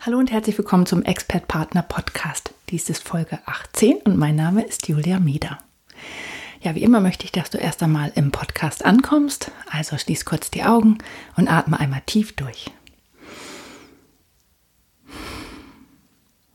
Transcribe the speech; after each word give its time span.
Hallo 0.00 0.16
und 0.16 0.30
herzlich 0.30 0.56
willkommen 0.56 0.86
zum 0.86 1.02
Expert 1.02 1.48
Partner 1.48 1.82
Podcast. 1.82 2.54
Dies 2.70 2.88
ist 2.88 3.02
Folge 3.02 3.40
18 3.46 3.96
und 4.04 4.16
mein 4.16 4.36
Name 4.36 4.62
ist 4.62 4.86
Julia 4.86 5.18
Mieder. 5.18 5.58
Ja, 6.62 6.76
wie 6.76 6.84
immer 6.84 7.00
möchte 7.00 7.24
ich, 7.24 7.32
dass 7.32 7.50
du 7.50 7.58
erst 7.58 7.82
einmal 7.82 8.12
im 8.14 8.30
Podcast 8.30 8.84
ankommst. 8.84 9.50
Also 9.68 9.98
schließ 9.98 10.24
kurz 10.24 10.52
die 10.52 10.62
Augen 10.62 10.98
und 11.36 11.48
atme 11.48 11.80
einmal 11.80 12.00
tief 12.06 12.36
durch. 12.36 12.70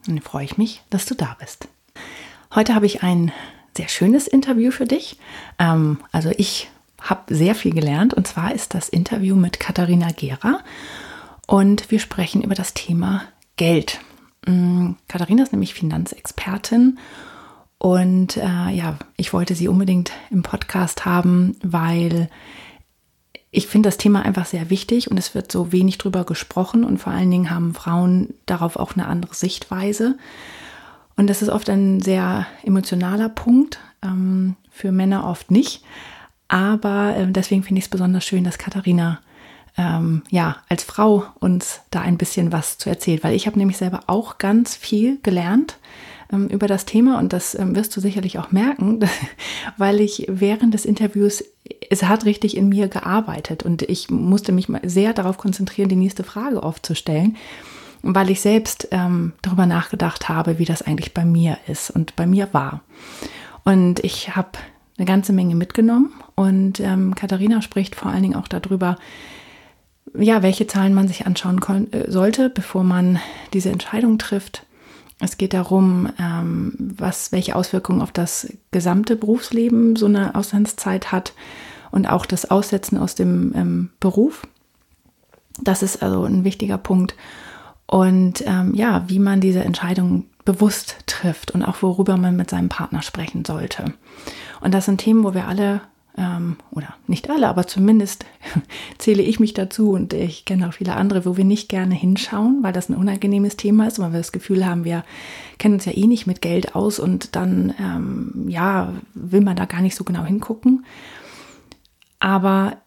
Dann 0.06 0.22
freue 0.22 0.46
ich 0.46 0.58
mich, 0.58 0.82
dass 0.90 1.06
du 1.06 1.14
da 1.14 1.36
bist. 1.38 1.68
Heute 2.56 2.74
habe 2.74 2.86
ich 2.86 3.04
ein 3.04 3.34
sehr 3.76 3.90
schönes 3.90 4.26
Interview 4.26 4.72
für 4.72 4.86
dich. 4.86 5.18
Ähm, 5.60 6.00
also 6.14 6.32
ich 6.38 6.70
habe 7.02 7.36
sehr 7.36 7.56
viel 7.56 7.74
gelernt 7.74 8.14
und 8.14 8.26
zwar 8.26 8.54
ist 8.54 8.74
das 8.74 8.88
Interview 8.88 9.36
mit 9.36 9.60
Katharina 9.60 10.12
Gera 10.12 10.62
und 11.46 11.92
wir 11.92 12.00
sprechen 12.00 12.42
über 12.42 12.56
das 12.56 12.74
Thema 12.74 13.24
Geld. 13.58 14.00
Mm, 14.46 14.92
Katharina 15.08 15.44
ist 15.44 15.52
nämlich 15.52 15.74
Finanzexpertin 15.74 17.00
und 17.78 18.38
äh, 18.38 18.70
ja, 18.70 18.98
ich 19.18 19.34
wollte 19.34 19.56
sie 19.56 19.68
unbedingt 19.68 20.12
im 20.32 20.42
Podcast 20.42 21.06
haben, 21.06 21.58
weil 21.62 22.30
ich 23.52 23.68
finde 23.68 23.88
das 23.88 23.98
Thema 23.98 24.24
einfach 24.24 24.46
sehr 24.46 24.70
wichtig 24.70 25.12
und 25.12 25.18
es 25.18 25.36
wird 25.36 25.52
so 25.52 25.72
wenig 25.72 25.98
drüber 25.98 26.24
gesprochen 26.24 26.84
und 26.84 26.98
vor 26.98 27.14
allen 27.14 27.30
Dingen 27.30 27.50
haben 27.50 27.74
Frauen 27.74 28.34
darauf 28.46 28.78
auch 28.78 28.94
eine 28.94 29.06
andere 29.06 29.36
Sichtweise. 29.36 30.18
Und 31.16 31.28
das 31.30 31.42
ist 31.44 31.50
oft 31.50 31.70
ein 31.70 32.02
sehr 32.02 32.48
emotionaler 32.64 33.30
Punkt, 33.30 33.80
ähm, 34.02 34.56
für 34.72 34.92
Männer 34.92 35.28
oft 35.28 35.52
nicht. 35.52 35.84
Aber 36.48 37.16
äh, 37.16 37.32
deswegen 37.32 37.64
finde 37.64 37.80
ich 37.80 37.86
es 37.86 37.92
besonders 37.92 38.26
schön, 38.26 38.44
dass 38.44 38.58
Katharina 38.58 39.20
ähm, 39.78 40.22
ja, 40.30 40.58
als 40.70 40.84
Frau 40.84 41.26
uns 41.40 41.82
da 41.90 42.02
ein 42.02 42.18
bisschen 42.18 42.52
was 42.52 42.78
zu 42.78 42.90
erzählen, 42.90 43.20
weil 43.24 43.36
ich 43.36 43.48
habe 43.48 43.58
nämlich 43.58 43.78
selber 43.78 44.02
auch 44.08 44.38
ganz 44.38 44.76
viel 44.76 45.20
gelernt 45.24 45.78
ähm, 46.32 46.48
über 46.48 46.68
das 46.68 46.86
Thema 46.86 47.18
und 47.20 47.34
das 47.34 47.56
ähm, 47.56 47.76
wirst 47.76 47.96
du 47.96 48.02
sicherlich 48.02 48.38
auch 48.38 48.52
merken, 48.52 49.00
weil 49.78 50.00
ich 50.00 50.26
während 50.28 50.74
des 50.74 50.86
Interviews, 50.86 51.44
es 51.90 52.04
hat 52.04 52.26
richtig 52.26 52.56
in 52.56 52.70
mir 52.70 52.88
gearbeitet 52.88 53.64
und 53.64 53.82
ich 53.84 54.12
musste 54.12 54.52
mich 54.52 54.68
sehr 54.84 55.14
darauf 55.14 55.38
konzentrieren, 55.38 55.90
die 55.90 55.96
nächste 55.96 56.24
Frage 56.24 56.62
oft 56.62 56.86
zu 56.86 56.94
stellen, 56.94 57.38
weil 58.04 58.30
ich 58.30 58.42
selbst 58.42 58.90
ähm, 58.92 59.34
darüber 59.42 59.66
nachgedacht 59.66 60.30
habe, 60.30 60.60
wie 60.60 60.66
das 60.66 60.82
eigentlich 60.82 61.14
bei 61.14 61.26
mir 61.26 61.58
ist 61.68 61.90
und 61.90 62.16
bei 62.16 62.28
mir 62.28 62.50
war. 62.52 62.82
Und 63.64 64.04
ich 64.04 64.36
habe 64.36 64.50
eine 64.98 65.08
ganze 65.08 65.34
Menge 65.34 65.56
mitgenommen 65.56 66.12
und 66.36 66.80
ähm, 66.80 67.16
Katharina 67.16 67.62
spricht 67.62 67.96
vor 67.96 68.12
allen 68.12 68.22
Dingen 68.22 68.36
auch 68.36 68.48
darüber, 68.48 68.98
ja, 70.18 70.44
welche 70.44 70.68
Zahlen 70.68 70.94
man 70.94 71.08
sich 71.08 71.26
anschauen 71.26 71.92
äh, 71.92 72.10
sollte, 72.10 72.50
bevor 72.50 72.84
man 72.84 73.20
diese 73.54 73.70
Entscheidung 73.70 74.18
trifft. 74.18 74.66
Es 75.20 75.38
geht 75.38 75.54
darum, 75.54 76.10
ähm, 76.20 76.74
was, 76.78 77.32
welche 77.32 77.56
Auswirkungen 77.56 78.02
auf 78.02 78.12
das 78.12 78.52
gesamte 78.72 79.16
Berufsleben 79.16 79.96
so 79.96 80.06
eine 80.06 80.36
Auslandszeit 80.36 81.12
hat 81.12 81.34
und 81.92 82.08
auch 82.08 82.26
das 82.26 82.50
Aussetzen 82.50 82.98
aus 82.98 83.16
dem 83.16 83.54
ähm, 83.56 83.90
Beruf. 84.00 84.46
Das 85.62 85.84
ist 85.84 86.02
also 86.04 86.26
ein 86.26 86.44
wichtiger 86.44 86.78
Punkt. 86.78 87.16
Und 87.86 88.44
ähm, 88.48 88.74
ja, 88.74 89.04
wie 89.08 89.20
man 89.20 89.40
diese 89.40 89.64
Entscheidung 89.64 90.26
bewusst 90.46 90.98
trifft 91.06 91.52
und 91.52 91.64
auch 91.64 91.82
worüber 91.82 92.18
man 92.18 92.36
mit 92.36 92.50
seinem 92.50 92.70
Partner 92.70 93.02
sprechen 93.02 93.46
sollte. 93.46 93.94
Und 94.62 94.74
das 94.74 94.86
sind 94.86 94.98
Themen, 94.98 95.24
wo 95.24 95.34
wir 95.34 95.48
alle 95.48 95.82
ähm, 96.18 96.58
oder 96.72 96.96
nicht 97.08 97.30
alle, 97.30 97.48
aber 97.48 97.68
zumindest 97.68 98.26
zähle 98.98 99.24
ich 99.24 99.40
mich 99.40 99.54
dazu 99.54 99.92
und 99.92 100.14
ich 100.14 100.46
kenne 100.46 100.68
auch 100.68 100.74
viele 100.74 100.96
andere, 100.96 101.26
wo 101.26 101.38
wir 101.38 101.46
nicht 101.46 101.70
gerne 101.70 101.96
hinschauen, 101.96 102.60
weil 102.62 102.74
das 102.74 102.90
ein 102.90 102.96
unangenehmes 102.96 103.58
Thema 103.58 103.88
ist, 103.88 104.00
weil 104.00 104.12
wir 104.12 104.20
das 104.20 104.32
Gefühl 104.32 104.66
haben, 104.66 104.84
wir 104.84 105.04
kennen 105.58 105.76
uns 105.76 105.86
ja 105.86 105.96
eh 105.96 106.08
nicht 106.08 106.28
mit 106.28 106.42
Geld 106.42 106.76
aus 106.76 107.00
und 107.00 107.36
dann, 107.36 107.74
ähm, 107.80 108.46
ja, 108.48 108.94
will 109.14 109.42
man 109.42 109.56
da 109.56 109.66
gar 109.66 109.82
nicht 109.82 109.96
so 109.96 110.04
genau 110.04 110.24
hingucken. 110.24 110.86
Aber 112.20 112.78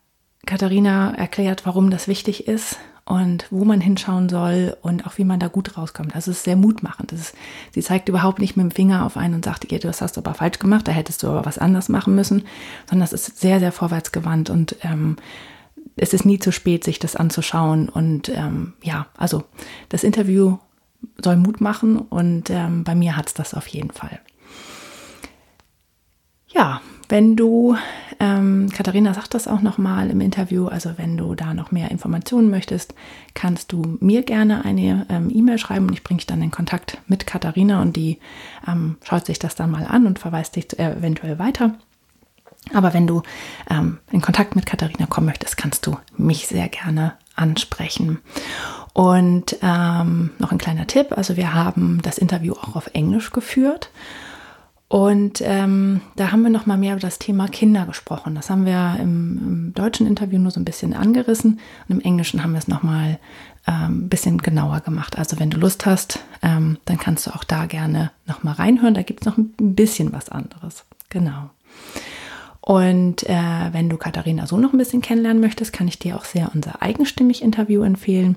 Katharina 0.46 1.14
erklärt, 1.14 1.66
warum 1.66 1.90
das 1.90 2.08
wichtig 2.08 2.46
ist 2.46 2.78
und 3.06 3.46
wo 3.50 3.64
man 3.64 3.80
hinschauen 3.80 4.28
soll 4.28 4.76
und 4.82 5.06
auch 5.06 5.16
wie 5.16 5.24
man 5.24 5.38
da 5.38 5.46
gut 5.46 5.78
rauskommt. 5.78 6.14
Also 6.14 6.32
es 6.32 6.38
ist 6.38 6.44
sehr 6.44 6.56
mutmachend. 6.56 7.12
Ist, 7.12 7.34
sie 7.72 7.80
zeigt 7.80 8.08
überhaupt 8.08 8.40
nicht 8.40 8.56
mit 8.56 8.64
dem 8.64 8.70
Finger 8.72 9.06
auf 9.06 9.16
einen 9.16 9.34
und 9.34 9.44
sagt, 9.44 9.70
ja, 9.70 9.78
das 9.78 10.02
hast 10.02 10.16
du 10.16 10.20
aber 10.20 10.34
falsch 10.34 10.58
gemacht, 10.58 10.88
da 10.88 10.92
hättest 10.92 11.22
du 11.22 11.28
aber 11.28 11.46
was 11.46 11.56
anders 11.56 11.88
machen 11.88 12.16
müssen, 12.16 12.42
sondern 12.90 13.04
es 13.04 13.12
ist 13.12 13.38
sehr, 13.38 13.60
sehr 13.60 13.70
vorwärtsgewandt 13.70 14.50
und 14.50 14.76
ähm, 14.82 15.16
es 15.94 16.12
ist 16.12 16.26
nie 16.26 16.40
zu 16.40 16.50
spät, 16.50 16.82
sich 16.82 16.98
das 16.98 17.14
anzuschauen. 17.14 17.88
Und 17.88 18.28
ähm, 18.28 18.74
ja, 18.82 19.06
also 19.16 19.44
das 19.88 20.02
Interview 20.02 20.58
soll 21.22 21.36
Mut 21.36 21.60
machen 21.60 21.98
und 21.98 22.50
ähm, 22.50 22.82
bei 22.82 22.96
mir 22.96 23.16
hat 23.16 23.28
es 23.28 23.34
das 23.34 23.54
auf 23.54 23.68
jeden 23.68 23.92
Fall. 23.92 24.20
Ja, 26.48 26.80
wenn 27.08 27.36
du, 27.36 27.76
ähm, 28.20 28.68
Katharina 28.72 29.14
sagt 29.14 29.34
das 29.34 29.48
auch 29.48 29.60
nochmal 29.60 30.10
im 30.10 30.20
Interview, 30.20 30.66
also 30.66 30.92
wenn 30.96 31.16
du 31.16 31.34
da 31.34 31.54
noch 31.54 31.70
mehr 31.70 31.90
Informationen 31.90 32.50
möchtest, 32.50 32.94
kannst 33.34 33.72
du 33.72 33.98
mir 34.00 34.22
gerne 34.22 34.64
eine 34.64 35.06
ähm, 35.08 35.30
E-Mail 35.30 35.58
schreiben 35.58 35.86
und 35.86 35.92
ich 35.92 36.04
bringe 36.04 36.18
dich 36.18 36.26
dann 36.26 36.42
in 36.42 36.50
Kontakt 36.50 36.98
mit 37.06 37.26
Katharina 37.26 37.82
und 37.82 37.96
die 37.96 38.18
ähm, 38.66 38.96
schaut 39.04 39.26
sich 39.26 39.38
das 39.38 39.54
dann 39.54 39.70
mal 39.70 39.86
an 39.86 40.06
und 40.06 40.18
verweist 40.18 40.56
dich 40.56 40.78
eventuell 40.78 41.38
weiter. 41.38 41.74
Aber 42.74 42.94
wenn 42.94 43.06
du 43.06 43.22
ähm, 43.70 43.98
in 44.10 44.20
Kontakt 44.20 44.56
mit 44.56 44.66
Katharina 44.66 45.06
kommen 45.06 45.26
möchtest, 45.26 45.56
kannst 45.56 45.86
du 45.86 45.96
mich 46.16 46.46
sehr 46.48 46.68
gerne 46.68 47.14
ansprechen. 47.36 48.18
Und 48.92 49.56
ähm, 49.62 50.30
noch 50.38 50.52
ein 50.52 50.58
kleiner 50.58 50.86
Tipp, 50.86 51.12
also 51.16 51.36
wir 51.36 51.54
haben 51.54 52.00
das 52.02 52.18
Interview 52.18 52.54
auch 52.54 52.76
auf 52.76 52.90
Englisch 52.94 53.30
geführt. 53.30 53.90
Und 54.88 55.42
ähm, 55.44 56.00
da 56.14 56.30
haben 56.30 56.42
wir 56.42 56.50
noch 56.50 56.66
mal 56.66 56.76
mehr 56.76 56.92
über 56.92 57.00
das 57.00 57.18
Thema 57.18 57.48
Kinder 57.48 57.86
gesprochen. 57.86 58.36
Das 58.36 58.50
haben 58.50 58.66
wir 58.66 58.96
im, 59.00 59.38
im 59.38 59.74
deutschen 59.74 60.06
Interview 60.06 60.38
nur 60.38 60.52
so 60.52 60.60
ein 60.60 60.64
bisschen 60.64 60.94
angerissen 60.94 61.58
und 61.88 61.96
im 61.96 62.00
Englischen 62.00 62.42
haben 62.42 62.52
wir 62.52 62.58
es 62.58 62.68
noch 62.68 62.84
mal 62.84 63.18
ähm, 63.66 64.04
ein 64.04 64.08
bisschen 64.08 64.38
genauer 64.38 64.80
gemacht. 64.80 65.18
Also 65.18 65.40
wenn 65.40 65.50
du 65.50 65.58
Lust 65.58 65.86
hast, 65.86 66.20
ähm, 66.40 66.78
dann 66.84 66.98
kannst 66.98 67.26
du 67.26 67.32
auch 67.32 67.42
da 67.42 67.66
gerne 67.66 68.12
noch 68.26 68.44
mal 68.44 68.52
reinhören. 68.52 68.94
Da 68.94 69.02
gibt 69.02 69.22
es 69.22 69.26
noch 69.26 69.38
ein 69.38 69.52
bisschen 69.74 70.12
was 70.12 70.28
anderes. 70.28 70.84
Genau. 71.08 71.50
Und 72.60 73.22
äh, 73.28 73.72
wenn 73.72 73.88
du 73.88 73.96
Katharina 73.96 74.46
so 74.48 74.56
noch 74.56 74.72
ein 74.72 74.78
bisschen 74.78 75.00
kennenlernen 75.00 75.40
möchtest, 75.40 75.72
kann 75.72 75.86
ich 75.86 76.00
dir 76.00 76.16
auch 76.16 76.24
sehr 76.24 76.50
unser 76.52 76.82
eigenstimmig 76.82 77.42
Interview 77.42 77.82
empfehlen, 77.82 78.36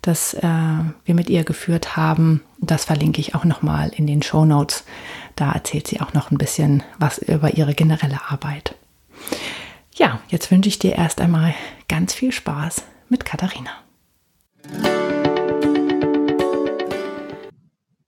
das 0.00 0.32
äh, 0.32 0.42
wir 0.42 1.14
mit 1.14 1.28
ihr 1.28 1.44
geführt 1.44 1.94
haben. 1.94 2.42
Das 2.60 2.86
verlinke 2.86 3.20
ich 3.20 3.34
auch 3.34 3.44
noch 3.44 3.60
mal 3.60 3.90
in 3.94 4.06
den 4.06 4.22
Show 4.22 4.46
Notes. 4.46 4.84
Da 5.38 5.52
erzählt 5.52 5.86
sie 5.86 6.00
auch 6.00 6.14
noch 6.14 6.32
ein 6.32 6.36
bisschen 6.36 6.82
was 6.98 7.18
über 7.18 7.54
ihre 7.54 7.72
generelle 7.72 8.18
Arbeit. 8.28 8.74
Ja, 9.94 10.20
jetzt 10.26 10.50
wünsche 10.50 10.68
ich 10.68 10.80
dir 10.80 10.96
erst 10.96 11.20
einmal 11.20 11.54
ganz 11.86 12.12
viel 12.12 12.32
Spaß 12.32 12.84
mit 13.08 13.24
Katharina. 13.24 13.70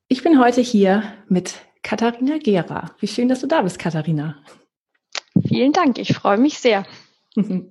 Ich 0.09 0.25
bin 0.25 0.41
heute 0.41 0.61
hier 0.61 1.05
mit 1.29 1.55
Katharina 1.85 2.39
Gera. 2.39 2.91
Wie 2.99 3.07
schön, 3.07 3.29
dass 3.29 3.43
du 3.43 3.47
da 3.47 3.63
bist, 3.63 3.79
Katharina. 3.79 4.35
Vielen 5.47 5.73
Dank, 5.73 5.99
ich 5.99 6.13
freue 6.15 6.39
mich 6.39 6.59
sehr. 6.59 6.85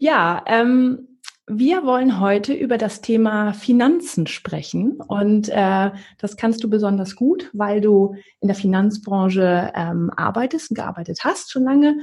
Ja, 0.00 0.42
ähm, 0.46 1.13
wir 1.46 1.84
wollen 1.84 2.20
heute 2.20 2.54
über 2.54 2.78
das 2.78 3.02
Thema 3.02 3.52
Finanzen 3.52 4.26
sprechen 4.26 5.00
und 5.00 5.48
äh, 5.50 5.90
das 6.18 6.36
kannst 6.36 6.64
du 6.64 6.70
besonders 6.70 7.16
gut, 7.16 7.50
weil 7.52 7.80
du 7.80 8.14
in 8.40 8.48
der 8.48 8.56
Finanzbranche 8.56 9.72
ähm, 9.74 10.10
arbeitest 10.16 10.70
und 10.70 10.76
gearbeitet 10.76 11.20
hast 11.22 11.52
schon 11.52 11.64
lange 11.64 11.96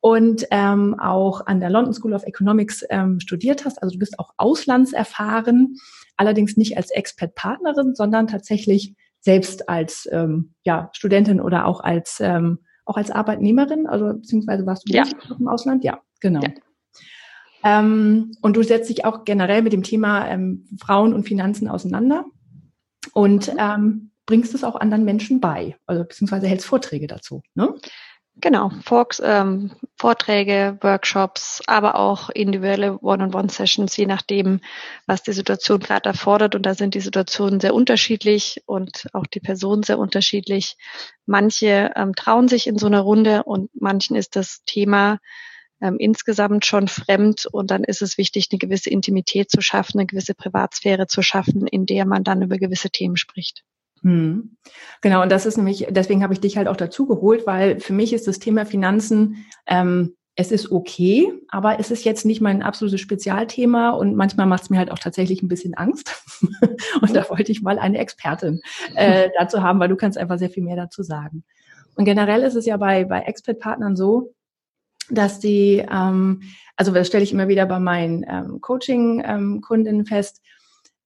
und 0.00 0.46
ähm, 0.50 0.98
auch 0.98 1.46
an 1.46 1.60
der 1.60 1.68
London 1.68 1.92
School 1.92 2.14
of 2.14 2.24
Economics 2.24 2.84
ähm, 2.88 3.20
studiert 3.20 3.64
hast. 3.64 3.82
Also 3.82 3.94
du 3.94 3.98
bist 3.98 4.18
auch 4.18 4.30
auslandserfahren, 4.38 5.76
allerdings 6.16 6.56
nicht 6.56 6.76
als 6.78 6.90
Expert-Partnerin, 6.90 7.94
sondern 7.94 8.28
tatsächlich 8.28 8.94
selbst 9.20 9.68
als 9.68 10.08
ähm, 10.10 10.54
ja, 10.64 10.88
Studentin 10.92 11.40
oder 11.40 11.66
auch 11.66 11.80
als 11.80 12.18
ähm, 12.20 12.60
auch 12.86 12.96
als 12.96 13.10
Arbeitnehmerin, 13.10 13.86
also 13.86 14.14
beziehungsweise 14.14 14.64
warst 14.64 14.88
du 14.88 14.94
ja. 14.94 15.04
im 15.38 15.48
Ausland? 15.48 15.84
Ja, 15.84 16.00
genau. 16.20 16.40
Ja. 16.40 16.50
Ähm, 17.66 18.36
und 18.42 18.56
du 18.56 18.62
setzt 18.62 18.90
dich 18.90 19.04
auch 19.04 19.24
generell 19.24 19.62
mit 19.62 19.72
dem 19.72 19.82
Thema 19.82 20.28
ähm, 20.28 20.68
Frauen 20.78 21.12
und 21.12 21.24
Finanzen 21.24 21.66
auseinander. 21.66 22.24
und 23.12 23.52
ähm, 23.58 24.10
bringst 24.26 24.54
es 24.54 24.64
auch 24.64 24.76
anderen 24.76 25.04
Menschen 25.04 25.40
bei, 25.40 25.76
also 25.86 26.02
beziehungsweise 26.04 26.46
hältst 26.46 26.66
Vorträge 26.66 27.06
dazu. 27.06 27.42
Ne? 27.54 27.74
Genau, 28.38 28.70
Forks, 28.84 29.22
ähm, 29.24 29.70
Vorträge, 29.98 30.76
Workshops, 30.82 31.62
aber 31.66 31.94
auch 31.94 32.28
individuelle 32.28 32.98
One-on-One-Sessions, 33.00 33.96
je 33.96 34.06
nachdem, 34.06 34.60
was 35.06 35.22
die 35.22 35.32
Situation 35.32 35.80
gerade 35.80 36.10
erfordert. 36.10 36.54
Und 36.54 36.66
da 36.66 36.74
sind 36.74 36.94
die 36.94 37.00
Situationen 37.00 37.60
sehr 37.60 37.74
unterschiedlich 37.74 38.62
und 38.66 39.06
auch 39.14 39.26
die 39.26 39.40
Personen 39.40 39.84
sehr 39.84 39.98
unterschiedlich. 39.98 40.76
Manche 41.24 41.92
ähm, 41.96 42.14
trauen 42.14 42.48
sich 42.48 42.66
in 42.66 42.78
so 42.78 42.86
einer 42.86 43.00
Runde 43.00 43.44
und 43.44 43.70
manchen 43.80 44.16
ist 44.16 44.36
das 44.36 44.62
Thema 44.66 45.18
ähm, 45.80 45.96
insgesamt 45.98 46.66
schon 46.66 46.88
fremd. 46.88 47.46
Und 47.46 47.70
dann 47.70 47.84
ist 47.84 48.02
es 48.02 48.18
wichtig, 48.18 48.48
eine 48.50 48.58
gewisse 48.58 48.90
Intimität 48.90 49.50
zu 49.50 49.60
schaffen, 49.60 49.98
eine 49.98 50.06
gewisse 50.06 50.34
Privatsphäre 50.34 51.06
zu 51.06 51.22
schaffen, 51.22 51.66
in 51.66 51.86
der 51.86 52.06
man 52.06 52.24
dann 52.24 52.42
über 52.42 52.58
gewisse 52.58 52.90
Themen 52.90 53.16
spricht. 53.16 53.62
Hm. 54.02 54.56
Genau, 55.00 55.22
und 55.22 55.32
das 55.32 55.46
ist 55.46 55.56
nämlich, 55.56 55.86
deswegen 55.90 56.22
habe 56.22 56.34
ich 56.34 56.40
dich 56.40 56.56
halt 56.56 56.68
auch 56.68 56.76
dazu 56.76 57.06
geholt, 57.06 57.46
weil 57.46 57.80
für 57.80 57.92
mich 57.92 58.12
ist 58.12 58.26
das 58.26 58.38
Thema 58.38 58.66
Finanzen, 58.66 59.46
ähm, 59.66 60.16
es 60.38 60.52
ist 60.52 60.70
okay, 60.70 61.32
aber 61.48 61.80
es 61.80 61.90
ist 61.90 62.04
jetzt 62.04 62.26
nicht 62.26 62.42
mein 62.42 62.62
absolutes 62.62 63.00
Spezialthema 63.00 63.90
und 63.90 64.16
manchmal 64.16 64.44
macht 64.44 64.64
es 64.64 64.70
mir 64.70 64.76
halt 64.76 64.90
auch 64.90 64.98
tatsächlich 64.98 65.42
ein 65.42 65.48
bisschen 65.48 65.72
Angst. 65.74 66.22
und 67.00 67.16
da 67.16 67.28
wollte 67.30 67.50
ich 67.50 67.62
mal 67.62 67.78
eine 67.78 67.96
Expertin 67.96 68.60
äh, 68.94 69.30
dazu 69.38 69.62
haben, 69.62 69.80
weil 69.80 69.88
du 69.88 69.96
kannst 69.96 70.18
einfach 70.18 70.38
sehr 70.38 70.50
viel 70.50 70.62
mehr 70.62 70.76
dazu 70.76 71.02
sagen. 71.02 71.42
Und 71.94 72.04
generell 72.04 72.42
ist 72.42 72.54
es 72.54 72.66
ja 72.66 72.76
bei, 72.76 73.06
bei 73.06 73.20
Expert-Partnern 73.20 73.96
so, 73.96 74.34
dass 75.10 75.40
die, 75.40 75.84
ähm, 75.90 76.42
also 76.76 76.92
das 76.92 77.06
stelle 77.06 77.24
ich 77.24 77.32
immer 77.32 77.48
wieder 77.48 77.66
bei 77.66 77.78
meinen 77.78 78.24
ähm, 78.28 78.60
Coaching-Kundinnen 78.60 80.00
ähm, 80.00 80.06
fest, 80.06 80.42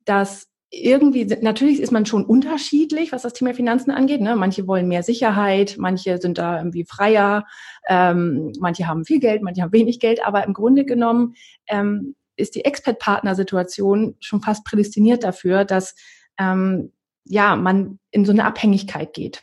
dass 0.05 0.51
irgendwie, 0.73 1.25
natürlich 1.41 1.81
ist 1.81 1.91
man 1.91 2.07
schon 2.07 2.25
unterschiedlich, 2.25 3.11
was 3.11 3.23
das 3.23 3.33
Thema 3.33 3.55
Finanzen 3.55 3.91
angeht. 3.91 4.21
Ne? 4.21 4.37
Manche 4.37 4.69
wollen 4.69 4.87
mehr 4.87 5.03
Sicherheit, 5.03 5.77
manche 5.79 6.19
sind 6.19 6.39
da 6.39 6.59
irgendwie 6.59 6.85
freier, 6.85 7.45
ähm, 7.89 8.53
manche 8.61 8.87
haben 8.87 9.05
viel 9.05 9.19
Geld, 9.19 9.43
manche 9.43 9.63
haben 9.63 9.73
wenig 9.73 9.99
Geld, 9.99 10.25
aber 10.25 10.45
im 10.45 10.53
Grunde 10.53 10.85
genommen 10.85 11.35
ähm, 11.67 12.15
ist 12.37 12.55
die 12.55 12.65
Expert-Partner-Situation 12.65 14.17
schon 14.21 14.41
fast 14.41 14.65
prädestiniert 14.65 15.25
dafür, 15.25 15.65
dass 15.65 15.97
ähm, 16.39 16.93
ja 17.25 17.57
man 17.57 17.99
in 18.13 18.25
so 18.25 18.33
eine 18.33 18.45
Abhängigkeit 18.45 19.13
geht. 19.13 19.43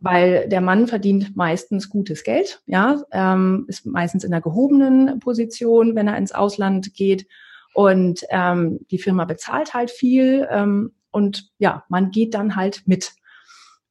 Weil 0.00 0.48
der 0.48 0.60
Mann 0.60 0.88
verdient 0.88 1.36
meistens 1.36 1.88
gutes 1.88 2.22
Geld, 2.22 2.60
ja, 2.66 3.02
ähm, 3.12 3.64
ist 3.68 3.86
meistens 3.86 4.24
in 4.24 4.32
einer 4.32 4.42
gehobenen 4.42 5.20
Position, 5.20 5.94
wenn 5.94 6.08
er 6.08 6.18
ins 6.18 6.32
Ausland 6.32 6.94
geht 6.94 7.26
und 7.72 8.24
ähm, 8.30 8.80
die 8.90 8.98
Firma 8.98 9.24
bezahlt 9.24 9.74
halt 9.74 9.90
viel 9.90 10.46
ähm, 10.50 10.92
und 11.10 11.50
ja, 11.58 11.84
man 11.88 12.10
geht 12.10 12.34
dann 12.34 12.56
halt 12.56 12.82
mit. 12.86 13.12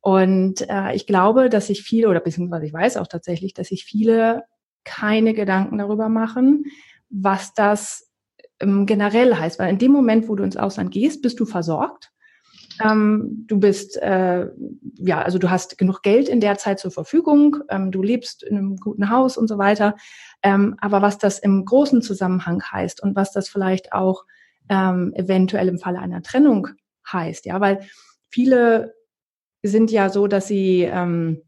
Und 0.02 0.70
äh, 0.70 0.94
ich 0.94 1.08
glaube, 1.08 1.50
dass 1.50 1.68
sich 1.68 1.82
viele, 1.82 2.10
oder 2.10 2.20
beziehungsweise 2.20 2.68
ich 2.68 2.74
weiß 2.74 2.98
auch 2.98 3.08
tatsächlich, 3.08 3.56
dass 3.56 3.70
sich 3.70 3.86
viele 3.86 4.44
keine 4.84 5.34
Gedanken 5.34 5.80
darüber 5.80 6.10
machen, 6.10 6.66
was 7.10 7.56
das 7.56 8.12
ähm, 8.60 8.86
generell 8.86 9.36
heißt. 9.36 9.58
Weil 9.58 9.70
in 9.70 9.80
dem 9.80 9.92
Moment, 9.92 10.28
wo 10.28 10.36
du 10.36 10.44
ins 10.44 10.58
Ausland 10.58 10.92
gehst, 10.92 11.22
bist 11.22 11.40
du 11.40 11.46
versorgt. 11.46 12.12
Ähm, 12.84 13.46
du 13.48 13.60
bist, 13.60 13.98
äh, 13.98 14.48
ja, 14.96 15.22
also 15.22 15.38
du 15.38 15.50
hast 15.50 15.78
genug 15.78 16.02
Geld 16.04 16.28
in 16.28 16.42
der 16.42 16.58
Zeit 16.58 16.80
zur 16.80 16.92
Verfügung, 16.92 17.58
ähm, 17.70 17.92
du 17.92 18.02
lebst 18.02 18.44
in 18.44 18.58
einem 18.58 18.78
guten 18.78 19.10
Haus 19.10 19.38
und 19.38 19.48
so 19.48 19.58
weiter. 19.58 19.96
Ähm, 20.44 20.76
aber 20.80 21.02
was 21.02 21.18
das 21.18 21.40
im 21.40 21.66
großen 21.66 22.02
Zusammenhang 22.02 22.62
heißt 22.64 23.02
und 23.02 23.16
was 23.16 23.32
das 23.32 23.50
vielleicht 23.50 23.94
auch 23.94 24.26
ähm, 24.70 25.14
eventuell 25.16 25.68
im 25.68 25.80
Falle 25.80 26.00
einer 26.00 26.22
Trennung 26.22 26.68
heißt, 27.12 27.46
ja, 27.46 27.60
weil 27.62 27.82
viele 28.30 28.96
sind 29.64 29.92
ja 29.92 30.10
so, 30.10 30.28
dass 30.28 30.48
sie 30.48 30.82
ähm, 30.82 31.42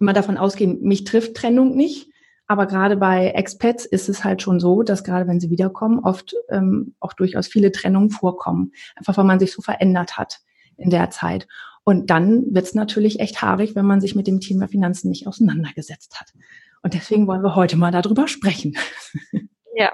immer 0.00 0.12
davon 0.12 0.36
ausgehen, 0.36 0.82
mich 0.82 1.04
trifft 1.04 1.34
Trennung 1.34 1.76
nicht. 1.76 2.10
Aber 2.48 2.66
gerade 2.66 2.96
bei 2.96 3.30
Expats 3.30 3.86
ist 3.86 4.08
es 4.08 4.22
halt 4.22 4.40
schon 4.40 4.60
so, 4.60 4.84
dass 4.84 5.02
gerade 5.02 5.26
wenn 5.26 5.40
sie 5.40 5.50
wiederkommen, 5.50 5.98
oft 5.98 6.36
ähm, 6.48 6.94
auch 7.00 7.12
durchaus 7.12 7.48
viele 7.48 7.72
Trennungen 7.72 8.10
vorkommen. 8.10 8.72
Einfach 8.94 9.16
weil 9.16 9.24
man 9.24 9.40
sich 9.40 9.52
so 9.52 9.62
verändert 9.62 10.16
hat 10.16 10.40
in 10.76 10.90
der 10.90 11.10
Zeit. 11.10 11.46
Und 11.84 12.10
dann 12.10 12.54
wird 12.54 12.66
es 12.66 12.74
natürlich 12.74 13.20
echt 13.20 13.42
haarig, 13.42 13.76
wenn 13.76 13.86
man 13.86 14.00
sich 14.00 14.14
mit 14.16 14.26
dem 14.26 14.40
Thema 14.40 14.66
Finanzen 14.66 15.08
nicht 15.08 15.26
auseinandergesetzt 15.26 16.18
hat. 16.20 16.32
Und 16.82 16.94
deswegen 16.94 17.26
wollen 17.26 17.42
wir 17.42 17.54
heute 17.54 17.76
mal 17.76 17.92
darüber 17.92 18.28
sprechen. 18.28 18.76
Ja. 19.74 19.92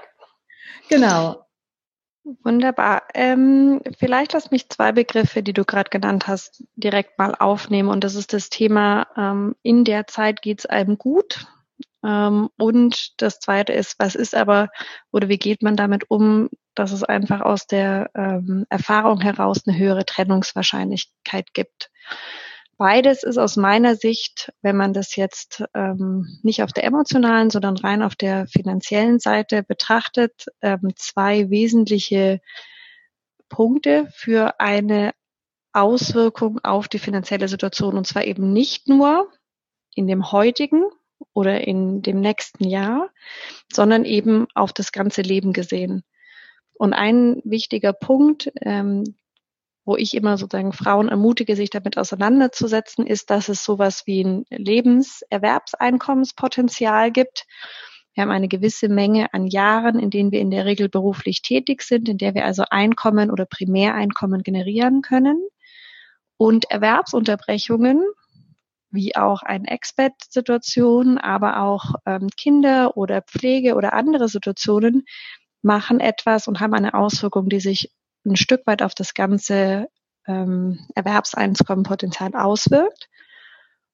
Genau. 0.89 1.45
Wunderbar. 2.43 3.03
Ähm, 3.13 3.81
vielleicht 3.99 4.31
lass 4.31 4.49
mich 4.49 4.69
zwei 4.69 4.93
Begriffe, 4.93 5.43
die 5.43 5.51
du 5.51 5.65
gerade 5.65 5.89
genannt 5.89 6.25
hast, 6.25 6.63
direkt 6.75 7.19
mal 7.19 7.35
aufnehmen. 7.35 7.89
Und 7.89 8.05
das 8.05 8.15
ist 8.15 8.31
das 8.31 8.49
Thema, 8.49 9.07
ähm, 9.17 9.55
in 9.61 9.83
der 9.83 10.07
Zeit 10.07 10.41
geht 10.41 10.59
es 10.59 10.65
einem 10.65 10.97
gut. 10.97 11.45
Ähm, 12.01 12.49
und 12.57 13.21
das 13.21 13.39
zweite 13.39 13.73
ist, 13.73 13.99
was 13.99 14.15
ist 14.15 14.35
aber 14.35 14.69
oder 15.11 15.27
wie 15.27 15.37
geht 15.37 15.61
man 15.61 15.75
damit 15.75 16.09
um, 16.09 16.49
dass 16.75 16.91
es 16.91 17.03
einfach 17.03 17.41
aus 17.41 17.67
der 17.67 18.09
ähm, 18.15 18.65
Erfahrung 18.69 19.21
heraus 19.21 19.61
eine 19.65 19.77
höhere 19.77 20.05
Trennungswahrscheinlichkeit 20.05 21.53
gibt. 21.53 21.91
Beides 22.77 23.23
ist 23.23 23.37
aus 23.37 23.55
meiner 23.55 23.95
Sicht, 23.95 24.51
wenn 24.61 24.75
man 24.75 24.93
das 24.93 25.15
jetzt 25.15 25.63
ähm, 25.75 26.39
nicht 26.41 26.63
auf 26.63 26.73
der 26.73 26.83
emotionalen, 26.83 27.49
sondern 27.49 27.77
rein 27.77 28.01
auf 28.01 28.15
der 28.15 28.47
finanziellen 28.47 29.19
Seite 29.19 29.63
betrachtet, 29.63 30.47
ähm, 30.61 30.93
zwei 30.95 31.49
wesentliche 31.49 32.41
Punkte 33.47 34.07
für 34.15 34.59
eine 34.59 35.11
Auswirkung 35.71 36.59
auf 36.63 36.87
die 36.87 36.99
finanzielle 36.99 37.47
Situation. 37.47 37.95
Und 37.95 38.07
zwar 38.07 38.25
eben 38.25 38.51
nicht 38.51 38.89
nur 38.89 39.31
in 39.95 40.07
dem 40.07 40.31
heutigen 40.31 40.83
oder 41.33 41.65
in 41.65 42.01
dem 42.01 42.19
nächsten 42.19 42.67
Jahr, 42.67 43.09
sondern 43.71 44.05
eben 44.05 44.47
auf 44.55 44.73
das 44.73 44.91
ganze 44.91 45.21
Leben 45.21 45.53
gesehen. 45.53 46.03
Und 46.83 46.91
ein 46.91 47.39
wichtiger 47.45 47.93
Punkt, 47.93 48.51
ähm, 48.59 49.15
wo 49.85 49.95
ich 49.95 50.15
immer 50.15 50.37
sozusagen 50.37 50.73
Frauen 50.73 51.07
ermutige, 51.07 51.55
sich 51.55 51.69
damit 51.69 51.97
auseinanderzusetzen, 51.97 53.07
ist, 53.07 53.29
dass 53.29 53.47
es 53.47 53.63
sowas 53.63 54.03
wie 54.05 54.21
ein 54.21 54.43
Lebenserwerbseinkommenspotenzial 54.49 57.13
gibt. 57.13 57.45
Wir 58.13 58.23
haben 58.23 58.31
eine 58.31 58.49
gewisse 58.49 58.89
Menge 58.89 59.33
an 59.33 59.47
Jahren, 59.47 59.97
in 59.97 60.09
denen 60.09 60.33
wir 60.33 60.41
in 60.41 60.51
der 60.51 60.65
Regel 60.65 60.89
beruflich 60.89 61.41
tätig 61.41 61.83
sind, 61.83 62.09
in 62.09 62.17
der 62.17 62.35
wir 62.35 62.43
also 62.43 62.65
Einkommen 62.69 63.31
oder 63.31 63.45
Primäreinkommen 63.45 64.43
generieren 64.43 65.01
können. 65.01 65.41
Und 66.35 66.69
Erwerbsunterbrechungen, 66.69 68.03
wie 68.91 69.15
auch 69.15 69.41
eine 69.41 69.69
Expat-Situation, 69.69 71.17
aber 71.17 71.61
auch 71.61 71.93
ähm, 72.05 72.27
Kinder 72.35 72.97
oder 72.97 73.21
Pflege 73.21 73.75
oder 73.75 73.93
andere 73.93 74.27
Situationen 74.27 75.05
machen 75.63 75.99
etwas 75.99 76.47
und 76.47 76.59
haben 76.59 76.73
eine 76.73 76.93
Auswirkung, 76.93 77.49
die 77.49 77.59
sich 77.59 77.91
ein 78.25 78.35
Stück 78.35 78.65
weit 78.67 78.81
auf 78.81 78.93
das 78.93 79.13
ganze 79.13 79.87
ähm, 80.27 80.85
Erwerbseinkommenpotenzial 80.95 82.35
auswirkt. 82.35 83.09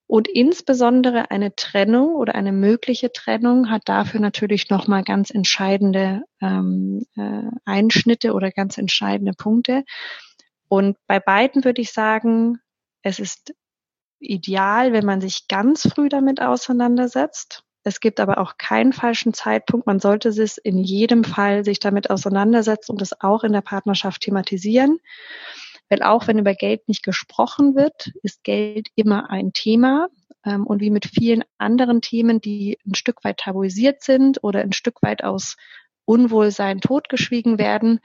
Und 0.07 0.27
insbesondere 0.27 1.29
eine 1.29 1.55
Trennung 1.55 2.15
oder 2.15 2.33
eine 2.33 2.51
mögliche 2.51 3.11
Trennung 3.11 3.69
hat 3.69 3.83
dafür 3.85 4.19
natürlich 4.19 4.69
nochmal 4.71 5.03
ganz 5.03 5.29
entscheidende 5.29 6.23
ähm, 6.41 7.05
äh, 7.15 7.43
Einschnitte 7.63 8.33
oder 8.33 8.49
ganz 8.49 8.79
entscheidende 8.79 9.33
Punkte. 9.33 9.83
Und 10.67 10.97
bei 11.05 11.19
beiden 11.19 11.63
würde 11.63 11.81
ich 11.81 11.91
sagen, 11.91 12.57
es 13.03 13.19
ist 13.19 13.53
ideal, 14.19 14.93
wenn 14.93 15.05
man 15.05 15.21
sich 15.21 15.47
ganz 15.47 15.87
früh 15.87 16.09
damit 16.09 16.41
auseinandersetzt. 16.41 17.63
Es 17.83 17.99
gibt 17.99 18.19
aber 18.19 18.39
auch 18.39 18.57
keinen 18.57 18.93
falschen 18.93 19.33
Zeitpunkt. 19.33 19.87
Man 19.87 19.99
sollte 19.99 20.29
es 20.29 20.57
in 20.57 20.77
jedem 20.77 21.23
Fall 21.23 21.63
sich 21.63 21.79
damit 21.79 22.09
auseinandersetzen 22.09 22.91
und 22.91 23.01
es 23.01 23.19
auch 23.21 23.43
in 23.43 23.53
der 23.53 23.61
Partnerschaft 23.61 24.21
thematisieren. 24.21 24.99
Weil 25.89 26.03
auch 26.03 26.27
wenn 26.27 26.37
über 26.37 26.53
Geld 26.53 26.87
nicht 26.87 27.03
gesprochen 27.03 27.75
wird, 27.75 28.11
ist 28.21 28.43
Geld 28.43 28.89
immer 28.95 29.29
ein 29.29 29.53
Thema. 29.53 30.09
Ähm, 30.45 30.67
und 30.67 30.81
wie 30.81 30.91
mit 30.91 31.05
vielen 31.05 31.43
anderen 31.57 32.01
Themen, 32.01 32.41
die 32.41 32.77
ein 32.85 32.95
Stück 32.95 33.23
weit 33.23 33.37
tabuisiert 33.37 34.03
sind 34.03 34.43
oder 34.43 34.61
ein 34.61 34.73
Stück 34.73 35.01
weit 35.01 35.23
aus 35.23 35.55
Unwohlsein 36.05 36.81
totgeschwiegen 36.81 37.57
werden, 37.57 37.99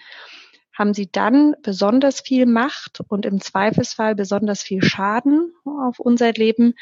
haben 0.73 0.93
sie 0.93 1.11
dann 1.11 1.55
besonders 1.63 2.21
viel 2.21 2.47
Macht 2.47 3.01
und 3.09 3.27
im 3.27 3.41
Zweifelsfall 3.41 4.15
besonders 4.15 4.63
viel 4.63 4.83
Schaden 4.83 5.55
auf 5.65 6.01
unser 6.01 6.33
Leben, 6.33 6.75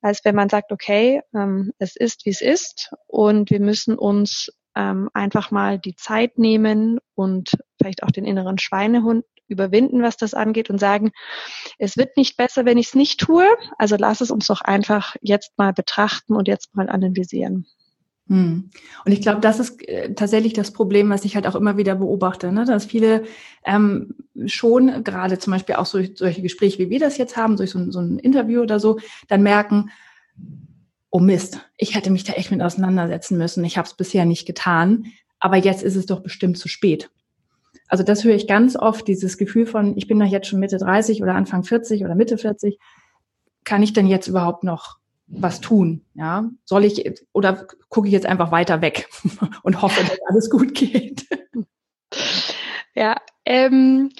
als 0.00 0.24
wenn 0.24 0.34
man 0.34 0.48
sagt, 0.48 0.72
okay, 0.72 1.22
ähm, 1.34 1.72
es 1.78 1.96
ist, 1.96 2.24
wie 2.26 2.30
es 2.30 2.40
ist 2.40 2.92
und 3.06 3.50
wir 3.50 3.60
müssen 3.60 3.96
uns 3.96 4.50
ähm, 4.76 5.10
einfach 5.14 5.50
mal 5.50 5.78
die 5.78 5.96
Zeit 5.96 6.38
nehmen 6.38 6.98
und 7.14 7.50
vielleicht 7.78 8.02
auch 8.02 8.10
den 8.10 8.24
inneren 8.24 8.58
Schweinehund 8.58 9.24
überwinden, 9.48 10.02
was 10.02 10.16
das 10.16 10.32
angeht 10.32 10.70
und 10.70 10.78
sagen, 10.78 11.10
es 11.78 11.96
wird 11.96 12.16
nicht 12.16 12.36
besser, 12.36 12.64
wenn 12.64 12.78
ich 12.78 12.88
es 12.88 12.94
nicht 12.94 13.20
tue. 13.20 13.44
Also 13.78 13.96
lass 13.98 14.20
es 14.20 14.30
uns 14.30 14.46
doch 14.46 14.60
einfach 14.60 15.16
jetzt 15.20 15.58
mal 15.58 15.72
betrachten 15.72 16.36
und 16.36 16.48
jetzt 16.48 16.74
mal 16.74 16.88
analysieren. 16.88 17.66
Hm. 18.30 18.70
Und 19.04 19.12
ich 19.12 19.22
glaube, 19.22 19.40
das 19.40 19.58
ist 19.58 19.86
äh, 19.88 20.14
tatsächlich 20.14 20.52
das 20.52 20.70
Problem, 20.70 21.10
was 21.10 21.24
ich 21.24 21.34
halt 21.34 21.48
auch 21.48 21.56
immer 21.56 21.76
wieder 21.76 21.96
beobachte, 21.96 22.52
ne? 22.52 22.64
dass 22.64 22.84
viele 22.84 23.24
ähm, 23.64 24.14
schon 24.46 25.02
gerade 25.02 25.40
zum 25.40 25.52
Beispiel 25.52 25.74
auch 25.74 25.84
so, 25.84 25.98
solche 26.14 26.40
Gespräche, 26.40 26.78
wie 26.78 26.90
wir 26.90 27.00
das 27.00 27.18
jetzt 27.18 27.36
haben, 27.36 27.56
durch 27.56 27.70
so, 27.70 27.90
so 27.90 27.98
ein 27.98 28.20
Interview 28.20 28.62
oder 28.62 28.78
so, 28.78 29.00
dann 29.26 29.42
merken, 29.42 29.90
oh 31.10 31.18
Mist, 31.18 31.58
ich 31.76 31.96
hätte 31.96 32.10
mich 32.10 32.22
da 32.22 32.34
echt 32.34 32.52
mit 32.52 32.62
auseinandersetzen 32.62 33.36
müssen. 33.36 33.64
Ich 33.64 33.76
habe 33.76 33.88
es 33.88 33.94
bisher 33.94 34.24
nicht 34.24 34.46
getan, 34.46 35.06
aber 35.40 35.56
jetzt 35.56 35.82
ist 35.82 35.96
es 35.96 36.06
doch 36.06 36.20
bestimmt 36.20 36.56
zu 36.56 36.68
spät. 36.68 37.10
Also 37.88 38.04
das 38.04 38.22
höre 38.22 38.36
ich 38.36 38.46
ganz 38.46 38.76
oft, 38.76 39.08
dieses 39.08 39.38
Gefühl 39.38 39.66
von, 39.66 39.96
ich 39.96 40.06
bin 40.06 40.20
doch 40.20 40.26
jetzt 40.26 40.46
schon 40.46 40.60
Mitte 40.60 40.78
30 40.78 41.20
oder 41.20 41.34
Anfang 41.34 41.64
40 41.64 42.04
oder 42.04 42.14
Mitte 42.14 42.38
40. 42.38 42.78
Kann 43.64 43.82
ich 43.82 43.92
denn 43.92 44.06
jetzt 44.06 44.28
überhaupt 44.28 44.62
noch 44.62 44.99
was 45.30 45.60
tun? 45.60 46.04
Ja, 46.14 46.50
soll 46.64 46.84
ich 46.84 47.22
oder 47.32 47.66
gucke 47.88 48.08
ich 48.08 48.12
jetzt 48.12 48.26
einfach 48.26 48.52
weiter 48.52 48.82
weg 48.82 49.08
und 49.62 49.80
hoffe, 49.80 50.02
dass 50.02 50.18
alles 50.28 50.50
gut 50.50 50.74
geht? 50.74 51.26
Ja, 52.94 53.16
ähm, 53.44 54.10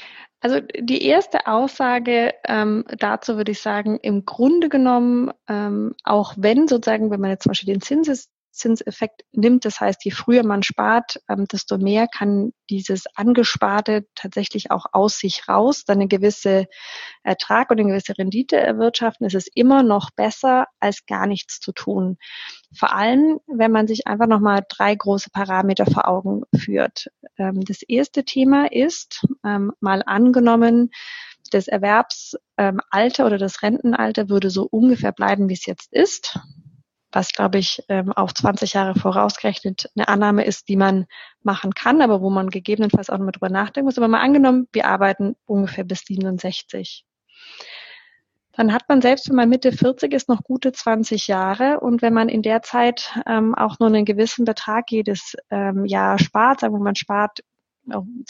also 0.40 0.60
die 0.60 1.02
erste 1.02 1.46
Aussage 1.46 2.32
ähm, 2.46 2.84
dazu 2.98 3.36
würde 3.36 3.52
ich 3.52 3.60
sagen, 3.60 3.98
im 4.00 4.24
Grunde 4.24 4.68
genommen, 4.68 5.32
ähm, 5.48 5.94
auch 6.04 6.34
wenn 6.36 6.66
sozusagen, 6.66 7.10
wenn 7.10 7.20
man 7.20 7.30
jetzt 7.30 7.42
zum 7.42 7.50
Beispiel 7.50 7.74
den 7.74 7.82
Zinses, 7.82 8.30
Zinseffekt 8.50 9.22
nimmt. 9.32 9.64
Das 9.64 9.80
heißt, 9.80 10.04
je 10.04 10.10
früher 10.10 10.44
man 10.44 10.62
spart, 10.62 11.20
ähm, 11.28 11.46
desto 11.46 11.78
mehr 11.78 12.08
kann 12.08 12.52
dieses 12.68 13.04
Angesparte 13.14 14.06
tatsächlich 14.14 14.70
auch 14.70 14.86
aus 14.92 15.18
sich 15.18 15.48
raus, 15.48 15.84
dann 15.84 15.98
eine 15.98 16.08
gewisse 16.08 16.66
Ertrag 17.22 17.70
und 17.70 17.80
eine 17.80 17.88
gewisse 17.90 18.16
Rendite 18.16 18.56
erwirtschaften. 18.56 19.26
Es 19.26 19.34
ist 19.34 19.50
immer 19.54 19.82
noch 19.82 20.10
besser, 20.10 20.66
als 20.78 21.06
gar 21.06 21.26
nichts 21.26 21.60
zu 21.60 21.72
tun. 21.72 22.18
Vor 22.74 22.94
allem, 22.94 23.40
wenn 23.46 23.72
man 23.72 23.86
sich 23.86 24.06
einfach 24.06 24.26
nochmal 24.26 24.64
drei 24.68 24.94
große 24.94 25.30
Parameter 25.30 25.86
vor 25.86 26.08
Augen 26.08 26.42
führt. 26.56 27.10
Ähm, 27.38 27.64
das 27.64 27.82
erste 27.82 28.24
Thema 28.24 28.70
ist, 28.70 29.26
ähm, 29.44 29.72
mal 29.80 30.02
angenommen, 30.04 30.90
das 31.50 31.66
Erwerbsalter 31.66 33.26
oder 33.26 33.38
das 33.38 33.62
Rentenalter 33.62 34.28
würde 34.28 34.50
so 34.50 34.68
ungefähr 34.70 35.12
bleiben, 35.12 35.48
wie 35.48 35.54
es 35.54 35.66
jetzt 35.66 35.92
ist 35.92 36.38
was, 37.12 37.32
glaube 37.32 37.58
ich, 37.58 37.82
ähm, 37.88 38.12
auf 38.12 38.34
20 38.34 38.74
Jahre 38.74 38.98
vorausgerechnet 38.98 39.90
eine 39.96 40.08
Annahme 40.08 40.44
ist, 40.44 40.68
die 40.68 40.76
man 40.76 41.06
machen 41.42 41.72
kann, 41.74 42.02
aber 42.02 42.20
wo 42.20 42.30
man 42.30 42.50
gegebenenfalls 42.50 43.10
auch 43.10 43.18
nochmal 43.18 43.32
drüber 43.32 43.50
nachdenken 43.50 43.86
muss. 43.86 43.98
Aber 43.98 44.08
mal 44.08 44.20
angenommen, 44.20 44.68
wir 44.72 44.86
arbeiten 44.86 45.36
ungefähr 45.46 45.84
bis 45.84 46.00
67. 46.00 47.04
Dann 48.52 48.72
hat 48.72 48.88
man 48.88 49.00
selbst, 49.00 49.28
wenn 49.28 49.36
man 49.36 49.48
Mitte 49.48 49.72
40 49.72 50.12
ist, 50.12 50.28
noch 50.28 50.42
gute 50.42 50.72
20 50.72 51.28
Jahre. 51.28 51.80
Und 51.80 52.02
wenn 52.02 52.12
man 52.12 52.28
in 52.28 52.42
der 52.42 52.62
Zeit 52.62 53.18
ähm, 53.26 53.54
auch 53.54 53.78
nur 53.78 53.88
einen 53.88 54.04
gewissen 54.04 54.44
Betrag 54.44 54.90
jedes 54.90 55.34
ähm, 55.50 55.84
Jahr 55.86 56.18
spart, 56.18 56.60
sagen 56.60 56.74
wir, 56.74 56.80
man 56.80 56.96
spart 56.96 57.40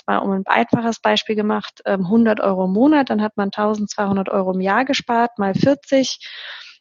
mal 0.07 0.19
um 0.19 0.31
ein 0.31 0.47
einfaches 0.47 1.01
Beispiel 1.01 1.35
gemacht, 1.35 1.83
100 1.85 2.39
ähm, 2.39 2.45
Euro 2.45 2.65
im 2.65 2.73
Monat, 2.73 3.11
dann 3.11 3.23
hat 3.23 3.37
man 3.37 3.47
1200 3.49 4.29
Euro 4.29 4.53
im 4.53 4.61
Jahr 4.61 4.85
gespart, 4.85 5.39
mal 5.39 5.55
40 5.55 6.19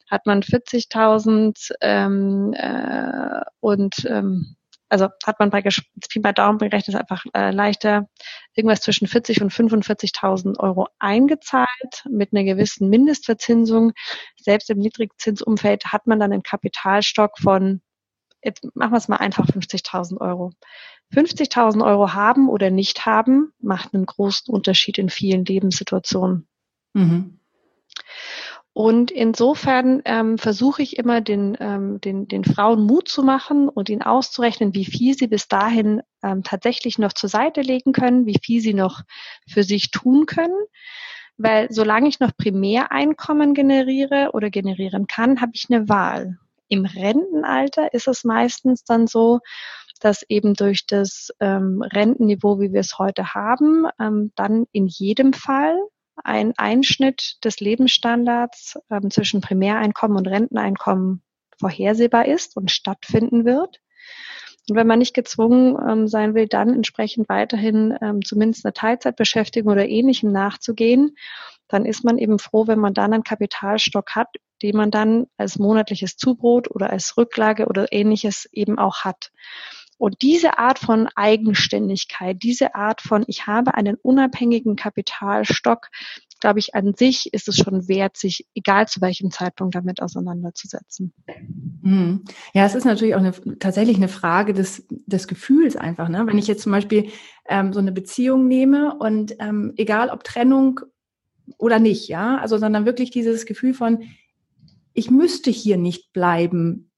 hat 0.10 0.26
man 0.26 0.42
40.000 0.42 1.72
ähm, 1.82 2.54
äh, 2.54 3.42
und 3.60 4.06
ähm, 4.06 4.56
also 4.90 5.08
hat 5.24 5.40
man 5.40 5.52
bei 5.52 5.62
Pi 5.62 6.20
bei 6.20 6.32
Daumen 6.32 6.58
berechnet 6.58 6.96
einfach 6.96 7.24
äh, 7.36 7.52
leichter 7.52 8.10
irgendwas 8.56 8.82
zwischen 8.82 9.08
40 9.08 9.42
und 9.44 9.54
45.000 9.54 10.60
Euro 10.60 10.88
eingezahlt 10.98 12.06
mit 12.10 12.34
einer 12.34 12.44
gewissen 12.44 12.90
Mindestverzinsung. 12.90 13.94
Selbst 14.38 14.70
im 14.72 14.80
Niedrigzinsumfeld 14.80 15.86
hat 15.86 16.08
man 16.08 16.20
dann 16.20 16.34
einen 16.34 16.44
Kapitalstock 16.44 17.38
von 17.38 17.82
jetzt 18.44 18.64
machen 18.74 18.92
wir 18.92 18.98
es 18.98 19.08
mal 19.08 19.18
einfach 19.18 19.46
50.000 19.46 20.20
Euro. 20.20 20.52
50.000 21.14 21.86
Euro 21.86 22.14
haben 22.14 22.50
oder 22.50 22.70
nicht 22.70 23.06
haben 23.06 23.52
macht 23.60 23.94
einen 23.94 24.06
großen 24.06 24.54
Unterschied 24.54 24.98
in 24.98 25.10
vielen 25.10 25.46
Lebenssituationen. 25.46 26.48
Mhm. 26.94 27.40
Und 28.80 29.12
insofern 29.12 30.02
ähm, 30.06 30.38
versuche 30.38 30.82
ich 30.82 30.98
immer 30.98 31.20
den, 31.20 31.58
ähm, 31.60 32.00
den, 32.00 32.30
den 32.30 32.46
Frauen 32.46 32.86
Mut 32.86 33.10
zu 33.10 33.24
machen 33.24 33.68
und 33.68 33.90
ihnen 33.90 34.04
auszurechnen, 34.04 34.74
wie 34.74 34.86
viel 34.86 35.18
sie 35.18 35.28
bis 35.28 35.50
dahin 35.50 36.02
ähm, 36.24 36.44
tatsächlich 36.44 36.98
noch 36.98 37.12
zur 37.12 37.28
Seite 37.28 37.60
legen 37.60 37.92
können, 37.92 38.26
wie 38.26 38.40
viel 38.42 38.62
sie 38.62 38.74
noch 38.74 39.02
für 39.46 39.64
sich 39.64 39.92
tun 39.92 40.28
können. 40.28 40.56
Weil 41.36 41.68
solange 41.70 42.08
ich 42.08 42.22
noch 42.22 42.32
Primäreinkommen 42.38 43.54
generiere 43.54 44.30
oder 44.32 44.50
generieren 44.50 45.08
kann, 45.08 45.42
habe 45.42 45.52
ich 45.56 45.66
eine 45.70 45.90
Wahl. 45.90 46.38
Im 46.70 46.86
Rentenalter 46.86 47.94
ist 47.94 48.08
es 48.08 48.24
meistens 48.24 48.86
dann 48.86 49.08
so, 49.08 49.42
dass 50.00 50.24
eben 50.30 50.54
durch 50.54 50.86
das 50.86 51.32
ähm, 51.42 51.82
Rentenniveau, 51.82 52.62
wie 52.62 52.72
wir 52.72 52.80
es 52.80 52.98
heute 52.98 53.34
haben, 53.34 53.88
ähm, 54.00 54.32
dann 54.36 54.68
in 54.72 54.88
jedem 54.88 55.34
Fall 55.34 55.76
ein 56.24 56.54
Einschnitt 56.58 57.44
des 57.44 57.60
Lebensstandards 57.60 58.80
ähm, 58.90 59.12
zwischen 59.12 59.42
Primäreinkommen 59.42 60.18
und 60.18 60.28
Renteneinkommen 60.28 61.22
vorhersehbar 61.60 62.28
ist 62.28 62.56
und 62.56 62.72
stattfinden 62.72 63.46
wird. 63.46 63.80
Und 64.70 64.76
wenn 64.76 64.88
man 64.88 65.00
nicht 65.00 65.14
gezwungen 65.14 65.78
ähm, 65.88 66.08
sein 66.08 66.36
will, 66.36 66.48
dann 66.48 66.74
entsprechend 66.74 67.28
weiterhin 67.28 67.98
ähm, 68.02 68.24
zumindest 68.24 68.66
eine 68.66 68.74
Teilzeitbeschäftigung 68.74 69.72
oder 69.72 69.90
ähnlichem 69.90 70.32
nachzugehen, 70.32 71.18
dann 71.68 71.86
ist 71.86 72.04
man 72.04 72.18
eben 72.18 72.40
froh, 72.40 72.68
wenn 72.68 72.80
man 72.80 72.94
dann 72.94 73.14
einen 73.14 73.24
Kapitalstock 73.24 74.16
hat, 74.16 74.28
den 74.62 74.76
man 74.76 74.92
dann 74.92 75.28
als 75.38 75.58
monatliches 75.58 76.18
Zubrot 76.18 76.70
oder 76.70 76.90
als 76.90 77.18
Rücklage 77.18 77.68
oder 77.68 77.92
ähnliches 77.92 78.48
eben 78.52 78.78
auch 78.78 79.04
hat. 79.06 79.32
Und 80.00 80.22
diese 80.22 80.58
Art 80.58 80.80
von 80.80 81.10
Eigenständigkeit, 81.16 82.42
diese 82.42 82.74
Art 82.74 83.02
von, 83.02 83.26
ich 83.28 83.48
habe 83.48 83.74
einen 83.74 83.96
unabhängigen 83.96 84.78
Kapitalstock, 84.78 85.90
glaube 86.40 86.60
ich, 86.60 86.74
an 86.74 86.94
sich 86.96 87.34
ist 87.34 87.50
es 87.50 87.58
schon 87.58 87.90
wert, 87.90 88.16
sich 88.16 88.48
egal 88.56 88.88
zu 88.88 89.02
welchem 89.02 89.30
Zeitpunkt 89.30 89.76
damit 89.76 90.02
auseinanderzusetzen. 90.02 91.14
Hm. 91.84 92.24
Ja, 92.54 92.66
es 92.66 92.76
ist 92.76 92.86
natürlich 92.86 93.14
auch 93.14 93.20
eine, 93.20 93.34
tatsächlich 93.60 93.98
eine 93.98 94.08
Frage 94.08 94.54
des, 94.54 94.86
des 94.90 95.28
Gefühls 95.28 95.76
einfach. 95.76 96.08
Ne? 96.08 96.26
Wenn 96.26 96.38
ich 96.38 96.48
jetzt 96.48 96.64
zum 96.64 96.72
Beispiel 96.72 97.10
ähm, 97.50 97.74
so 97.74 97.80
eine 97.80 97.92
Beziehung 97.92 98.48
nehme 98.48 98.96
und 99.00 99.36
ähm, 99.40 99.74
egal 99.76 100.10
ob 100.10 100.24
Trennung 100.24 100.80
oder 101.58 101.80
nicht, 101.80 102.08
ja, 102.08 102.38
also 102.38 102.58
sondern 102.58 102.86
wirklich 102.86 103.12
dieses 103.12 103.46
Gefühl 103.46 103.74
von, 103.74 104.04
ich 104.94 105.12
müsste 105.12 105.52
hier 105.52 105.76
nicht 105.76 106.14
bleiben, 106.14 106.89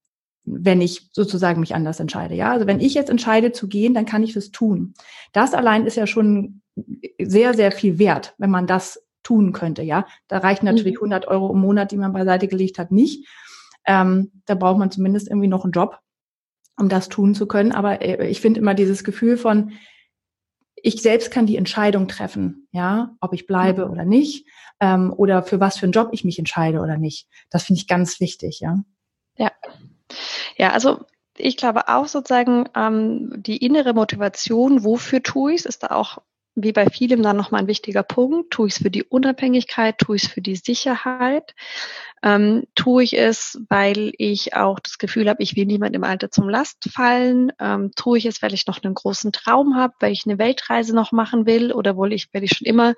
wenn 0.43 0.81
ich 0.81 1.09
sozusagen 1.11 1.59
mich 1.59 1.75
anders 1.75 1.99
entscheide. 1.99 2.35
Ja, 2.35 2.51
also 2.51 2.67
wenn 2.67 2.79
ich 2.79 2.93
jetzt 2.93 3.09
entscheide 3.09 3.51
zu 3.51 3.67
gehen, 3.67 3.93
dann 3.93 4.05
kann 4.05 4.23
ich 4.23 4.33
das 4.33 4.51
tun. 4.51 4.93
Das 5.33 5.53
allein 5.53 5.85
ist 5.85 5.97
ja 5.97 6.07
schon 6.07 6.61
sehr, 7.21 7.53
sehr 7.53 7.71
viel 7.71 7.99
wert, 7.99 8.33
wenn 8.37 8.49
man 8.49 8.67
das 8.67 9.05
tun 9.23 9.53
könnte. 9.53 9.83
Ja, 9.83 10.07
da 10.27 10.39
reichen 10.39 10.65
natürlich 10.65 10.95
100 10.95 11.25
mhm. 11.25 11.31
Euro 11.31 11.53
im 11.53 11.59
Monat, 11.59 11.91
die 11.91 11.97
man 11.97 12.13
beiseite 12.13 12.47
gelegt 12.47 12.79
hat, 12.79 12.91
nicht. 12.91 13.27
Ähm, 13.85 14.31
da 14.45 14.55
braucht 14.55 14.79
man 14.79 14.91
zumindest 14.91 15.27
irgendwie 15.27 15.47
noch 15.47 15.63
einen 15.63 15.73
Job, 15.73 15.99
um 16.77 16.89
das 16.89 17.09
tun 17.09 17.35
zu 17.35 17.47
können. 17.47 17.71
Aber 17.71 18.01
äh, 18.01 18.27
ich 18.27 18.41
finde 18.41 18.59
immer 18.59 18.73
dieses 18.73 19.03
Gefühl 19.03 19.37
von, 19.37 19.73
ich 20.75 21.01
selbst 21.01 21.31
kann 21.31 21.45
die 21.45 21.57
Entscheidung 21.57 22.07
treffen, 22.07 22.67
ja, 22.71 23.15
ob 23.21 23.33
ich 23.33 23.45
bleibe 23.45 23.85
mhm. 23.85 23.91
oder 23.91 24.05
nicht, 24.05 24.47
ähm, 24.79 25.13
oder 25.15 25.43
für 25.43 25.59
was 25.59 25.77
für 25.77 25.85
einen 25.85 25.93
Job 25.93 26.09
ich 26.11 26.23
mich 26.23 26.39
entscheide 26.39 26.79
oder 26.79 26.97
nicht. 26.97 27.27
Das 27.49 27.63
finde 27.63 27.79
ich 27.79 27.87
ganz 27.87 28.19
wichtig, 28.19 28.59
ja. 28.59 28.83
Ja, 29.37 29.51
ja, 30.57 30.71
also 30.71 31.05
ich 31.37 31.57
glaube 31.57 31.87
auch 31.87 32.07
sozusagen 32.07 32.65
ähm, 32.75 33.31
die 33.41 33.57
innere 33.57 33.93
Motivation, 33.93 34.83
wofür 34.83 35.23
tue 35.23 35.53
ich 35.53 35.61
es, 35.61 35.65
ist 35.65 35.83
da 35.83 35.87
auch 35.87 36.19
wie 36.55 36.73
bei 36.73 36.87
vielem 36.87 37.23
dann 37.23 37.37
nochmal 37.37 37.61
ein 37.61 37.67
wichtiger 37.67 38.03
Punkt. 38.03 38.51
Tue 38.51 38.67
ich 38.67 38.75
es 38.75 38.81
für 38.81 38.91
die 38.91 39.03
Unabhängigkeit, 39.03 39.97
tue 39.97 40.17
ich 40.17 40.23
es 40.23 40.29
für 40.29 40.41
die 40.41 40.55
Sicherheit, 40.55 41.55
ähm, 42.23 42.65
tue 42.75 43.03
ich 43.03 43.17
es, 43.17 43.61
weil 43.69 44.11
ich 44.17 44.53
auch 44.55 44.79
das 44.79 44.97
Gefühl 44.97 45.29
habe, 45.29 45.41
ich 45.41 45.55
will 45.55 45.65
niemand 45.65 45.95
im 45.95 46.03
Alter 46.03 46.29
zum 46.29 46.49
Last 46.49 46.89
fallen, 46.91 47.51
ähm, 47.59 47.91
tue 47.95 48.17
ich 48.17 48.25
es, 48.25 48.41
weil 48.41 48.53
ich 48.53 48.67
noch 48.67 48.83
einen 48.83 48.93
großen 48.93 49.31
Traum 49.31 49.75
habe, 49.75 49.93
weil 49.99 50.11
ich 50.11 50.25
eine 50.25 50.37
Weltreise 50.37 50.93
noch 50.93 51.11
machen 51.11 51.45
will? 51.45 51.71
Oder 51.71 51.95
wohl 51.95 52.11
ich, 52.13 52.27
weil 52.33 52.43
ich 52.43 52.51
schon 52.51 52.67
immer 52.67 52.95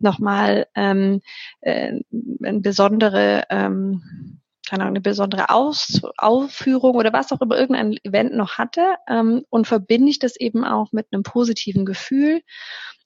nochmal 0.00 0.66
ähm, 0.74 1.20
äh, 1.60 2.00
eine 2.42 2.60
besondere 2.60 3.44
ähm, 3.50 4.39
keine 4.70 4.84
Ahnung, 4.84 4.94
eine 4.94 5.00
besondere 5.00 5.50
Aus 5.50 6.00
Aufführung 6.16 6.94
oder 6.94 7.12
was 7.12 7.32
auch 7.32 7.40
immer, 7.40 7.58
irgendein 7.58 7.96
Event 8.04 8.34
noch 8.34 8.56
hatte 8.56 8.94
ähm, 9.08 9.44
und 9.50 9.66
verbinde 9.66 10.10
ich 10.10 10.20
das 10.20 10.36
eben 10.36 10.64
auch 10.64 10.92
mit 10.92 11.08
einem 11.10 11.24
positiven 11.24 11.84
Gefühl. 11.84 12.42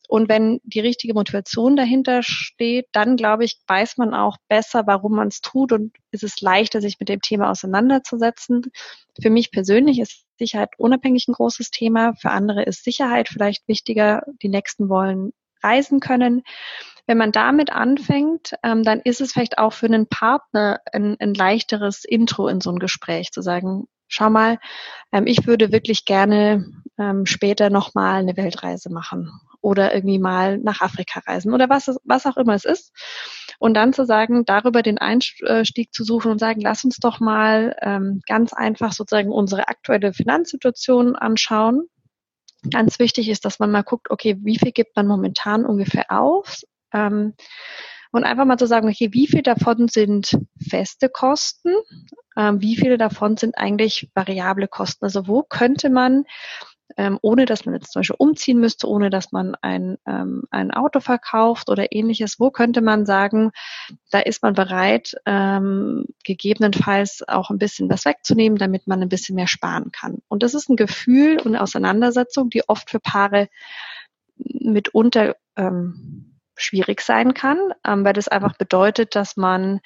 Und 0.06 0.28
wenn 0.28 0.60
die 0.62 0.80
richtige 0.80 1.14
Motivation 1.14 1.74
dahinter 1.74 2.22
steht, 2.22 2.88
dann 2.92 3.16
glaube 3.16 3.46
ich, 3.46 3.62
weiß 3.66 3.96
man 3.96 4.12
auch 4.12 4.36
besser, 4.48 4.86
warum 4.86 5.16
man 5.16 5.28
es 5.28 5.40
tut 5.40 5.72
und 5.72 5.96
ist 6.10 6.22
es 6.22 6.42
leichter, 6.42 6.82
sich 6.82 7.00
mit 7.00 7.08
dem 7.08 7.22
Thema 7.22 7.50
auseinanderzusetzen. 7.50 8.70
Für 9.18 9.30
mich 9.30 9.50
persönlich 9.50 10.00
ist 10.00 10.26
Sicherheit 10.38 10.68
unabhängig 10.76 11.28
ein 11.28 11.32
großes 11.32 11.70
Thema. 11.70 12.12
Für 12.20 12.30
andere 12.30 12.64
ist 12.64 12.84
Sicherheit 12.84 13.30
vielleicht 13.30 13.66
wichtiger. 13.68 14.22
Die 14.42 14.50
Nächsten 14.50 14.90
wollen 14.90 15.32
reisen 15.62 16.00
können. 16.00 16.42
Wenn 17.06 17.18
man 17.18 17.32
damit 17.32 17.70
anfängt, 17.70 18.54
ähm, 18.62 18.82
dann 18.82 19.00
ist 19.00 19.20
es 19.20 19.32
vielleicht 19.32 19.58
auch 19.58 19.72
für 19.72 19.86
einen 19.86 20.06
Partner 20.06 20.80
ein, 20.92 21.16
ein 21.20 21.34
leichteres 21.34 22.04
Intro 22.04 22.48
in 22.48 22.60
so 22.60 22.70
ein 22.70 22.78
Gespräch 22.78 23.30
zu 23.30 23.42
sagen, 23.42 23.86
schau 24.08 24.30
mal, 24.30 24.58
ähm, 25.12 25.26
ich 25.26 25.46
würde 25.46 25.72
wirklich 25.72 26.04
gerne 26.04 26.64
ähm, 26.98 27.26
später 27.26 27.70
nochmal 27.70 28.20
eine 28.20 28.36
Weltreise 28.36 28.90
machen 28.90 29.30
oder 29.60 29.94
irgendwie 29.94 30.18
mal 30.18 30.58
nach 30.58 30.80
Afrika 30.80 31.20
reisen 31.26 31.52
oder 31.52 31.68
was, 31.68 31.90
was 32.04 32.26
auch 32.26 32.36
immer 32.36 32.54
es 32.54 32.64
ist. 32.64 32.92
Und 33.58 33.74
dann 33.74 33.92
zu 33.92 34.04
sagen, 34.04 34.44
darüber 34.44 34.82
den 34.82 34.98
Einstieg 34.98 35.92
zu 35.92 36.04
suchen 36.04 36.32
und 36.32 36.38
sagen, 36.38 36.60
lass 36.60 36.84
uns 36.84 36.98
doch 36.98 37.20
mal 37.20 37.74
ähm, 37.80 38.20
ganz 38.26 38.52
einfach 38.52 38.92
sozusagen 38.92 39.30
unsere 39.30 39.68
aktuelle 39.68 40.12
Finanzsituation 40.12 41.16
anschauen. 41.16 41.86
Ganz 42.70 42.98
wichtig 42.98 43.28
ist, 43.28 43.44
dass 43.44 43.58
man 43.58 43.70
mal 43.70 43.82
guckt, 43.82 44.10
okay, 44.10 44.36
wie 44.42 44.58
viel 44.58 44.72
gibt 44.72 44.96
man 44.96 45.06
momentan 45.06 45.64
ungefähr 45.64 46.10
auf? 46.10 46.60
Ähm, 46.94 47.34
und 48.14 48.22
einfach 48.22 48.44
mal 48.44 48.58
zu 48.58 48.68
sagen, 48.68 48.88
okay, 48.88 49.08
wie 49.12 49.26
viel 49.26 49.42
davon 49.42 49.88
sind 49.88 50.38
feste 50.68 51.08
Kosten, 51.08 51.74
ähm, 52.36 52.60
wie 52.60 52.76
viele 52.76 52.96
davon 52.96 53.36
sind 53.36 53.58
eigentlich 53.58 54.08
variable 54.14 54.68
Kosten. 54.68 55.04
Also 55.04 55.26
wo 55.26 55.42
könnte 55.42 55.90
man, 55.90 56.24
ähm, 56.96 57.18
ohne 57.22 57.44
dass 57.44 57.64
man 57.64 57.74
jetzt 57.74 57.90
zum 57.90 58.00
Beispiel 58.00 58.14
umziehen 58.16 58.60
müsste, 58.60 58.88
ohne 58.88 59.10
dass 59.10 59.32
man 59.32 59.56
ein, 59.62 59.98
ähm, 60.06 60.44
ein 60.52 60.70
Auto 60.70 61.00
verkauft 61.00 61.68
oder 61.68 61.90
ähnliches, 61.90 62.38
wo 62.38 62.52
könnte 62.52 62.82
man 62.82 63.04
sagen, 63.04 63.50
da 64.12 64.20
ist 64.20 64.44
man 64.44 64.54
bereit, 64.54 65.16
ähm, 65.26 66.06
gegebenenfalls 66.22 67.24
auch 67.26 67.50
ein 67.50 67.58
bisschen 67.58 67.90
was 67.90 68.04
wegzunehmen, 68.04 68.58
damit 68.58 68.86
man 68.86 69.02
ein 69.02 69.08
bisschen 69.08 69.34
mehr 69.34 69.48
sparen 69.48 69.90
kann. 69.90 70.18
Und 70.28 70.44
das 70.44 70.54
ist 70.54 70.68
ein 70.68 70.76
Gefühl 70.76 71.40
und 71.40 71.48
eine 71.48 71.62
Auseinandersetzung, 71.62 72.48
die 72.48 72.68
oft 72.68 72.90
für 72.90 73.00
Paare 73.00 73.48
mitunter 74.36 75.34
ähm, 75.56 76.33
schwierig 76.56 77.00
sein 77.00 77.34
kann, 77.34 77.58
ähm, 77.86 78.04
weil 78.04 78.12
das 78.12 78.28
einfach 78.28 78.56
bedeutet, 78.56 79.14
dass 79.14 79.36
man 79.36 79.80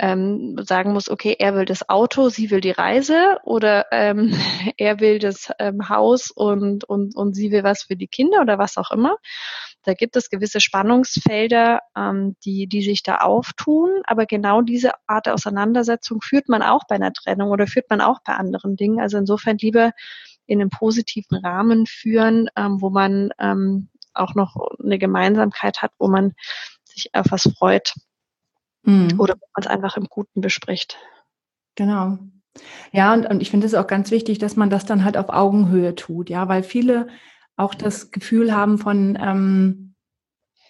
ähm, 0.00 0.56
sagen 0.60 0.92
muss, 0.92 1.08
okay, 1.08 1.36
er 1.38 1.54
will 1.54 1.66
das 1.66 1.88
Auto, 1.88 2.28
sie 2.28 2.50
will 2.50 2.60
die 2.60 2.72
Reise 2.72 3.38
oder 3.44 3.86
ähm, 3.92 4.32
er 4.76 5.00
will 5.00 5.18
das 5.18 5.52
ähm, 5.58 5.88
Haus 5.88 6.30
und, 6.30 6.84
und, 6.84 7.14
und 7.14 7.34
sie 7.34 7.52
will 7.52 7.62
was 7.62 7.84
für 7.84 7.96
die 7.96 8.08
Kinder 8.08 8.40
oder 8.40 8.58
was 8.58 8.76
auch 8.76 8.90
immer. 8.90 9.16
Da 9.84 9.94
gibt 9.94 10.16
es 10.16 10.30
gewisse 10.30 10.60
Spannungsfelder, 10.60 11.80
ähm, 11.96 12.36
die, 12.44 12.66
die 12.66 12.82
sich 12.82 13.02
da 13.02 13.18
auftun, 13.18 13.90
aber 14.04 14.26
genau 14.26 14.62
diese 14.62 14.92
Art 15.06 15.26
der 15.26 15.34
Auseinandersetzung 15.34 16.20
führt 16.22 16.48
man 16.48 16.62
auch 16.62 16.82
bei 16.88 16.96
einer 16.96 17.12
Trennung 17.12 17.50
oder 17.50 17.66
führt 17.66 17.88
man 17.90 18.00
auch 18.00 18.20
bei 18.24 18.34
anderen 18.34 18.76
Dingen. 18.76 19.00
Also 19.00 19.18
insofern 19.18 19.58
lieber 19.58 19.92
in 20.46 20.60
einem 20.60 20.70
positiven 20.70 21.38
Rahmen 21.38 21.86
führen, 21.86 22.48
ähm, 22.56 22.80
wo 22.80 22.90
man 22.90 23.30
ähm, 23.38 23.88
auch 24.14 24.34
noch 24.34 24.56
eine 24.82 24.98
Gemeinsamkeit 24.98 25.82
hat, 25.82 25.92
wo 25.98 26.08
man 26.08 26.34
sich 26.84 27.14
auf 27.14 27.26
was 27.30 27.42
freut 27.58 27.94
mhm. 28.82 29.18
oder 29.18 29.34
wo 29.34 29.46
man 29.54 29.62
es 29.62 29.66
einfach 29.66 29.96
im 29.96 30.06
Guten 30.06 30.40
bespricht. 30.40 30.98
Genau. 31.74 32.18
Ja, 32.92 33.12
und, 33.12 33.26
und 33.26 33.42
ich 33.42 33.50
finde 33.50 33.66
es 33.66 33.74
auch 33.74 33.86
ganz 33.86 34.10
wichtig, 34.10 34.38
dass 34.38 34.56
man 34.56 34.70
das 34.70 34.86
dann 34.86 35.04
halt 35.04 35.16
auf 35.16 35.28
Augenhöhe 35.28 35.94
tut, 35.94 36.30
ja, 36.30 36.48
weil 36.48 36.62
viele 36.62 37.08
auch 37.56 37.74
das 37.74 38.10
Gefühl 38.10 38.54
haben 38.54 38.78
von, 38.78 39.18
ähm, 39.20 39.94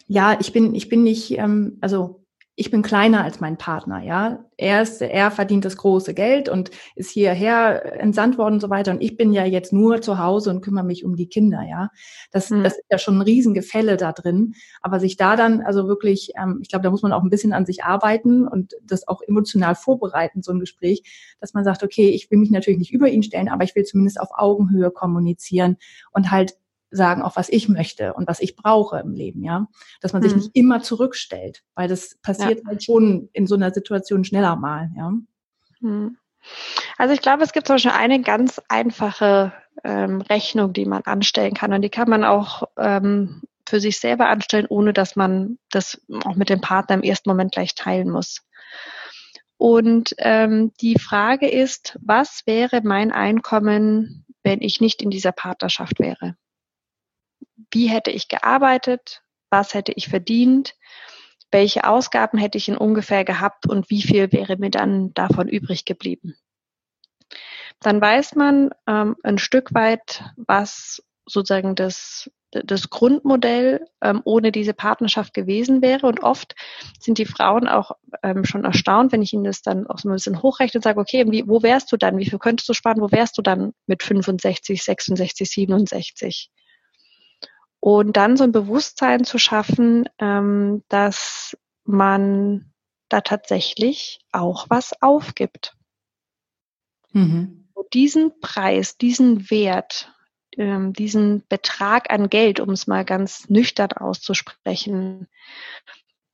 ja, 0.07 0.39
ich 0.41 0.53
bin, 0.53 0.75
ich 0.75 0.89
bin 0.89 1.03
nicht, 1.03 1.39
ähm, 1.39 1.79
also 1.81 2.24
ich 2.57 2.71
bin 2.71 2.83
kleiner 2.83 3.25
als 3.25 3.41
mein 3.41 3.59
Partner, 3.59 4.03
ja. 4.03 4.45
Er 4.57 4.83
ist, 4.83 5.03
er 5.03 5.33
verdient 5.33 5.65
das 5.65 5.77
große 5.77 6.15
Geld 6.15 6.49
und 6.49 6.71
ist 6.95 7.11
hierher 7.11 8.01
entsandt 8.01 8.39
worden 8.39 8.55
und 8.55 8.61
so 8.61 8.71
weiter. 8.71 8.93
Und 8.93 9.03
ich 9.03 9.17
bin 9.17 9.33
ja 9.33 9.45
jetzt 9.45 9.73
nur 9.73 10.01
zu 10.01 10.19
Hause 10.19 10.51
und 10.51 10.61
kümmere 10.61 10.85
mich 10.85 11.05
um 11.05 11.17
die 11.17 11.27
Kinder, 11.27 11.63
ja. 11.69 11.91
Das, 12.31 12.51
mhm. 12.51 12.63
das 12.63 12.75
ist 12.75 12.87
ja 12.89 12.99
schon 12.99 13.19
ein 13.19 13.23
Riesengefälle 13.23 13.97
da 13.97 14.13
drin. 14.13 14.55
Aber 14.83 15.01
sich 15.01 15.17
da 15.17 15.35
dann, 15.35 15.63
also 15.63 15.89
wirklich, 15.89 16.31
ähm, 16.41 16.61
ich 16.63 16.69
glaube, 16.69 16.85
da 16.85 16.91
muss 16.91 17.03
man 17.03 17.13
auch 17.13 17.25
ein 17.25 17.31
bisschen 17.31 17.53
an 17.53 17.67
sich 17.67 17.83
arbeiten 17.83 18.47
und 18.47 18.75
das 18.83 19.09
auch 19.09 19.21
emotional 19.23 19.75
vorbereiten, 19.75 20.43
so 20.43 20.53
ein 20.53 20.61
Gespräch, 20.61 21.37
dass 21.41 21.55
man 21.55 21.65
sagt, 21.65 21.83
okay, 21.83 22.11
ich 22.11 22.31
will 22.31 22.39
mich 22.39 22.53
natürlich 22.53 22.79
nicht 22.79 22.93
über 22.93 23.09
ihn 23.09 23.25
stellen, 23.25 23.49
aber 23.49 23.65
ich 23.65 23.75
will 23.75 23.85
zumindest 23.85 24.21
auf 24.21 24.29
Augenhöhe 24.33 24.93
kommunizieren 24.93 25.77
und 26.13 26.31
halt 26.31 26.57
sagen, 26.91 27.23
auch 27.23 27.37
was 27.37 27.49
ich 27.49 27.69
möchte 27.69 28.14
und 28.14 28.29
was 28.29 28.41
ich 28.41 28.57
brauche 28.57 28.99
im 28.99 29.12
Leben, 29.12 29.43
ja. 29.43 29.67
Dass 30.00 30.12
man 30.12 30.23
sich 30.23 30.33
hm. 30.33 30.38
nicht 30.38 30.50
immer 30.55 30.83
zurückstellt, 30.83 31.62
weil 31.75 31.88
das 31.88 32.17
passiert 32.23 32.61
ja. 32.61 32.67
halt 32.67 32.85
schon 32.85 33.29
in 33.33 33.47
so 33.47 33.55
einer 33.55 33.73
Situation 33.73 34.25
schneller 34.25 34.57
mal, 34.57 34.90
ja. 34.97 35.12
Hm. 35.81 36.16
Also 36.99 37.14
ich 37.14 37.23
glaube, 37.23 37.42
es 37.42 37.53
gibt 37.53 37.66
zum 37.66 37.75
Beispiel 37.75 37.92
eine 37.92 38.20
ganz 38.20 38.61
einfache 38.68 39.53
ähm, 39.83 40.20
Rechnung, 40.20 40.73
die 40.73 40.85
man 40.85 41.03
anstellen 41.03 41.55
kann 41.55 41.73
und 41.73 41.83
die 41.83 41.90
kann 41.90 42.09
man 42.09 42.25
auch 42.25 42.64
ähm, 42.77 43.42
für 43.66 43.81
sich 43.81 43.99
selber 43.99 44.29
anstellen, 44.29 44.66
ohne 44.68 44.92
dass 44.92 45.16
man 45.16 45.59
das 45.70 46.01
auch 46.25 46.37
mit 46.37 46.51
dem 46.51 46.61
Partner 46.61 46.97
im 46.97 47.03
ersten 47.03 47.31
Moment 47.31 47.53
gleich 47.53 47.75
teilen 47.75 48.11
muss. 48.11 48.42
Und 49.57 50.14
ähm, 50.18 50.73
die 50.81 50.99
Frage 50.99 51.49
ist, 51.49 51.99
was 52.03 52.42
wäre 52.44 52.83
mein 52.83 53.12
Einkommen, 53.12 54.27
wenn 54.42 54.61
ich 54.61 54.81
nicht 54.81 55.01
in 55.01 55.11
dieser 55.11 55.33
Partnerschaft 55.33 56.01
wäre? 56.01 56.37
Wie 57.71 57.88
hätte 57.88 58.11
ich 58.11 58.29
gearbeitet, 58.29 59.23
was 59.51 59.75
hätte 59.75 59.93
ich 59.93 60.09
verdient, 60.09 60.75
welche 61.51 61.88
Ausgaben 61.88 62.38
hätte 62.38 62.59
ich 62.59 62.69
in 62.69 62.77
ungefähr 62.77 63.25
gehabt 63.25 63.69
und 63.69 63.88
wie 63.90 64.03
viel 64.03 64.33
wäre 64.33 64.57
mir 64.57 64.71
dann 64.71 65.14
davon 65.14 65.49
übrig 65.49 65.85
geblieben. 65.85 66.37
Dann 67.81 68.01
weiß 68.01 68.35
man 68.35 68.71
ähm, 68.88 69.17
ein 69.23 69.38
Stück 69.38 69.75
weit, 69.75 70.25
was 70.37 71.03
sozusagen 71.27 71.75
das, 71.75 72.31
das 72.51 72.90
Grundmodell 72.90 73.87
ähm, 74.03 74.21
ohne 74.25 74.53
diese 74.53 74.75
Partnerschaft 74.75 75.35
gewesen 75.35 75.83
wäre. 75.83 76.07
Und 76.07 76.23
oft 76.23 76.55
sind 76.99 77.19
die 77.19 77.25
Frauen 77.25 77.69
auch 77.69 77.93
ähm, 78.23 78.45
schon 78.45 78.64
erstaunt, 78.64 79.12
wenn 79.12 79.23
ich 79.23 79.33
ihnen 79.33 79.45
das 79.45 79.62
dann 79.62 79.87
auch 79.87 79.99
so 79.99 80.09
ein 80.09 80.12
bisschen 80.12 80.43
hochrechne 80.43 80.79
und 80.79 80.83
sage, 80.85 81.01
okay, 81.01 81.25
wie, 81.31 81.47
wo 81.47 81.62
wärst 81.62 81.93
du 81.93 81.97
dann? 81.97 82.19
Wie 82.19 82.29
viel 82.29 82.38
könntest 82.38 82.69
du 82.69 82.75
sparen? 82.75 83.01
Wo 83.01 83.11
wärst 83.11 83.38
du 83.38 83.43
dann 83.43 83.73
mit 83.87 84.03
65, 84.03 84.83
66, 84.83 85.51
67? 85.51 86.51
Und 87.85 88.16
dann 88.16 88.38
so 88.38 88.44
ein 88.44 88.53
Bewusstsein 88.53 89.25
zu 89.25 89.37
schaffen, 89.37 90.09
ähm, 90.18 90.83
dass 90.88 91.55
man 91.85 92.73
da 93.11 93.20
tatsächlich 93.20 94.20
auch 94.33 94.70
was 94.70 95.03
aufgibt. 95.03 95.77
Mhm. 97.12 97.68
Diesen 97.92 98.40
Preis, 98.40 98.97
diesen 98.97 99.51
Wert, 99.51 100.11
ähm, 100.57 100.94
diesen 100.94 101.47
Betrag 101.51 102.11
an 102.11 102.31
Geld, 102.31 102.59
um 102.59 102.70
es 102.70 102.87
mal 102.87 103.05
ganz 103.05 103.51
nüchtern 103.51 103.92
auszusprechen, 103.92 105.29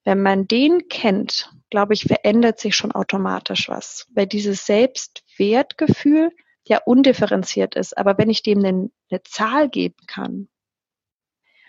wenn 0.05 0.23
man 0.23 0.47
den 0.47 0.87
kennt, 0.87 1.53
glaube 1.69 1.95
ich, 1.95 2.05
verändert 2.05 2.61
sich 2.61 2.77
schon 2.77 2.93
automatisch 2.93 3.69
was. 3.69 4.07
Weil 4.15 4.29
dieses 4.29 4.67
Selbstwertgefühl 4.67 6.31
ja 6.65 6.79
undifferenziert 6.87 7.75
ist. 7.75 7.99
Aber 7.99 8.19
wenn 8.19 8.31
ich 8.31 8.45
dem 8.45 8.61
eine, 8.61 8.91
eine 9.11 9.23
Zahl 9.25 9.69
geben 9.69 10.07
kann, 10.07 10.49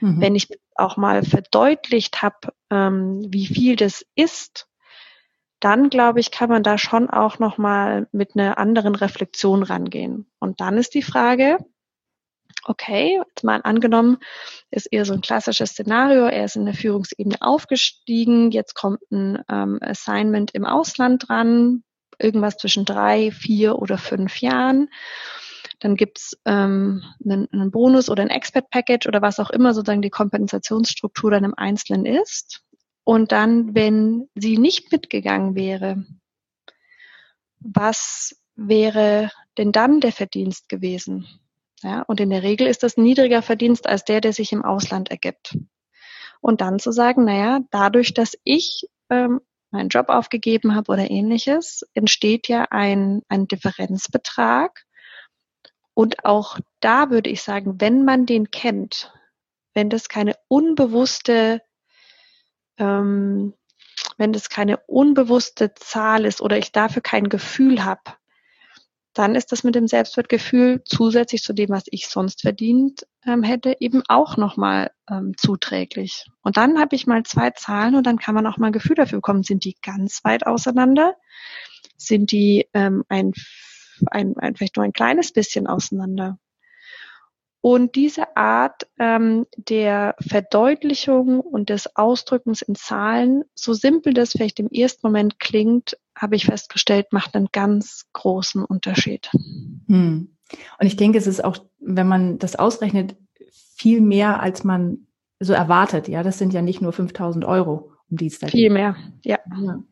Mhm. 0.02 0.22
Wenn 0.22 0.36
ich 0.36 0.50
auch 0.76 0.98
mal 0.98 1.24
verdeutlicht 1.24 2.22
habe, 2.22 2.54
ähm, 2.70 3.26
wie 3.30 3.48
viel 3.48 3.76
das 3.76 4.06
ist, 4.16 4.68
dann 5.60 5.90
glaube 5.90 6.20
ich, 6.20 6.32
kann 6.32 6.50
man 6.50 6.64
da 6.64 6.78
schon 6.78 7.10
auch 7.10 7.40
noch 7.40 7.58
mal 7.58 8.08
mit 8.12 8.36
einer 8.36 8.58
anderen 8.58 8.96
Reflexion 8.96 9.64
rangehen. 9.64 10.30
Und 10.40 10.60
dann 10.60 10.78
ist 10.78 10.96
die 10.96 11.04
Frage, 11.04 11.60
okay, 12.66 13.20
jetzt 13.28 13.44
mal 13.44 13.62
angenommen, 13.64 14.18
ist 14.72 14.88
eher 14.92 15.06
so 15.06 15.14
ein 15.14 15.22
klassisches 15.22 15.72
Szenario, 15.72 16.26
er 16.26 16.46
ist 16.46 16.56
in 16.56 16.66
der 16.66 16.74
Führungsebene 16.74 17.38
aufgestiegen, 17.42 18.52
jetzt 18.52 18.74
kommt 18.74 19.00
ein 19.12 19.44
ähm, 19.50 19.80
Assignment 19.82 20.52
im 20.52 20.66
Ausland 20.66 21.28
dran, 21.28 21.84
irgendwas 22.20 22.58
zwischen 22.58 22.86
drei, 22.86 23.32
vier 23.32 23.78
oder 23.78 23.98
fünf 23.98 24.42
Jahren. 24.42 24.90
Dann 25.82 25.96
gibt's 25.96 26.38
ähm, 26.46 27.04
einen, 27.24 27.48
einen 27.52 27.72
Bonus 27.72 28.10
oder 28.10 28.24
ein 28.24 28.30
Expert-Package 28.30 29.08
oder 29.08 29.22
was 29.22 29.40
auch 29.40 29.50
immer 29.50 29.74
sozusagen 29.74 30.04
die 30.04 30.12
Kompensationsstruktur 30.12 31.32
dann 31.32 31.44
im 31.44 31.56
Einzelnen 31.56 32.06
ist. 32.06 32.64
Und 33.04 33.32
dann, 33.32 33.74
wenn 33.74 34.30
sie 34.36 34.58
nicht 34.58 34.92
mitgegangen 34.92 35.56
wäre, 35.56 36.06
was 37.60 38.40
wäre 38.56 39.32
denn 39.58 39.72
dann 39.72 40.00
der 40.00 40.12
Verdienst 40.12 40.70
gewesen? 40.70 41.28
Ja, 41.82 42.04
und 42.04 42.20
in 42.20 42.30
der 42.30 42.44
Regel 42.44 42.68
ist 42.68 42.84
das 42.84 42.96
ein 42.96 43.04
niedriger 43.04 43.42
Verdienst 43.42 43.88
als 43.88 44.06
der, 44.06 44.22
der 44.22 44.34
sich 44.34 44.52
im 44.52 44.64
Ausland 44.64 45.10
ergibt. 45.10 45.58
Und 46.40 46.62
dann 46.62 46.78
zu 46.78 46.92
sagen, 46.92 47.26
naja, 47.26 47.62
dadurch, 47.72 48.14
dass 48.14 48.38
ich 48.44 48.88
ähm, 49.10 49.42
meinen 49.72 49.90
Job 49.90 50.10
aufgegeben 50.10 50.76
habe 50.76 50.92
oder 50.92 51.10
ähnliches, 51.10 51.84
entsteht 51.96 52.48
ja 52.48 52.68
ein, 52.70 53.24
ein 53.30 53.48
Differenzbetrag, 53.48 54.84
und 56.02 56.26
auch 56.26 56.58
da 56.80 57.12
würde 57.12 57.30
ich 57.30 57.44
sagen, 57.44 57.80
wenn 57.80 58.04
man 58.04 58.26
den 58.26 58.50
kennt, 58.50 59.14
wenn 59.76 59.92
das 59.92 60.10
keine 60.10 60.34
unbewusste, 60.48 61.62
ähm, 62.80 63.54
wenn 64.18 64.34
das 64.34 64.50
keine 64.50 64.78
unbewusste 64.88 65.76
Zahl 65.76 66.26
ist 66.26 66.42
oder 66.42 66.58
ich 66.58 66.72
dafür 66.72 67.04
kein 67.04 67.30
Gefühl 67.30 67.86
habe, 67.86 68.02
dann 69.14 69.36
ist 69.36 69.52
das 69.52 69.64
mit 69.64 69.76
dem 69.76 69.88
Selbstwertgefühl 69.88 70.82
zusätzlich 70.86 71.44
zu 71.44 71.54
dem, 71.54 71.70
was 71.70 71.84
ich 71.92 72.08
sonst 72.08 72.42
verdient 72.42 73.06
ähm, 73.28 73.44
hätte, 73.44 73.78
eben 73.80 74.02
auch 74.08 74.38
nochmal 74.38 74.90
ähm, 75.08 75.36
zuträglich. 75.38 76.26
Und 76.42 76.58
dann 76.58 76.80
habe 76.80 76.96
ich 76.96 77.06
mal 77.06 77.22
zwei 77.22 77.52
Zahlen 77.52 77.94
und 77.94 78.08
dann 78.08 78.18
kann 78.18 78.34
man 78.34 78.48
auch 78.48 78.58
mal 78.58 78.68
ein 78.68 78.74
Gefühl 78.74 78.96
dafür 78.96 79.20
bekommen, 79.20 79.44
sind 79.44 79.66
die 79.66 79.78
ganz 79.84 80.24
weit 80.24 80.48
auseinander? 80.48 81.16
Sind 81.96 82.32
die 82.32 82.68
ähm, 82.74 83.04
ein 83.08 83.34
ein, 84.08 84.38
ein, 84.38 84.56
vielleicht 84.56 84.78
nur 84.78 84.86
ein 84.86 84.94
kleines 84.94 85.32
bisschen 85.32 85.68
auseinander. 85.68 86.38
Und 87.62 87.96
diese 87.96 88.36
Art 88.36 88.88
ähm, 88.98 89.46
der 89.56 90.16
Verdeutlichung 90.20 91.40
und 91.40 91.70
des 91.70 91.96
Ausdrückens 91.96 92.64
in 92.64 92.74
Zahlen, 92.74 93.44
so 93.54 93.74
simpel 93.74 94.16
das 94.16 94.32
vielleicht 94.32 94.60
im 94.60 94.70
ersten 94.70 95.06
Moment 95.06 95.40
klingt, 95.40 95.96
habe 96.16 96.36
ich 96.36 96.46
festgestellt, 96.46 97.14
macht 97.14 97.36
einen 97.36 97.50
ganz 97.52 98.08
großen 98.14 98.66
Unterschied. 98.66 99.30
Hm. 99.88 100.36
Und 100.80 100.88
ich 100.88 100.98
denke, 100.98 101.20
es 101.20 101.28
ist 101.28 101.44
auch, 101.44 101.58
wenn 101.80 102.08
man 102.08 102.40
das 102.40 102.56
ausrechnet, 102.56 103.16
viel 103.52 104.02
mehr, 104.02 104.42
als 104.42 104.64
man 104.64 105.08
so 105.40 105.54
erwartet. 105.54 106.08
Ja, 106.08 106.24
das 106.24 106.38
sind 106.38 106.54
ja 106.54 106.62
nicht 106.62 106.82
nur 106.82 106.94
5000 106.94 107.46
Euro, 107.46 107.92
um 108.10 108.18
die 108.18 108.28
es 108.28 108.40
da 108.40 108.48
geht. 108.48 108.54
Viel 108.54 108.70
mehr, 108.70 108.96
ja. 109.24 109.40
ja. 109.60 109.84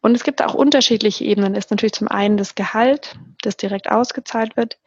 Und 0.00 0.14
es 0.14 0.24
gibt 0.24 0.42
auch 0.42 0.54
unterschiedliche 0.54 1.24
Ebenen. 1.24 1.54
Ist 1.54 1.70
natürlich 1.70 1.92
zum 1.92 2.08
einen 2.08 2.36
das 2.36 2.54
Gehalt, 2.54 3.16
das 3.42 3.56
direkt 3.56 3.90
ausgezahlt 3.90 4.56
wird. 4.56 4.78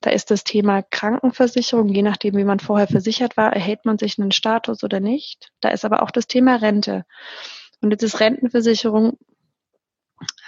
Da 0.00 0.10
ist 0.10 0.30
das 0.30 0.44
Thema 0.44 0.82
Krankenversicherung. 0.82 1.88
Je 1.88 2.02
nachdem, 2.02 2.36
wie 2.36 2.44
man 2.44 2.60
vorher 2.60 2.86
versichert 2.86 3.36
war, 3.36 3.52
erhält 3.52 3.84
man 3.84 3.98
sich 3.98 4.18
einen 4.18 4.32
Status 4.32 4.82
oder 4.84 5.00
nicht. 5.00 5.52
Da 5.60 5.70
ist 5.70 5.84
aber 5.84 6.02
auch 6.02 6.10
das 6.10 6.26
Thema 6.26 6.56
Rente. 6.56 7.04
Und 7.80 7.90
jetzt 7.90 8.02
ist 8.02 8.20
Rentenversicherung 8.20 9.18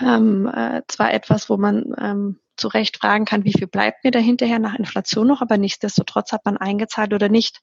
ähm, 0.00 0.46
äh, 0.46 0.82
zwar 0.88 1.12
etwas, 1.12 1.50
wo 1.50 1.56
man 1.56 1.94
ähm, 1.98 2.38
zu 2.57 2.69
Recht 2.69 2.99
fragen 2.99 3.25
kann, 3.25 3.45
wie 3.45 3.53
viel 3.53 3.66
bleibt 3.66 4.05
mir 4.05 4.11
da 4.11 4.19
hinterher 4.19 4.59
nach 4.59 4.75
Inflation 4.75 5.27
noch, 5.27 5.42
aber 5.42 5.59
nichtsdestotrotz 5.59 6.33
hat 6.33 6.45
man 6.45 6.57
eingezahlt 6.57 7.12
oder 7.12 7.29
nicht. 7.29 7.61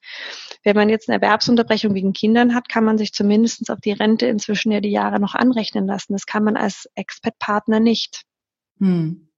Wenn 0.64 0.76
man 0.76 0.90
jetzt 0.90 1.10
eine 1.10 1.22
Erwerbsunterbrechung 1.22 1.94
wegen 1.94 2.14
Kindern 2.14 2.56
hat, 2.56 2.70
kann 2.70 2.84
man 2.84 2.98
sich 2.98 3.14
zumindest 3.14 3.70
auf 3.70 3.80
die 3.80 3.92
Rente 3.92 4.28
inzwischen 4.28 4.72
ja 4.72 4.80
die 4.80 4.92
Jahre 4.92 5.20
noch 5.20 5.36
anrechnen 5.36 5.88
lassen. 5.88 6.14
Das 6.14 6.26
kann 6.26 6.44
man 6.44 6.58
als 6.58 6.90
Expat-Partner 6.96 7.80
nicht. 7.80 8.24
Hm. 8.80 9.30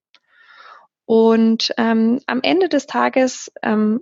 Und 1.05 1.71
ähm, 1.77 2.19
am 2.25 2.41
Ende 2.41 2.67
des 2.67 2.87
Tages 2.87 3.51
ähm, 3.61 4.01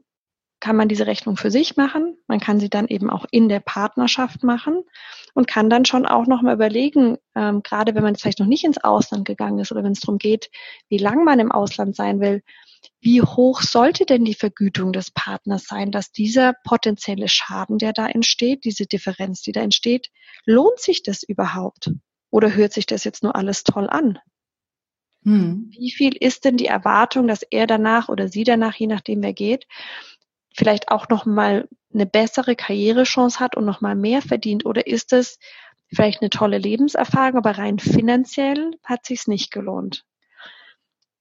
kann 0.64 0.78
man 0.78 0.88
diese 0.88 1.08
Rechnung 1.08 1.36
für 1.36 1.52
sich 1.52 1.76
machen. 1.76 2.16
Man 2.28 2.40
kann 2.40 2.62
sie 2.62 2.70
dann 2.70 2.88
eben 2.88 3.10
auch 3.10 3.26
in 3.32 3.50
der 3.50 3.60
Partnerschaft 3.60 4.44
machen 4.44 4.86
und 5.34 5.46
kann 5.46 5.70
dann 5.70 5.84
schon 5.84 6.06
auch 6.06 6.26
nochmal 6.26 6.54
überlegen, 6.54 7.18
ähm, 7.36 7.64
gerade 7.64 7.96
wenn 7.96 8.04
man 8.04 8.16
vielleicht 8.16 8.40
noch 8.40 8.48
nicht 8.48 8.64
ins 8.64 8.82
Ausland 8.82 9.26
gegangen 9.26 9.60
ist 9.60 9.74
oder 9.74 9.84
wenn 9.84 9.92
es 9.92 10.00
darum 10.00 10.20
geht, 10.20 10.50
wie 10.88 10.98
lang 10.98 11.26
man 11.26 11.42
im 11.42 11.52
Ausland 11.52 11.98
sein 11.98 12.22
will, 12.22 12.44
wie 13.02 13.22
hoch 13.22 13.62
sollte 13.62 14.06
denn 14.06 14.24
die 14.24 14.36
Vergütung 14.36 14.94
des 14.94 15.12
Partners 15.12 15.66
sein, 15.66 15.92
dass 15.92 16.14
dieser 16.14 16.54
potenzielle 16.64 17.28
Schaden, 17.28 17.78
der 17.78 17.92
da 17.92 18.08
entsteht, 18.08 18.64
diese 18.64 18.86
Differenz, 18.86 19.42
die 19.42 19.52
da 19.52 19.60
entsteht, 19.60 20.12
lohnt 20.46 20.80
sich 20.80 21.04
das 21.04 21.24
überhaupt? 21.24 21.92
Oder 22.30 22.56
hört 22.56 22.72
sich 22.72 22.86
das 22.86 23.04
jetzt 23.04 23.22
nur 23.22 23.36
alles 23.36 23.66
toll 23.66 23.90
an? 23.90 24.18
Hm. 25.26 25.72
Wie 25.72 25.92
viel 25.92 26.16
ist 26.18 26.46
denn 26.46 26.58
die 26.58 26.66
Erwartung, 26.66 27.28
dass 27.28 27.44
er 27.44 27.66
danach 27.66 28.10
oder 28.10 28.28
sie 28.28 28.44
danach, 28.44 28.76
je 28.76 28.88
nachdem 28.88 29.22
wer 29.22 29.34
geht, 29.34 29.68
vielleicht 30.56 30.90
auch 30.90 31.10
noch 31.10 31.26
mal 31.26 31.68
eine 31.94 32.06
bessere 32.06 32.56
Karrierechance 32.56 33.40
hat 33.40 33.56
und 33.56 33.66
noch 33.66 33.82
mal 33.82 33.96
mehr 33.96 34.22
verdient? 34.22 34.66
Oder 34.66 34.88
ist 34.88 35.14
es 35.14 35.40
vielleicht 35.88 36.22
eine 36.22 36.30
tolle 36.30 36.58
Lebenserfahrung, 36.58 37.38
aber 37.38 37.58
rein 37.58 37.80
finanziell 37.80 38.72
hat 38.84 39.06
sich's 39.06 39.28
nicht 39.28 39.52
gelohnt? 39.52 40.06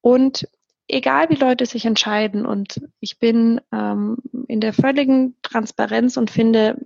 Und 0.01 0.49
egal 0.89 1.31
wie 1.31 1.37
Leute 1.37 1.67
sich 1.67 1.85
entscheiden, 1.85 2.45
und 2.47 2.81
ich 3.01 3.19
bin 3.19 3.61
ähm, 3.73 4.19
in 4.49 4.61
der 4.61 4.73
völligen 4.73 5.37
Transparenz 5.43 6.17
und 6.17 6.31
finde, 6.31 6.77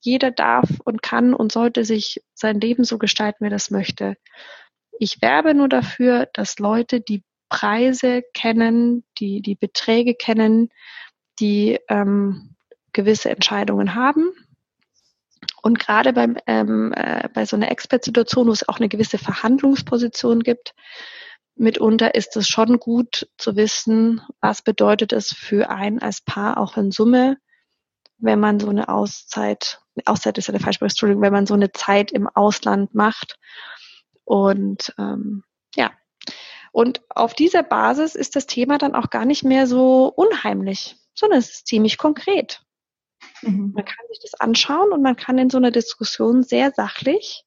jeder 0.00 0.30
darf 0.30 0.68
und 0.84 1.02
kann 1.02 1.34
und 1.34 1.52
sollte 1.52 1.84
sich 1.84 2.22
sein 2.34 2.60
Leben 2.60 2.84
so 2.84 2.98
gestalten, 2.98 3.44
wie 3.44 3.48
er 3.48 3.50
das 3.50 3.70
möchte. 3.70 4.16
Ich 4.98 5.20
werbe 5.22 5.54
nur 5.54 5.68
dafür, 5.68 6.28
dass 6.32 6.58
Leute 6.58 7.00
die 7.00 7.24
Preise 7.48 8.22
kennen, 8.32 9.04
die 9.18 9.42
die 9.42 9.54
Beträge 9.54 10.14
kennen, 10.14 10.70
die 11.40 11.78
ähm, 11.88 12.56
gewisse 12.92 13.30
Entscheidungen 13.30 13.94
haben. 13.94 14.32
Und 15.62 15.78
gerade 15.78 16.12
beim, 16.12 16.36
ähm, 16.46 16.92
äh, 16.94 17.28
bei 17.32 17.46
so 17.46 17.56
einer 17.56 17.70
Expert-Situation, 17.70 18.48
wo 18.48 18.52
es 18.52 18.68
auch 18.68 18.78
eine 18.78 18.88
gewisse 18.88 19.18
Verhandlungsposition 19.18 20.40
gibt, 20.40 20.74
mitunter 21.54 22.14
ist 22.14 22.36
es 22.36 22.48
schon 22.48 22.78
gut 22.78 23.28
zu 23.38 23.56
wissen, 23.56 24.20
was 24.40 24.62
bedeutet 24.62 25.12
es 25.12 25.28
für 25.28 25.70
ein 25.70 26.00
als 26.00 26.20
Paar 26.20 26.58
auch 26.58 26.76
in 26.76 26.90
Summe, 26.90 27.36
wenn 28.18 28.40
man 28.40 28.60
so 28.60 28.68
eine 28.68 28.88
Auszeit, 28.88 29.80
Auszeit 30.04 30.38
ist 30.38 30.46
ja 30.46 30.52
der 30.52 30.60
falsche 30.60 30.80
Entschuldigung, 30.84 31.22
wenn 31.22 31.32
man 31.32 31.46
so 31.46 31.54
eine 31.54 31.72
Zeit 31.72 32.12
im 32.12 32.28
Ausland 32.28 32.94
macht. 32.94 33.38
Und 34.24 34.94
ähm, 34.98 35.44
ja, 35.74 35.90
und 36.70 37.02
auf 37.10 37.34
dieser 37.34 37.62
Basis 37.62 38.14
ist 38.14 38.36
das 38.36 38.46
Thema 38.46 38.78
dann 38.78 38.94
auch 38.94 39.10
gar 39.10 39.24
nicht 39.24 39.44
mehr 39.44 39.66
so 39.66 40.06
unheimlich 40.06 40.96
sondern 41.14 41.38
es 41.38 41.50
ist 41.50 41.66
ziemlich 41.66 41.98
konkret. 41.98 42.62
Mhm. 43.42 43.72
Man 43.74 43.84
kann 43.84 44.06
sich 44.08 44.20
das 44.20 44.34
anschauen 44.34 44.92
und 44.92 45.02
man 45.02 45.16
kann 45.16 45.38
in 45.38 45.50
so 45.50 45.58
einer 45.58 45.70
Diskussion 45.70 46.42
sehr 46.42 46.72
sachlich 46.72 47.44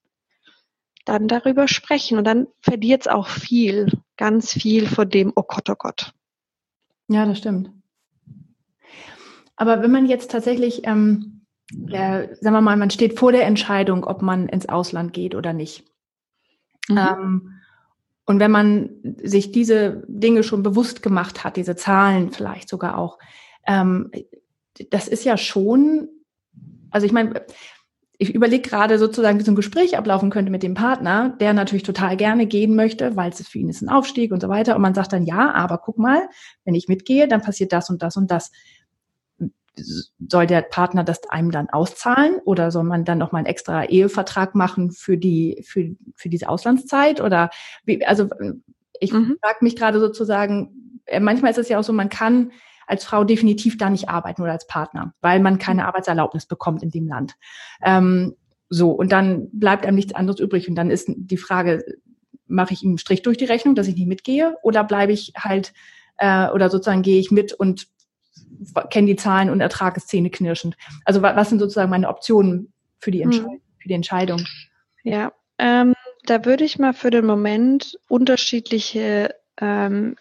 dann 1.04 1.28
darüber 1.28 1.68
sprechen. 1.68 2.18
Und 2.18 2.24
dann 2.24 2.48
verliert 2.60 3.02
es 3.02 3.08
auch 3.08 3.28
viel, 3.28 3.92
ganz 4.16 4.52
viel 4.52 4.86
von 4.86 5.08
dem, 5.08 5.32
oh 5.34 5.44
Gott, 5.46 5.70
oh 5.70 5.76
Gott. 5.78 6.12
Ja, 7.08 7.24
das 7.24 7.38
stimmt. 7.38 7.70
Aber 9.54 9.82
wenn 9.82 9.90
man 9.90 10.06
jetzt 10.06 10.30
tatsächlich, 10.30 10.86
ähm, 10.86 11.46
äh, 11.88 12.34
sagen 12.34 12.54
wir 12.54 12.60
mal, 12.60 12.76
man 12.76 12.90
steht 12.90 13.18
vor 13.18 13.32
der 13.32 13.46
Entscheidung, 13.46 14.04
ob 14.04 14.20
man 14.20 14.48
ins 14.48 14.68
Ausland 14.68 15.12
geht 15.12 15.34
oder 15.34 15.52
nicht. 15.52 15.84
Mhm. 16.88 16.98
Ähm, 16.98 17.52
und 18.26 18.40
wenn 18.40 18.50
man 18.50 18.90
sich 19.22 19.52
diese 19.52 20.04
Dinge 20.08 20.42
schon 20.42 20.64
bewusst 20.64 21.02
gemacht 21.02 21.44
hat, 21.44 21.56
diese 21.56 21.76
Zahlen 21.76 22.32
vielleicht 22.32 22.68
sogar 22.68 22.98
auch, 22.98 23.18
ähm, 23.66 24.10
das 24.90 25.08
ist 25.08 25.24
ja 25.24 25.36
schon, 25.36 26.08
also 26.90 27.06
ich 27.06 27.12
meine, 27.12 27.46
ich 28.18 28.34
überlege 28.34 28.68
gerade 28.68 28.98
sozusagen, 28.98 29.38
wie 29.38 29.44
so 29.44 29.52
ein 29.52 29.56
Gespräch 29.56 29.96
ablaufen 29.98 30.30
könnte 30.30 30.50
mit 30.50 30.62
dem 30.62 30.74
Partner, 30.74 31.36
der 31.40 31.52
natürlich 31.52 31.82
total 31.82 32.16
gerne 32.16 32.46
gehen 32.46 32.74
möchte, 32.74 33.14
weil 33.16 33.30
es 33.30 33.46
für 33.46 33.58
ihn 33.58 33.68
ist 33.68 33.82
ein 33.82 33.88
Aufstieg 33.88 34.32
und 34.32 34.40
so 34.40 34.48
weiter. 34.48 34.74
Und 34.74 34.82
man 34.82 34.94
sagt 34.94 35.12
dann, 35.12 35.24
ja, 35.24 35.52
aber 35.52 35.78
guck 35.78 35.98
mal, 35.98 36.28
wenn 36.64 36.74
ich 36.74 36.88
mitgehe, 36.88 37.28
dann 37.28 37.42
passiert 37.42 37.72
das 37.72 37.90
und 37.90 38.02
das 38.02 38.16
und 38.16 38.30
das. 38.30 38.52
Soll 40.30 40.46
der 40.46 40.62
Partner 40.62 41.04
das 41.04 41.28
einem 41.28 41.50
dann 41.50 41.68
auszahlen 41.68 42.36
oder 42.46 42.70
soll 42.70 42.84
man 42.84 43.04
dann 43.04 43.18
nochmal 43.18 43.40
einen 43.40 43.46
extra 43.46 43.84
Ehevertrag 43.84 44.54
machen 44.54 44.90
für 44.90 45.18
die, 45.18 45.62
für, 45.66 45.94
für 46.14 46.30
diese 46.30 46.48
Auslandszeit? 46.48 47.20
Oder 47.20 47.50
wie, 47.84 48.04
also 48.06 48.30
ich 48.98 49.12
mhm. 49.12 49.36
frage 49.42 49.58
mich 49.60 49.76
gerade 49.76 50.00
sozusagen, 50.00 51.00
äh, 51.04 51.20
manchmal 51.20 51.50
ist 51.50 51.58
es 51.58 51.68
ja 51.68 51.78
auch 51.78 51.84
so, 51.84 51.92
man 51.92 52.08
kann 52.08 52.52
als 52.86 53.04
Frau 53.04 53.24
definitiv 53.24 53.76
da 53.78 53.90
nicht 53.90 54.08
arbeiten 54.08 54.42
oder 54.42 54.52
als 54.52 54.66
Partner, 54.66 55.14
weil 55.20 55.40
man 55.40 55.58
keine 55.58 55.82
mhm. 55.82 55.88
Arbeitserlaubnis 55.88 56.46
bekommt 56.46 56.82
in 56.82 56.90
dem 56.90 57.08
Land. 57.08 57.34
Ähm, 57.82 58.36
so, 58.68 58.90
und 58.90 59.12
dann 59.12 59.48
bleibt 59.52 59.86
einem 59.86 59.96
nichts 59.96 60.14
anderes 60.14 60.40
übrig. 60.40 60.68
Und 60.68 60.74
dann 60.74 60.90
ist 60.90 61.08
die 61.08 61.36
Frage, 61.36 61.84
mache 62.46 62.72
ich 62.72 62.82
ihm 62.82 62.90
einen 62.90 62.98
Strich 62.98 63.22
durch 63.22 63.36
die 63.36 63.44
Rechnung, 63.44 63.74
dass 63.74 63.88
ich 63.88 63.96
nicht 63.96 64.08
mitgehe, 64.08 64.56
oder 64.62 64.84
bleibe 64.84 65.12
ich 65.12 65.32
halt, 65.36 65.72
äh, 66.18 66.48
oder 66.50 66.70
sozusagen 66.70 67.02
gehe 67.02 67.20
ich 67.20 67.30
mit 67.30 67.52
und 67.52 67.88
kenne 68.90 69.06
die 69.06 69.16
Zahlen 69.16 69.50
und 69.50 69.60
ertrage 69.60 69.98
es 69.98 70.06
zähneknirschend. 70.06 70.76
Also 71.04 71.22
was 71.22 71.48
sind 71.48 71.58
sozusagen 71.58 71.90
meine 71.90 72.08
Optionen 72.08 72.72
für 72.98 73.10
die, 73.10 73.22
Entscheid 73.22 73.44
hm. 73.44 73.60
für 73.78 73.88
die 73.88 73.94
Entscheidung? 73.94 74.44
Ja, 75.02 75.32
ähm, 75.58 75.94
da 76.24 76.44
würde 76.44 76.64
ich 76.64 76.78
mal 76.78 76.92
für 76.92 77.10
den 77.10 77.26
Moment 77.26 77.98
unterschiedliche 78.08 79.34
ähm, 79.60 80.16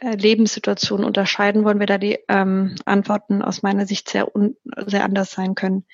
äh, 0.00 0.14
Lebenssituationen 0.14 1.04
unterscheiden, 1.04 1.64
wollen 1.64 1.80
wir 1.80 1.86
da 1.86 1.98
die 1.98 2.18
ähm, 2.28 2.76
Antworten 2.84 3.42
aus 3.42 3.62
meiner 3.62 3.86
Sicht 3.86 4.08
sehr, 4.08 4.34
un 4.34 4.56
sehr 4.86 5.04
anders 5.04 5.32
sein 5.32 5.54
können. 5.54 5.84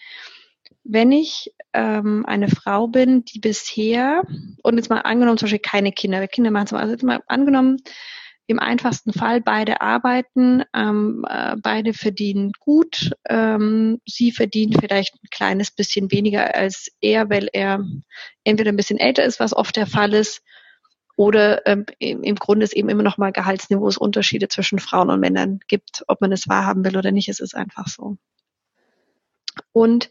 Wenn 0.85 1.13
ich 1.13 1.55
ähm, 1.73 2.25
eine 2.27 2.49
Frau 2.49 2.87
bin, 2.87 3.25
die 3.25 3.39
bisher, 3.39 4.23
und 4.63 4.77
jetzt 4.77 4.91
mal 4.91 5.01
angenommen 5.01 5.39
zum 5.39 5.47
Beispiel 5.47 5.61
keine 5.61 5.93
Kinder, 5.93 6.27
Kinder 6.29 6.51
machen 6.51 6.67
zum 6.67 6.79
also 6.79 6.93
jetzt 6.93 7.03
mal 7.03 7.23
angenommen, 7.27 7.79
im 8.47 8.59
einfachsten 8.59 9.13
Fall 9.13 9.41
beide 9.41 9.81
arbeiten, 9.81 10.63
ähm, 10.75 11.25
äh, 11.29 11.57
beide 11.57 11.95
verdienen 11.95 12.53
gut. 12.61 13.13
Ähm, 13.27 14.01
sie 14.07 14.33
verdient 14.33 14.77
vielleicht 14.79 15.15
ein 15.15 15.29
kleines 15.31 15.71
bisschen 15.71 16.13
weniger 16.13 16.55
als 16.55 16.89
er, 17.01 17.31
weil 17.31 17.49
er 17.53 17.83
entweder 18.45 18.71
ein 18.71 18.77
bisschen 18.77 18.99
älter 18.99 19.25
ist, 19.25 19.41
was 19.41 19.55
oft 19.55 19.77
der 19.77 19.87
Fall 19.87 20.13
ist, 20.13 20.43
oder 21.17 21.67
ähm, 21.67 21.87
im 21.99 22.35
Grunde 22.37 22.65
es 22.65 22.73
eben 22.73 22.89
immer 22.89 23.03
noch 23.03 23.19
mal 23.19 23.33
Gehaltsniveaus 23.33 23.97
Unterschiede 23.97 24.49
zwischen 24.49 24.79
Frauen 24.79 25.11
und 25.11 25.21
Männern 25.21 25.61
gibt, 25.69 26.05
ob 26.09 26.21
man 26.21 26.33
es 26.33 26.49
wahrhaben 26.49 26.85
will 26.85 26.97
oder 26.97 27.13
nicht, 27.13 27.29
es 27.29 27.41
ist 27.41 27.55
einfach 27.55 27.87
so. 27.89 28.17
Und 29.73 30.11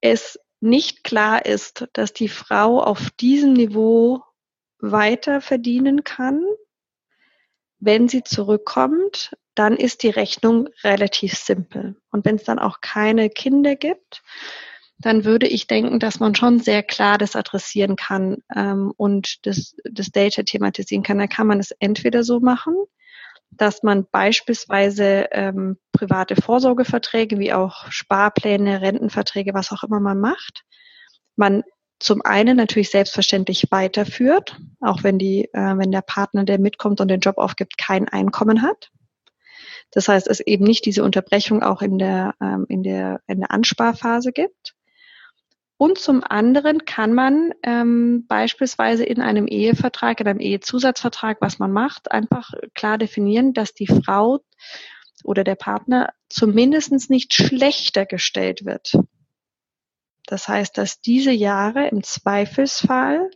es 0.00 0.38
nicht 0.60 1.04
klar 1.04 1.44
ist, 1.44 1.88
dass 1.92 2.12
die 2.12 2.28
Frau 2.28 2.82
auf 2.82 3.10
diesem 3.10 3.52
Niveau 3.52 4.22
weiter 4.78 5.40
verdienen 5.40 6.04
kann, 6.04 6.44
wenn 7.80 8.08
sie 8.08 8.24
zurückkommt, 8.24 9.36
dann 9.54 9.76
ist 9.76 10.02
die 10.02 10.10
Rechnung 10.10 10.68
relativ 10.82 11.34
simpel. 11.34 11.96
Und 12.10 12.24
wenn 12.24 12.36
es 12.36 12.44
dann 12.44 12.58
auch 12.58 12.80
keine 12.80 13.30
Kinder 13.30 13.76
gibt, 13.76 14.22
dann 14.98 15.24
würde 15.24 15.46
ich 15.46 15.66
denken, 15.66 16.00
dass 16.00 16.18
man 16.18 16.34
schon 16.34 16.58
sehr 16.58 16.82
klar 16.82 17.18
das 17.18 17.36
adressieren 17.36 17.96
kann 17.96 18.38
ähm, 18.54 18.92
und 18.96 19.46
das, 19.46 19.76
das 19.84 20.10
Data 20.10 20.42
thematisieren 20.42 21.04
kann. 21.04 21.18
Da 21.18 21.28
kann 21.28 21.46
man 21.46 21.60
es 21.60 21.70
entweder 21.70 22.24
so 22.24 22.40
machen, 22.40 22.74
dass 23.50 23.82
man 23.82 24.06
beispielsweise 24.10 25.28
ähm, 25.30 25.78
private 25.92 26.36
Vorsorgeverträge 26.36 27.38
wie 27.38 27.52
auch 27.52 27.90
Sparpläne, 27.90 28.80
Rentenverträge, 28.80 29.54
was 29.54 29.72
auch 29.72 29.84
immer 29.84 30.00
man 30.00 30.20
macht, 30.20 30.64
man 31.36 31.62
zum 32.00 32.22
einen 32.22 32.56
natürlich 32.56 32.90
selbstverständlich 32.90 33.66
weiterführt, 33.70 34.56
auch 34.80 35.02
wenn 35.02 35.18
die, 35.18 35.44
äh, 35.52 35.76
wenn 35.76 35.90
der 35.90 36.02
Partner, 36.02 36.44
der 36.44 36.58
mitkommt 36.58 37.00
und 37.00 37.08
den 37.08 37.20
Job 37.20 37.38
aufgibt, 37.38 37.78
kein 37.78 38.08
Einkommen 38.08 38.62
hat. 38.62 38.90
Das 39.90 40.08
heißt, 40.08 40.28
es 40.28 40.40
eben 40.40 40.64
nicht 40.64 40.84
diese 40.84 41.02
Unterbrechung 41.02 41.62
auch 41.62 41.82
in 41.82 41.98
der, 41.98 42.34
ähm, 42.40 42.66
in 42.68 42.82
der, 42.82 43.20
in 43.26 43.40
der 43.40 43.50
Ansparphase 43.50 44.32
gibt. 44.32 44.74
Und 45.78 45.98
zum 45.98 46.24
anderen 46.24 46.84
kann 46.84 47.14
man 47.14 47.54
ähm, 47.62 48.26
beispielsweise 48.26 49.04
in 49.04 49.20
einem 49.22 49.46
Ehevertrag, 49.46 50.20
in 50.20 50.26
einem 50.26 50.40
Ehezusatzvertrag, 50.40 51.38
was 51.40 51.60
man 51.60 51.70
macht, 51.70 52.10
einfach 52.10 52.52
klar 52.74 52.98
definieren, 52.98 53.54
dass 53.54 53.74
die 53.74 53.86
Frau 53.86 54.40
oder 55.22 55.44
der 55.44 55.54
Partner 55.54 56.12
zumindest 56.28 57.10
nicht 57.10 57.32
schlechter 57.32 58.06
gestellt 58.06 58.64
wird. 58.64 58.98
Das 60.26 60.48
heißt, 60.48 60.76
dass 60.76 61.00
diese 61.00 61.32
Jahre 61.32 61.86
im 61.86 62.02
Zweifelsfall 62.02 63.30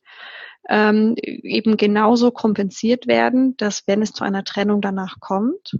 ähm, 0.68 1.14
eben 1.16 1.76
genauso 1.76 2.32
kompensiert 2.32 3.06
werden, 3.06 3.56
dass 3.56 3.86
wenn 3.86 4.02
es 4.02 4.12
zu 4.12 4.24
einer 4.24 4.42
Trennung 4.42 4.80
danach 4.80 5.20
kommt, 5.20 5.78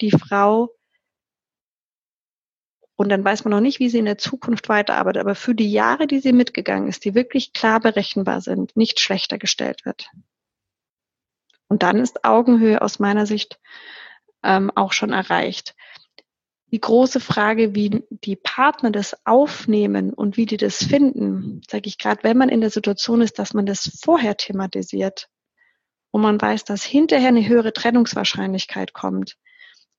die 0.00 0.12
Frau 0.12 0.70
und 2.98 3.10
dann 3.10 3.24
weiß 3.24 3.44
man 3.44 3.52
noch 3.52 3.60
nicht, 3.60 3.78
wie 3.78 3.88
sie 3.88 4.00
in 4.00 4.06
der 4.06 4.18
Zukunft 4.18 4.68
weiterarbeitet. 4.68 5.20
Aber 5.20 5.36
für 5.36 5.54
die 5.54 5.70
Jahre, 5.70 6.08
die 6.08 6.18
sie 6.18 6.32
mitgegangen 6.32 6.88
ist, 6.88 7.04
die 7.04 7.14
wirklich 7.14 7.52
klar 7.52 7.78
berechenbar 7.78 8.40
sind, 8.40 8.76
nicht 8.76 8.98
schlechter 8.98 9.38
gestellt 9.38 9.86
wird. 9.86 10.10
Und 11.68 11.84
dann 11.84 11.98
ist 11.98 12.24
Augenhöhe 12.24 12.82
aus 12.82 12.98
meiner 12.98 13.24
Sicht 13.24 13.60
ähm, 14.42 14.72
auch 14.74 14.92
schon 14.92 15.12
erreicht. 15.12 15.76
Die 16.72 16.80
große 16.80 17.20
Frage, 17.20 17.72
wie 17.72 18.02
die 18.10 18.34
Partner 18.34 18.90
das 18.90 19.16
aufnehmen 19.24 20.12
und 20.12 20.36
wie 20.36 20.46
die 20.46 20.56
das 20.56 20.78
finden, 20.78 21.62
sage 21.70 21.86
ich 21.86 21.98
gerade, 21.98 22.24
wenn 22.24 22.36
man 22.36 22.48
in 22.48 22.60
der 22.60 22.70
Situation 22.70 23.20
ist, 23.20 23.38
dass 23.38 23.54
man 23.54 23.64
das 23.64 23.96
vorher 24.02 24.36
thematisiert 24.36 25.28
und 26.10 26.22
man 26.22 26.40
weiß, 26.40 26.64
dass 26.64 26.82
hinterher 26.82 27.28
eine 27.28 27.46
höhere 27.46 27.72
Trennungswahrscheinlichkeit 27.72 28.92
kommt 28.92 29.36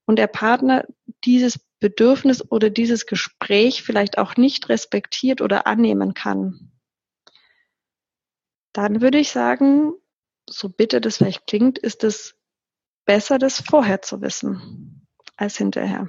und 0.05 0.19
der 0.19 0.27
Partner 0.27 0.85
dieses 1.23 1.59
Bedürfnis 1.80 2.52
oder 2.52 2.70
dieses 2.70 3.06
Gespräch 3.06 3.84
vielleicht 3.84 4.18
auch 4.18 4.36
nicht 4.36 4.70
respektiert 4.70 5.42
oder 5.42 5.65
annehmen 5.68 6.13
kann, 6.13 6.72
dann 8.74 9.02
würde 9.02 9.18
ich 9.18 9.32
sagen, 9.32 9.94
so 10.50 10.70
bitter 10.70 11.00
das 11.00 11.18
vielleicht 11.18 11.48
klingt, 11.48 11.78
ist 11.78 12.04
es 12.04 12.36
besser, 13.06 13.38
das 13.38 13.62
vorher 13.62 14.02
zu 14.02 14.22
wissen 14.22 15.08
als 15.38 15.58
hinterher. 15.58 16.08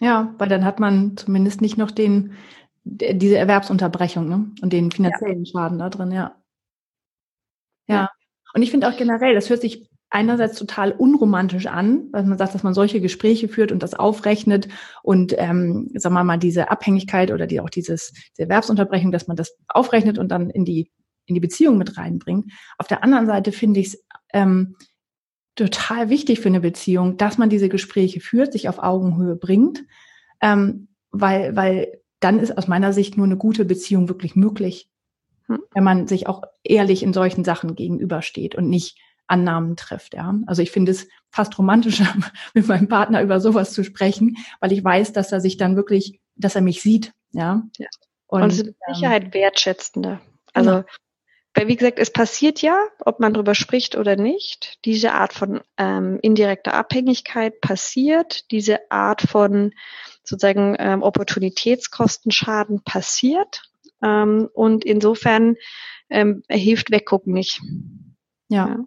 Ja, 0.00 0.34
weil 0.38 0.48
dann 0.48 0.64
hat 0.64 0.80
man 0.80 1.16
zumindest 1.16 1.60
nicht 1.60 1.78
noch 1.78 1.90
den, 1.90 2.34
diese 2.84 3.36
Erwerbsunterbrechung 3.36 4.28
ne? 4.28 4.50
und 4.62 4.72
den 4.72 4.90
finanziellen 4.90 5.44
ja. 5.44 5.50
Schaden 5.50 5.78
da 5.78 5.88
drin, 5.88 6.12
ja. 6.12 6.36
Ja. 7.88 7.94
ja. 7.94 8.10
Und 8.54 8.62
ich 8.62 8.70
finde 8.70 8.88
auch 8.88 8.96
generell, 8.96 9.34
das 9.34 9.50
hört 9.50 9.60
sich 9.60 9.88
einerseits 10.10 10.58
total 10.58 10.92
unromantisch 10.92 11.66
an, 11.66 12.08
weil 12.12 12.24
man 12.24 12.38
sagt, 12.38 12.54
dass 12.54 12.62
man 12.62 12.74
solche 12.74 13.00
Gespräche 13.00 13.48
führt 13.48 13.72
und 13.72 13.82
das 13.82 13.94
aufrechnet 13.94 14.68
und 15.02 15.34
ähm, 15.36 15.90
sagen 15.94 16.14
wir 16.14 16.24
mal 16.24 16.38
diese 16.38 16.70
Abhängigkeit 16.70 17.32
oder 17.32 17.46
die 17.46 17.60
auch 17.60 17.70
dieses 17.70 18.12
die 18.38 18.42
Erwerbsunterbrechung, 18.42 19.10
dass 19.10 19.26
man 19.26 19.36
das 19.36 19.56
aufrechnet 19.68 20.18
und 20.18 20.28
dann 20.28 20.50
in 20.50 20.64
die 20.64 20.90
in 21.26 21.34
die 21.34 21.40
Beziehung 21.40 21.76
mit 21.76 21.96
reinbringt. 21.98 22.52
Auf 22.78 22.86
der 22.86 23.02
anderen 23.02 23.26
Seite 23.26 23.50
finde 23.50 23.80
ich 23.80 23.88
es 23.88 24.04
ähm, 24.32 24.76
total 25.56 26.08
wichtig 26.08 26.38
für 26.40 26.48
eine 26.48 26.60
Beziehung, 26.60 27.16
dass 27.16 27.36
man 27.36 27.50
diese 27.50 27.68
Gespräche 27.68 28.20
führt, 28.20 28.52
sich 28.52 28.68
auf 28.68 28.78
Augenhöhe 28.78 29.34
bringt, 29.34 29.84
ähm, 30.40 30.88
weil 31.10 31.56
weil 31.56 32.00
dann 32.20 32.38
ist 32.38 32.56
aus 32.56 32.68
meiner 32.68 32.92
Sicht 32.92 33.16
nur 33.16 33.26
eine 33.26 33.36
gute 33.36 33.64
Beziehung 33.64 34.08
wirklich 34.08 34.36
möglich, 34.36 34.88
hm. 35.46 35.58
wenn 35.74 35.84
man 35.84 36.06
sich 36.06 36.28
auch 36.28 36.44
ehrlich 36.62 37.02
in 37.02 37.12
solchen 37.12 37.44
Sachen 37.44 37.74
gegenübersteht 37.74 38.54
und 38.54 38.68
nicht 38.68 38.98
Annahmen 39.26 39.76
trifft. 39.76 40.14
Ja. 40.14 40.34
Also 40.46 40.62
ich 40.62 40.70
finde 40.70 40.92
es 40.92 41.08
fast 41.30 41.58
romantischer, 41.58 42.14
mit 42.54 42.66
meinem 42.66 42.88
Partner 42.88 43.22
über 43.22 43.40
sowas 43.40 43.72
zu 43.72 43.84
sprechen, 43.84 44.36
weil 44.60 44.72
ich 44.72 44.82
weiß, 44.82 45.12
dass 45.12 45.32
er 45.32 45.40
sich 45.40 45.56
dann 45.56 45.76
wirklich, 45.76 46.20
dass 46.36 46.54
er 46.54 46.62
mich 46.62 46.82
sieht. 46.82 47.12
Ja. 47.32 47.62
ja. 47.78 47.88
Und, 48.26 48.42
und 48.42 48.52
es 48.52 48.58
ist 48.58 48.66
mit 48.66 48.76
Sicherheit 48.94 49.24
ähm, 49.26 49.34
wertschätzender. 49.34 50.20
Also 50.52 50.70
genau. 50.70 50.84
Weil, 51.56 51.68
wie 51.68 51.76
gesagt, 51.76 51.98
es 51.98 52.12
passiert 52.12 52.60
ja, 52.60 52.76
ob 52.98 53.18
man 53.18 53.32
darüber 53.32 53.54
spricht 53.54 53.96
oder 53.96 54.14
nicht. 54.14 54.78
Diese 54.84 55.12
Art 55.12 55.32
von 55.32 55.62
ähm, 55.78 56.18
indirekter 56.20 56.74
Abhängigkeit 56.74 57.62
passiert. 57.62 58.50
Diese 58.50 58.90
Art 58.90 59.22
von 59.22 59.72
sozusagen 60.22 60.76
ähm, 60.78 61.02
Opportunitätskostenschaden 61.02 62.82
passiert. 62.84 63.62
Ähm, 64.02 64.50
und 64.52 64.84
insofern 64.84 65.56
ähm, 66.10 66.42
hilft 66.50 66.90
Weggucken 66.90 67.32
nicht. 67.32 67.62
Ja. 68.50 68.68
ja. 68.68 68.84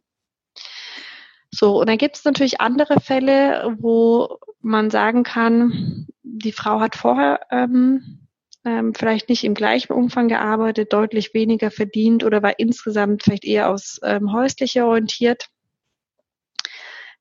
So, 1.51 1.79
und 1.79 1.89
dann 1.89 1.97
gibt 1.97 2.17
es 2.17 2.25
natürlich 2.25 2.61
andere 2.61 2.99
Fälle, 2.99 3.75
wo 3.79 4.37
man 4.61 4.89
sagen 4.89 5.23
kann, 5.23 6.07
die 6.21 6.51
Frau 6.51 6.79
hat 6.79 6.95
vorher 6.95 7.41
ähm, 7.49 8.27
ähm, 8.65 8.93
vielleicht 8.93 9.29
nicht 9.29 9.43
im 9.43 9.53
gleichen 9.53 9.93
Umfang 9.93 10.27
gearbeitet, 10.27 10.93
deutlich 10.93 11.33
weniger 11.33 11.71
verdient 11.71 12.23
oder 12.23 12.43
war 12.43 12.59
insgesamt 12.59 13.23
vielleicht 13.23 13.45
eher 13.45 13.69
aus 13.69 13.99
ähm, 14.03 14.31
häuslicher 14.31 14.85
orientiert. 14.85 15.47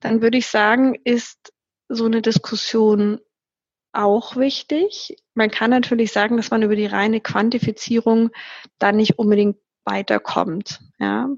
Dann 0.00 0.20
würde 0.20 0.38
ich 0.38 0.46
sagen, 0.46 0.94
ist 1.04 1.52
so 1.88 2.04
eine 2.04 2.22
Diskussion 2.22 3.20
auch 3.92 4.36
wichtig. 4.36 5.16
Man 5.34 5.50
kann 5.50 5.70
natürlich 5.70 6.12
sagen, 6.12 6.36
dass 6.36 6.50
man 6.50 6.62
über 6.62 6.76
die 6.76 6.86
reine 6.86 7.20
Quantifizierung 7.20 8.30
dann 8.78 8.96
nicht 8.96 9.18
unbedingt 9.18 9.56
weiterkommt. 9.84 10.80
Ja. 10.98 11.28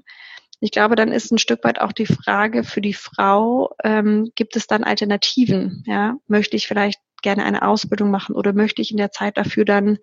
Ich 0.63 0.71
glaube, 0.71 0.95
dann 0.95 1.11
ist 1.11 1.31
ein 1.31 1.39
Stück 1.39 1.63
weit 1.63 1.81
auch 1.81 1.91
die 1.91 2.05
Frage 2.05 2.63
für 2.63 2.81
die 2.81 2.93
Frau, 2.93 3.75
ähm, 3.83 4.31
gibt 4.35 4.55
es 4.55 4.67
dann 4.67 4.83
Alternativen? 4.83 5.83
Ja, 5.87 6.17
möchte 6.27 6.55
ich 6.55 6.67
vielleicht 6.67 7.01
gerne 7.23 7.43
eine 7.43 7.67
Ausbildung 7.67 8.11
machen 8.11 8.35
oder 8.35 8.53
möchte 8.53 8.81
ich 8.81 8.91
in 8.91 8.97
der 8.97 9.11
Zeit 9.11 9.37
dafür 9.37 9.65
dann 9.65 9.97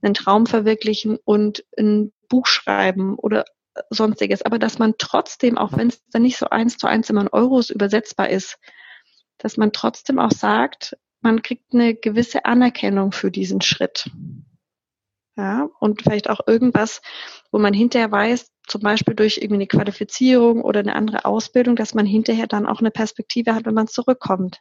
einen 0.00 0.14
Traum 0.14 0.46
verwirklichen 0.46 1.18
und 1.24 1.64
ein 1.76 2.12
Buch 2.28 2.46
schreiben 2.46 3.16
oder 3.16 3.44
sonstiges. 3.90 4.42
Aber 4.42 4.60
dass 4.60 4.78
man 4.78 4.94
trotzdem, 4.98 5.58
auch 5.58 5.76
wenn 5.76 5.88
es 5.88 6.00
dann 6.12 6.22
nicht 6.22 6.38
so 6.38 6.48
eins 6.48 6.78
zu 6.78 6.86
eins 6.86 7.10
immer 7.10 7.22
in 7.22 7.28
Euros 7.28 7.70
übersetzbar 7.70 8.28
ist, 8.28 8.56
dass 9.38 9.56
man 9.56 9.72
trotzdem 9.72 10.20
auch 10.20 10.32
sagt, 10.32 10.96
man 11.20 11.42
kriegt 11.42 11.74
eine 11.74 11.96
gewisse 11.96 12.44
Anerkennung 12.44 13.10
für 13.10 13.32
diesen 13.32 13.60
Schritt. 13.60 14.08
Ja, 15.36 15.68
und 15.78 16.02
vielleicht 16.02 16.30
auch 16.30 16.40
irgendwas, 16.46 17.00
wo 17.50 17.58
man 17.58 17.74
hinterher 17.74 18.10
weiß, 18.10 18.50
zum 18.68 18.82
Beispiel 18.82 19.14
durch 19.14 19.38
irgendwie 19.38 19.54
eine 19.54 19.66
Qualifizierung 19.66 20.62
oder 20.62 20.80
eine 20.80 20.94
andere 20.94 21.24
Ausbildung, 21.24 21.76
dass 21.76 21.94
man 21.94 22.06
hinterher 22.06 22.46
dann 22.46 22.66
auch 22.66 22.80
eine 22.80 22.90
Perspektive 22.90 23.54
hat, 23.54 23.66
wenn 23.66 23.74
man 23.74 23.88
zurückkommt. 23.88 24.60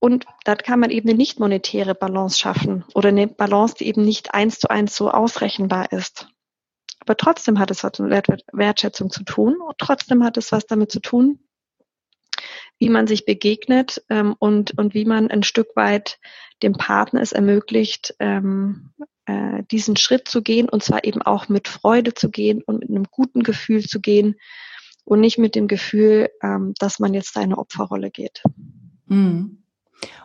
Und 0.00 0.24
dann 0.44 0.58
kann 0.58 0.80
man 0.80 0.90
eben 0.90 1.08
eine 1.08 1.18
nicht 1.18 1.38
monetäre 1.38 1.94
Balance 1.94 2.38
schaffen 2.38 2.84
oder 2.94 3.10
eine 3.10 3.26
Balance, 3.26 3.74
die 3.78 3.86
eben 3.86 4.02
nicht 4.02 4.32
eins 4.32 4.58
zu 4.58 4.70
eins 4.70 4.96
so 4.96 5.10
ausrechenbar 5.10 5.92
ist. 5.92 6.28
Aber 7.00 7.16
trotzdem 7.16 7.58
hat 7.58 7.70
es 7.70 7.84
was 7.84 7.98
mit 7.98 8.44
Wertschätzung 8.52 9.10
zu 9.10 9.24
tun 9.24 9.56
und 9.60 9.76
trotzdem 9.78 10.24
hat 10.24 10.36
es 10.36 10.52
was 10.52 10.66
damit 10.66 10.90
zu 10.90 11.00
tun, 11.00 11.40
wie 12.78 12.88
man 12.88 13.06
sich 13.06 13.26
begegnet 13.26 14.02
ähm, 14.08 14.34
und, 14.38 14.78
und 14.78 14.94
wie 14.94 15.04
man 15.04 15.30
ein 15.30 15.42
Stück 15.42 15.76
weit 15.76 16.18
dem 16.62 16.74
Partner 16.74 17.20
es 17.20 17.32
ermöglicht, 17.32 18.14
ähm, 18.18 18.92
äh, 19.30 19.62
diesen 19.70 19.96
Schritt 19.96 20.28
zu 20.28 20.42
gehen 20.42 20.68
und 20.68 20.82
zwar 20.82 21.04
eben 21.04 21.22
auch 21.22 21.48
mit 21.48 21.68
Freude 21.68 22.14
zu 22.14 22.30
gehen 22.30 22.62
und 22.62 22.80
mit 22.80 22.88
einem 22.88 23.04
guten 23.10 23.42
Gefühl 23.42 23.84
zu 23.84 24.00
gehen 24.00 24.36
und 25.04 25.20
nicht 25.20 25.38
mit 25.38 25.54
dem 25.54 25.68
Gefühl, 25.68 26.30
ähm, 26.42 26.74
dass 26.78 26.98
man 26.98 27.14
jetzt 27.14 27.36
eine 27.36 27.58
Opferrolle 27.58 28.10
geht. 28.10 28.42
Mhm. 29.06 29.62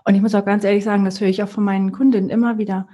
Und 0.05 0.15
ich 0.15 0.21
muss 0.21 0.35
auch 0.35 0.45
ganz 0.45 0.63
ehrlich 0.63 0.83
sagen, 0.83 1.05
das 1.05 1.19
höre 1.19 1.27
ich 1.27 1.43
auch 1.43 1.49
von 1.49 1.63
meinen 1.63 1.91
Kundinnen 1.91 2.29
immer 2.29 2.57
wieder, 2.57 2.87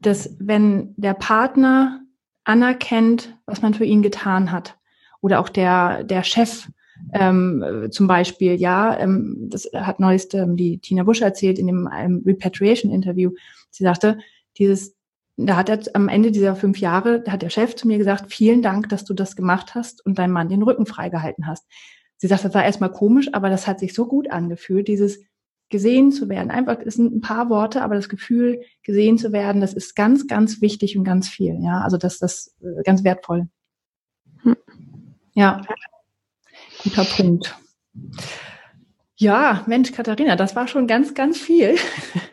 dass 0.00 0.34
wenn 0.38 0.94
der 0.96 1.14
Partner 1.14 2.00
anerkennt, 2.44 3.36
was 3.46 3.62
man 3.62 3.74
für 3.74 3.84
ihn 3.84 4.02
getan 4.02 4.50
hat, 4.50 4.76
oder 5.20 5.38
auch 5.38 5.48
der, 5.48 6.02
der 6.02 6.24
Chef 6.24 6.68
ähm, 7.12 7.88
zum 7.90 8.06
Beispiel, 8.06 8.54
ja, 8.54 8.98
ähm, 8.98 9.48
das 9.50 9.68
hat 9.72 10.00
neuest 10.00 10.34
ähm, 10.34 10.56
die 10.56 10.78
Tina 10.78 11.04
Busch 11.04 11.20
erzählt 11.20 11.58
in 11.58 11.68
dem 11.68 11.86
einem 11.86 12.22
Repatriation-Interview. 12.26 13.30
Sie 13.70 13.84
sagte, 13.84 14.18
dieses 14.58 14.96
da 15.46 15.56
hat 15.56 15.68
er 15.68 15.80
am 15.94 16.08
Ende 16.08 16.30
dieser 16.30 16.56
fünf 16.56 16.78
Jahre, 16.78 17.20
da 17.22 17.32
hat 17.32 17.42
der 17.42 17.50
Chef 17.50 17.74
zu 17.76 17.86
mir 17.86 17.98
gesagt, 17.98 18.32
vielen 18.32 18.62
Dank, 18.62 18.88
dass 18.88 19.04
du 19.04 19.14
das 19.14 19.36
gemacht 19.36 19.74
hast 19.74 20.04
und 20.04 20.18
deinem 20.18 20.32
Mann 20.32 20.48
den 20.48 20.62
Rücken 20.62 20.86
freigehalten 20.86 21.46
hast. 21.46 21.66
Sie 22.16 22.26
sagt, 22.26 22.44
das 22.44 22.54
war 22.54 22.64
erstmal 22.64 22.92
komisch, 22.92 23.28
aber 23.32 23.50
das 23.50 23.66
hat 23.66 23.80
sich 23.80 23.94
so 23.94 24.06
gut 24.06 24.30
angefühlt, 24.30 24.88
dieses, 24.88 25.20
gesehen 25.72 26.12
zu 26.12 26.28
werden. 26.28 26.52
Einfach, 26.52 26.78
es 26.84 26.94
sind 26.94 27.12
ein 27.12 27.20
paar 27.20 27.50
Worte, 27.50 27.82
aber 27.82 27.96
das 27.96 28.08
Gefühl, 28.08 28.62
gesehen 28.84 29.18
zu 29.18 29.32
werden, 29.32 29.60
das 29.60 29.72
ist 29.72 29.96
ganz, 29.96 30.28
ganz 30.28 30.60
wichtig 30.60 30.96
und 30.96 31.02
ganz 31.02 31.28
viel. 31.28 31.58
Ja, 31.60 31.80
also 31.80 31.96
das, 31.96 32.20
das 32.20 32.54
äh, 32.60 32.82
ganz 32.84 33.02
wertvoll. 33.02 33.48
Hm. 34.42 34.56
Ja, 35.34 35.62
guter 36.84 37.04
Punkt. 37.04 37.56
Ja, 39.16 39.64
Mensch, 39.66 39.92
Katharina, 39.92 40.36
das 40.36 40.54
war 40.54 40.68
schon 40.68 40.86
ganz, 40.86 41.14
ganz 41.14 41.38
viel. 41.38 41.76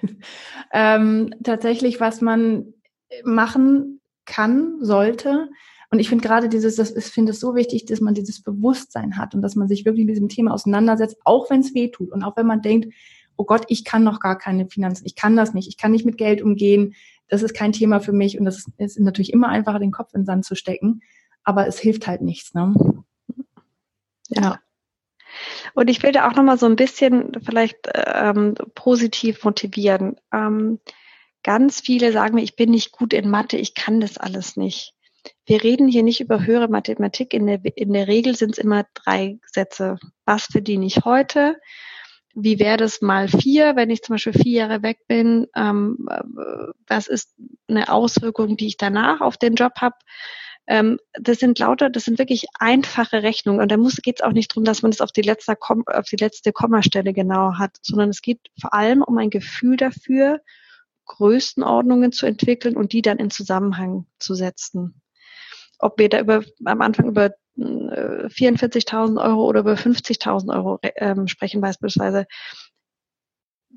ähm, 0.74 1.34
tatsächlich, 1.44 2.00
was 2.00 2.22
man 2.22 2.74
machen 3.24 4.02
kann, 4.26 4.78
sollte. 4.80 5.50
Und 5.92 6.00
ich 6.00 6.10
finde 6.10 6.28
gerade 6.28 6.50
dieses, 6.50 6.76
das 6.76 6.92
ist, 6.92 7.12
finde 7.12 7.32
es 7.32 7.40
so 7.40 7.56
wichtig, 7.56 7.86
dass 7.86 8.00
man 8.00 8.14
dieses 8.14 8.44
Bewusstsein 8.44 9.18
hat 9.18 9.34
und 9.34 9.42
dass 9.42 9.56
man 9.56 9.68
sich 9.68 9.86
wirklich 9.86 10.06
mit 10.06 10.16
diesem 10.16 10.30
Thema 10.30 10.54
auseinandersetzt, 10.54 11.18
auch 11.24 11.50
wenn 11.50 11.62
es 11.62 11.74
weh 11.74 11.90
tut 11.90 12.12
und 12.12 12.24
auch 12.24 12.38
wenn 12.38 12.46
man 12.46 12.62
denkt, 12.62 12.94
oh 13.38 13.46
Gott, 13.46 13.64
ich 13.70 13.86
kann 13.86 14.04
noch 14.04 14.20
gar 14.20 14.38
keine 14.38 14.68
Finanzen, 14.68 15.06
ich 15.06 15.16
kann 15.16 15.36
das 15.36 15.54
nicht, 15.54 15.68
ich 15.68 15.78
kann 15.78 15.92
nicht 15.92 16.06
mit 16.06 16.18
Geld 16.18 16.42
umgehen, 16.42 16.94
das 17.28 17.42
ist 17.42 17.54
kein 17.54 17.72
Thema 17.72 18.02
für 18.02 18.12
mich 18.12 18.38
und 18.38 18.46
das 18.46 18.66
ist, 18.78 19.00
natürlich 19.00 19.34
immer 19.34 19.48
einfacher, 19.48 19.80
den 19.80 19.92
Kopf 19.92 20.14
in 20.14 20.22
den 20.22 20.26
Sand 20.26 20.46
zu 20.46 20.56
stecken, 20.56 21.02
aber 21.44 21.66
es 21.66 21.80
hilft 21.80 22.06
halt 22.06 22.22
nichts. 22.22 22.54
Ne? 22.54 22.76
Ja. 24.30 24.60
Und 25.74 25.90
ich 25.90 26.04
will 26.04 26.12
da 26.12 26.28
auch 26.28 26.36
nochmal 26.36 26.58
so 26.58 26.66
ein 26.66 26.76
bisschen 26.76 27.32
vielleicht 27.44 27.78
ähm, 27.94 28.56
positiv 28.76 29.44
motivieren. 29.44 30.18
Ähm, 30.34 30.80
ganz 31.44 31.82
viele 31.82 32.12
sagen 32.12 32.36
mir, 32.36 32.44
ich 32.44 32.56
bin 32.56 32.72
nicht 32.72 32.92
gut 32.92 33.14
in 33.14 33.30
Mathe, 33.30 33.58
ich 33.58 33.74
kann 33.74 34.00
das 34.00 34.18
alles 34.18 34.58
nicht. 34.58 34.94
Wir 35.46 35.64
reden 35.64 35.88
hier 35.88 36.04
nicht 36.04 36.22
über 36.22 36.46
höhere 36.46 36.68
Mathematik. 36.68 37.34
In 37.34 37.48
der, 37.48 37.60
in 37.76 37.94
der 37.94 38.08
Regel 38.08 38.36
sind 38.36 38.52
es 38.52 38.58
immer 38.58 38.86
drei 38.94 39.40
Sätze. 39.46 39.98
Was 40.26 40.46
verdiene 40.46 40.86
ich 40.86 41.04
heute? 41.06 41.58
Wie 42.36 42.60
wäre 42.60 42.78
das 42.78 43.02
mal 43.02 43.28
vier, 43.28 43.76
wenn 43.76 43.90
ich 43.90 44.04
zum 44.04 44.14
Beispiel 44.14 44.34
vier 44.34 44.60
Jahre 44.60 44.84
weg 44.84 45.00
bin? 45.08 45.48
Ähm, 45.56 46.08
was 46.88 47.08
ist 47.08 47.36
eine 47.68 47.92
Auswirkung, 47.92 48.56
die 48.56 48.68
ich 48.68 48.78
danach 48.78 49.22
auf 49.22 49.38
den 49.38 49.56
Job 49.56 49.74
habe? 49.78 49.96
Ähm, 50.68 51.00
das 51.14 51.40
sind 51.40 51.58
lauter, 51.58 51.90
das 51.90 52.06
sind 52.06 52.20
wirklich 52.20 52.46
einfache 52.60 53.24
Rechnungen. 53.24 53.62
Und 53.62 53.72
da 53.72 53.78
geht 54.04 54.20
es 54.20 54.22
auch 54.22 54.32
nicht 54.32 54.52
darum, 54.52 54.66
dass 54.66 54.84
man 54.84 54.92
es 54.92 55.02
auf 55.02 55.12
die 55.12 55.24
letzte, 55.24 55.58
auf 55.60 56.06
die 56.06 56.18
letzte 56.18 56.54
Kommastelle 56.54 57.14
genau 57.14 57.56
hat, 57.58 57.78
sondern 57.82 58.10
es 58.10 58.22
geht 58.22 58.40
vor 58.62 58.74
allem 58.74 59.02
um 59.02 59.18
ein 59.18 59.32
Gefühl 59.32 59.78
dafür, 59.78 60.40
Größenordnungen 61.10 62.12
zu 62.12 62.26
entwickeln 62.26 62.78
und 62.78 62.94
die 62.94 63.02
dann 63.02 63.18
in 63.18 63.30
Zusammenhang 63.30 64.06
zu 64.20 64.36
setzen. 64.36 65.02
Ob 65.80 65.98
wir 65.98 66.10
da 66.10 66.20
über, 66.20 66.44
am 66.64 66.82
Anfang 66.82 67.10
über 67.10 67.32
44.000 67.58 69.18
äh, 69.18 69.22
Euro 69.22 69.46
oder 69.46 69.62
über 69.62 69.74
50.000 69.74 70.56
Euro 70.56 70.80
ähm, 70.96 71.28
sprechen 71.28 71.62
beispielsweise, 71.62 72.26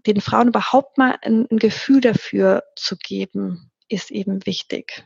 den 0.06 0.20
Frauen 0.20 0.48
überhaupt 0.48 0.98
mal 0.98 1.16
ein, 1.22 1.46
ein 1.50 1.58
Gefühl 1.58 2.00
dafür 2.00 2.64
zu 2.76 2.96
geben, 2.96 3.70
ist 3.88 4.10
eben 4.10 4.44
wichtig. 4.46 5.04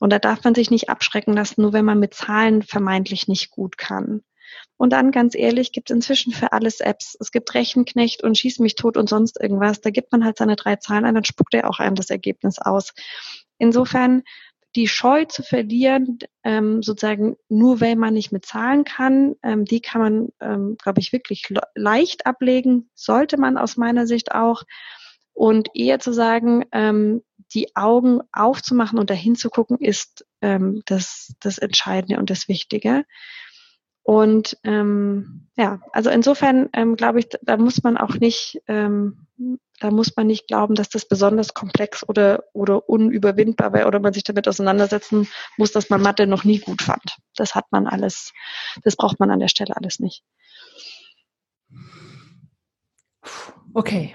Und 0.00 0.10
da 0.10 0.18
darf 0.18 0.44
man 0.44 0.54
sich 0.54 0.70
nicht 0.70 0.88
abschrecken 0.88 1.34
lassen, 1.34 1.62
nur 1.62 1.72
wenn 1.72 1.84
man 1.84 1.98
mit 1.98 2.14
Zahlen 2.14 2.62
vermeintlich 2.62 3.28
nicht 3.28 3.50
gut 3.50 3.78
kann. 3.78 4.22
Und 4.76 4.92
dann 4.92 5.10
ganz 5.10 5.34
ehrlich, 5.34 5.72
gibt 5.72 5.90
inzwischen 5.90 6.32
für 6.32 6.52
alles 6.52 6.80
Apps. 6.80 7.16
Es 7.20 7.30
gibt 7.30 7.54
Rechenknecht 7.54 8.22
und 8.22 8.38
Schieß 8.38 8.58
mich 8.58 8.74
tot 8.74 8.96
und 8.96 9.08
sonst 9.08 9.40
irgendwas. 9.40 9.80
Da 9.80 9.90
gibt 9.90 10.12
man 10.12 10.24
halt 10.24 10.38
seine 10.38 10.56
drei 10.56 10.76
Zahlen 10.76 11.04
ein, 11.04 11.14
dann 11.14 11.24
spuckt 11.24 11.54
er 11.54 11.68
auch 11.68 11.78
einem 11.78 11.94
das 11.94 12.10
Ergebnis 12.10 12.58
aus. 12.58 12.92
Insofern 13.58 14.22
die 14.76 14.88
Scheu 14.88 15.24
zu 15.24 15.42
verlieren, 15.42 16.18
ähm, 16.42 16.82
sozusagen 16.82 17.36
nur 17.48 17.80
weil 17.80 17.96
man 17.96 18.14
nicht 18.14 18.32
mit 18.32 18.44
Zahlen 18.44 18.84
kann, 18.84 19.36
ähm, 19.42 19.64
die 19.64 19.80
kann 19.80 20.00
man, 20.00 20.28
ähm, 20.40 20.76
glaube 20.82 21.00
ich, 21.00 21.12
wirklich 21.12 21.46
leicht 21.74 22.26
ablegen, 22.26 22.90
sollte 22.94 23.36
man 23.38 23.56
aus 23.56 23.76
meiner 23.76 24.06
Sicht 24.06 24.32
auch. 24.32 24.62
Und 25.32 25.68
eher 25.74 25.98
zu 26.00 26.12
sagen, 26.12 26.64
ähm, 26.72 27.22
die 27.54 27.76
Augen 27.76 28.20
aufzumachen 28.32 28.98
und 28.98 29.10
dahin 29.10 29.36
zu 29.36 29.50
gucken, 29.50 29.78
ist 29.78 30.26
ähm, 30.40 30.82
das, 30.86 31.34
das 31.40 31.58
Entscheidende 31.58 32.18
und 32.18 32.30
das 32.30 32.48
Wichtige. 32.48 33.04
Und 34.04 34.58
ähm, 34.64 35.48
ja, 35.56 35.80
also 35.92 36.10
insofern 36.10 36.68
ähm, 36.74 36.94
glaube 36.94 37.20
ich, 37.20 37.28
da 37.40 37.56
muss 37.56 37.82
man 37.82 37.96
auch 37.96 38.14
nicht, 38.16 38.60
ähm, 38.68 39.26
da 39.80 39.90
muss 39.90 40.14
man 40.14 40.26
nicht 40.26 40.46
glauben, 40.46 40.74
dass 40.74 40.90
das 40.90 41.08
besonders 41.08 41.54
komplex 41.54 42.06
oder 42.06 42.44
oder 42.52 42.86
unüberwindbar 42.86 43.72
wäre 43.72 43.86
oder 43.86 44.00
man 44.00 44.12
sich 44.12 44.22
damit 44.22 44.46
auseinandersetzen 44.46 45.26
muss, 45.56 45.72
dass 45.72 45.88
man 45.88 46.02
Mathe 46.02 46.26
noch 46.26 46.44
nie 46.44 46.58
gut 46.58 46.82
fand. 46.82 47.16
Das 47.34 47.54
hat 47.54 47.64
man 47.70 47.86
alles, 47.86 48.34
das 48.82 48.94
braucht 48.94 49.18
man 49.20 49.30
an 49.30 49.40
der 49.40 49.48
Stelle 49.48 49.74
alles 49.74 49.98
nicht. 50.00 50.22
Okay. 53.76 54.14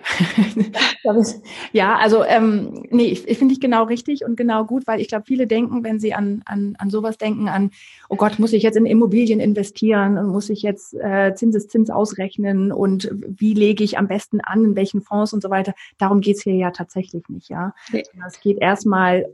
ja, 1.74 1.98
also 1.98 2.24
ähm, 2.24 2.86
nee, 2.92 3.08
ich, 3.08 3.28
ich 3.28 3.38
finde 3.38 3.54
ich 3.54 3.60
genau 3.60 3.84
richtig 3.84 4.24
und 4.24 4.38
genau 4.38 4.64
gut, 4.64 4.88
weil 4.88 5.02
ich 5.02 5.10
glaube, 5.10 5.26
viele 5.28 5.48
denken, 5.48 5.84
wenn 5.84 6.00
sie 6.00 6.14
an, 6.14 6.42
an, 6.46 6.76
an 6.80 6.90
sowas 6.90 7.18
denken, 7.18 7.50
an, 7.50 7.72
oh 8.08 8.16
Gott, 8.16 8.40
muss 8.40 8.54
ich 8.54 8.64
jetzt 8.64 8.78
in 8.78 8.86
Immobilien 8.86 9.42
investieren 9.42 10.18
und 10.18 10.28
muss 10.28 10.50
ich 10.50 10.62
jetzt 10.62 10.94
äh, 10.94 11.34
Zinseszins 11.36 11.90
ausrechnen 11.90 12.72
und 12.72 13.12
wie 13.12 13.54
lege 13.54 13.84
ich 13.84 13.98
am 13.98 14.08
besten 14.08 14.40
an, 14.40 14.64
in 14.64 14.76
welchen 14.78 15.02
Fonds 15.02 15.34
und 15.34 15.44
so 15.44 15.50
weiter. 15.50 15.74
Darum 15.98 16.22
geht's 16.22 16.44
hier 16.44 16.56
ja 16.56 16.72
tatsächlich 16.72 17.28
nicht, 17.28 17.50
ja. 17.50 17.74
Nee. 17.92 18.04
Es 18.26 18.40
geht 18.40 18.60
erstmal 18.60 19.28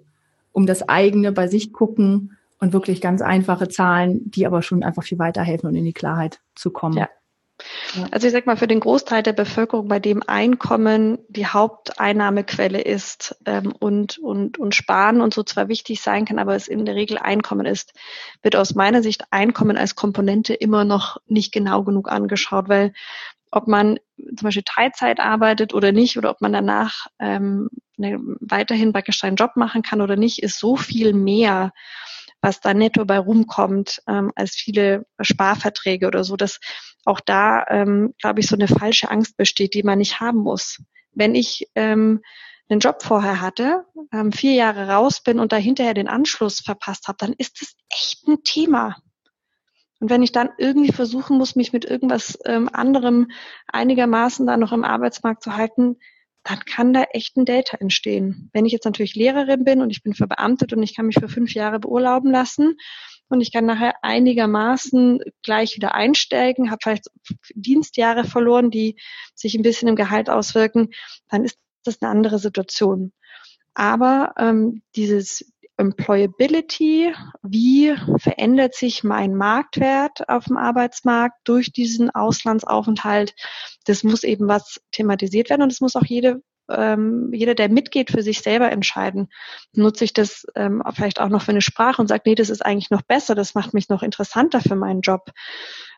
um 0.52 0.66
das 0.66 0.90
eigene 0.90 1.34
bei 1.34 1.48
sich 1.48 1.72
gucken 1.72 2.36
und 2.60 2.74
wirklich 2.74 3.00
ganz 3.00 3.22
einfache 3.22 3.68
Zahlen, 3.68 4.32
die 4.32 4.48
aber 4.48 4.64
schon 4.64 4.82
einfach 4.82 5.04
viel 5.04 5.20
weiterhelfen 5.20 5.70
und 5.70 5.76
in 5.76 5.86
die 5.86 5.94
Klarheit 5.94 6.42
zu 6.56 6.72
kommen. 6.72 6.98
Ja. 6.98 7.10
Also 8.12 8.28
ich 8.28 8.34
sag 8.34 8.46
mal, 8.46 8.58
für 8.58 8.68
den 8.68 8.80
Großteil 8.80 9.24
der 9.24 9.34
Bevölkerung, 9.34 9.88
bei 9.88 10.00
dem 10.00 10.22
Einkommen 10.26 11.20
die 11.30 11.48
Haupteinnahmequelle 11.48 12.82
ist 12.82 13.38
ähm, 13.46 13.74
und, 13.80 14.18
und, 14.18 14.58
und 14.58 14.76
Sparen 14.76 15.22
und 15.22 15.34
so 15.34 15.44
zwar 15.44 15.68
wichtig 15.68 16.02
sein 16.02 16.26
kann, 16.26 16.40
aber 16.40 16.56
es 16.56 16.68
in 16.68 16.86
der 16.86 16.96
Regel 16.96 17.18
Einkommen 17.18 17.66
ist, 17.66 17.94
wird 18.42 18.56
aus 18.56 18.76
meiner 18.76 19.02
Sicht 19.02 19.26
Einkommen 19.32 19.78
als 19.78 19.96
Komponente 19.96 20.54
immer 20.54 20.84
noch 20.84 21.18
nicht 21.28 21.52
genau 21.52 21.84
genug 21.84 22.12
angeschaut, 22.12 22.70
weil 22.70 22.94
ob 23.52 23.68
man 23.68 24.00
zum 24.18 24.46
Beispiel 24.48 24.64
Teilzeit 24.66 25.20
arbeitet 25.20 25.74
oder 25.74 25.92
nicht 25.92 26.18
oder 26.18 26.30
ob 26.30 26.42
man 26.42 26.54
danach 26.54 27.08
ähm, 27.20 27.70
weiterhin 27.98 28.92
praktisch 28.92 29.20
seinen 29.20 29.38
Job 29.38 29.52
machen 29.56 29.82
kann 29.82 30.02
oder 30.02 30.18
nicht, 30.18 30.44
ist 30.44 30.60
so 30.60 30.76
viel 30.76 31.14
mehr 31.14 31.72
was 32.46 32.60
da 32.62 32.76
netto 32.76 33.06
bei 33.06 33.18
rumkommt, 33.18 34.04
ähm, 34.08 34.32
als 34.36 34.52
viele 34.52 35.08
Sparverträge 35.20 36.06
oder 36.06 36.24
so, 36.24 36.36
dass 36.36 36.60
auch 37.04 37.20
da, 37.20 37.66
ähm, 37.70 38.14
glaube 38.22 38.40
ich, 38.40 38.48
so 38.48 38.56
eine 38.56 38.68
falsche 38.68 39.10
Angst 39.10 39.36
besteht, 39.36 39.74
die 39.74 39.82
man 39.82 39.98
nicht 39.98 40.20
haben 40.20 40.38
muss. 40.40 40.80
Wenn 41.12 41.34
ich 41.34 41.68
ähm, 41.74 42.22
einen 42.70 42.82
Job 42.82 43.02
vorher 43.02 43.42
hatte, 43.42 43.86
ähm, 44.14 44.32
vier 44.32 44.54
Jahre 44.54 44.90
raus 44.90 45.22
bin 45.24 45.40
und 45.40 45.54
da 45.54 45.56
hinterher 45.56 45.96
den 45.96 46.08
Anschluss 46.08 46.60
verpasst 46.60 47.08
habe, 47.08 47.18
dann 47.18 47.34
ist 47.36 47.62
das 47.62 47.74
echt 47.90 48.28
ein 48.28 48.44
Thema. 48.44 48.98
Und 50.00 50.12
wenn 50.12 50.22
ich 50.22 50.32
dann 50.32 50.50
irgendwie 50.60 50.92
versuchen 50.92 51.40
muss, 51.40 51.56
mich 51.56 51.74
mit 51.74 51.84
irgendwas 51.84 52.38
ähm, 52.46 52.70
anderem 52.72 53.32
einigermaßen 53.68 54.46
da 54.46 54.56
noch 54.56 54.72
im 54.72 54.84
Arbeitsmarkt 54.84 55.42
zu 55.42 55.56
halten, 55.56 55.98
dann 56.46 56.60
kann 56.60 56.94
da 56.94 57.04
echt 57.12 57.36
ein 57.38 57.46
Data 57.46 57.76
entstehen. 57.78 58.52
Wenn 58.54 58.68
ich 58.68 58.72
jetzt 58.72 58.86
natürlich 58.86 59.16
Lehrerin 59.16 59.64
bin 59.64 59.82
und 59.82 59.90
ich 59.90 60.04
bin 60.04 60.14
verbeamtet 60.14 60.74
und 60.74 60.84
ich 60.84 60.96
kann 60.96 61.08
mich 61.08 61.18
für 61.20 61.28
fünf 61.28 61.56
Jahre 61.56 61.80
beurlauben 61.80 62.32
lassen 62.32 62.78
und 63.30 63.42
ich 63.42 63.52
kann 63.52 63.66
nachher 63.66 63.96
einigermaßen 64.04 65.22
gleich 65.42 65.76
wieder 65.76 65.96
einsteigen, 65.96 66.70
habe 66.70 66.78
vielleicht 66.84 67.08
Dienstjahre 67.56 68.26
verloren, 68.26 68.70
die 68.70 68.96
sich 69.34 69.56
ein 69.56 69.64
bisschen 69.64 69.88
im 69.88 69.96
Gehalt 69.96 70.30
auswirken, 70.30 70.92
dann 71.30 71.44
ist 71.44 71.58
das 71.84 72.00
eine 72.02 72.12
andere 72.12 72.38
Situation. 72.38 73.12
Aber 73.74 74.36
ähm, 74.38 74.84
dieses 74.96 75.52
Employability, 75.78 77.14
wie 77.44 77.96
verändert 78.18 78.76
sich 78.76 79.04
mein 79.04 79.36
Marktwert 79.36 80.30
auf 80.30 80.46
dem 80.46 80.58
Arbeitsmarkt 80.58 81.38
durch 81.44 81.72
diesen 81.72 82.10
Auslandsaufenthalt, 82.10 83.34
das 83.86 84.04
muss 84.04 84.24
eben 84.24 84.48
was 84.48 84.80
thematisiert 84.92 85.50
werden 85.50 85.64
und 85.64 85.72
es 85.72 85.82
muss 85.82 85.96
auch 85.96 86.06
jede 86.06 86.42
ähm, 86.70 87.32
jeder, 87.34 87.56
der 87.56 87.70
mitgeht, 87.70 88.12
für 88.12 88.24
sich 88.24 88.42
selber 88.42 88.72
entscheiden. 88.72 89.28
Nutze 89.74 90.04
ich 90.04 90.14
das 90.14 90.46
ähm, 90.56 90.82
vielleicht 90.94 91.22
auch 91.22 91.30
noch 91.30 91.44
für 91.44 91.52
eine 91.52 91.62
Sprache 91.62 92.02
und 92.02 92.08
sagt, 92.08 92.26
nee, 92.26 92.36
das 92.36 92.50
ist 92.50 92.66
eigentlich 92.66 92.90
noch 92.90 93.04
besser, 93.04 93.36
das 93.36 93.54
macht 93.54 93.74
mich 93.74 93.90
noch 93.90 94.04
interessanter 94.04 94.62
für 94.62 94.76
meinen 94.76 95.02
Job. 95.02 95.32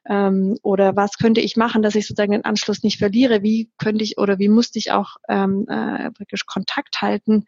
Ähm, 0.05 0.57
oder 0.63 0.95
was 0.95 1.17
könnte 1.17 1.41
ich 1.41 1.55
machen, 1.55 1.81
dass 1.81 1.95
ich 1.95 2.07
sozusagen 2.07 2.31
den 2.31 2.45
Anschluss 2.45 2.83
nicht 2.83 2.97
verliere? 2.97 3.43
Wie 3.43 3.71
könnte 3.77 4.03
ich 4.03 4.17
oder 4.17 4.39
wie 4.39 4.49
musste 4.49 4.79
ich 4.79 4.91
auch 4.91 5.17
ähm, 5.29 5.65
äh, 5.69 6.11
wirklich 6.17 6.45
Kontakt 6.45 7.01
halten 7.01 7.45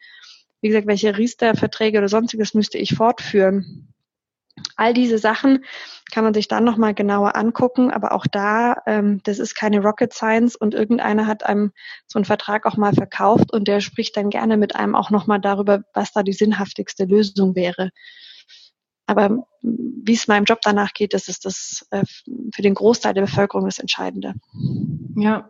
wie 0.62 0.68
gesagt, 0.68 0.88
welche 0.88 1.18
Riester-Verträge 1.18 1.98
oder 1.98 2.10
sonstiges 2.10 2.54
müsste 2.54 2.78
ich 2.78 2.96
fortführen. 2.96 3.94
All 4.76 4.94
diese 4.94 5.18
Sachen 5.18 5.64
kann 6.12 6.24
man 6.24 6.34
sich 6.34 6.48
dann 6.48 6.64
nochmal 6.64 6.94
genauer 6.94 7.36
angucken, 7.36 7.92
aber 7.92 8.12
auch 8.12 8.26
da, 8.28 8.78
ähm, 8.88 9.22
das 9.24 9.40
ist 9.40 9.56
keine 9.56 9.82
Rocket 9.82 10.14
Science 10.14 10.56
und 10.56 10.74
irgendeiner 10.74 11.28
hat 11.28 11.46
einem 11.46 11.72
so 12.08 12.20
einen 12.20 12.26
Vertrag 12.26 12.66
auch 12.66 12.76
mal 12.76 12.94
verkauft 12.94 13.54
und 13.54 13.68
der 13.68 13.80
spricht 13.80 14.18
dann 14.18 14.30
gerne 14.30 14.58
mit 14.58 14.76
einem 14.76 14.96
auch 14.96 15.12
nochmal 15.12 15.40
darüber, 15.40 15.84
was 15.94 16.12
da 16.12 16.24
die 16.24 16.34
sinnhaftigste 16.34 17.06
Lösung 17.06 17.56
wäre. 17.56 17.92
Aber 19.06 19.48
wie 19.62 20.14
es 20.14 20.28
meinem 20.28 20.44
Job 20.44 20.60
danach 20.62 20.94
geht, 20.94 21.14
das 21.14 21.28
ist 21.30 21.46
das 21.46 21.88
äh, 21.92 22.04
für 22.54 22.62
den 22.62 22.76
Großteil 22.76 23.14
der 23.14 23.24
Bevölkerung 23.24 23.66
das 23.66 23.80
Entscheidende. 23.80 24.36
Ja, 25.16 25.50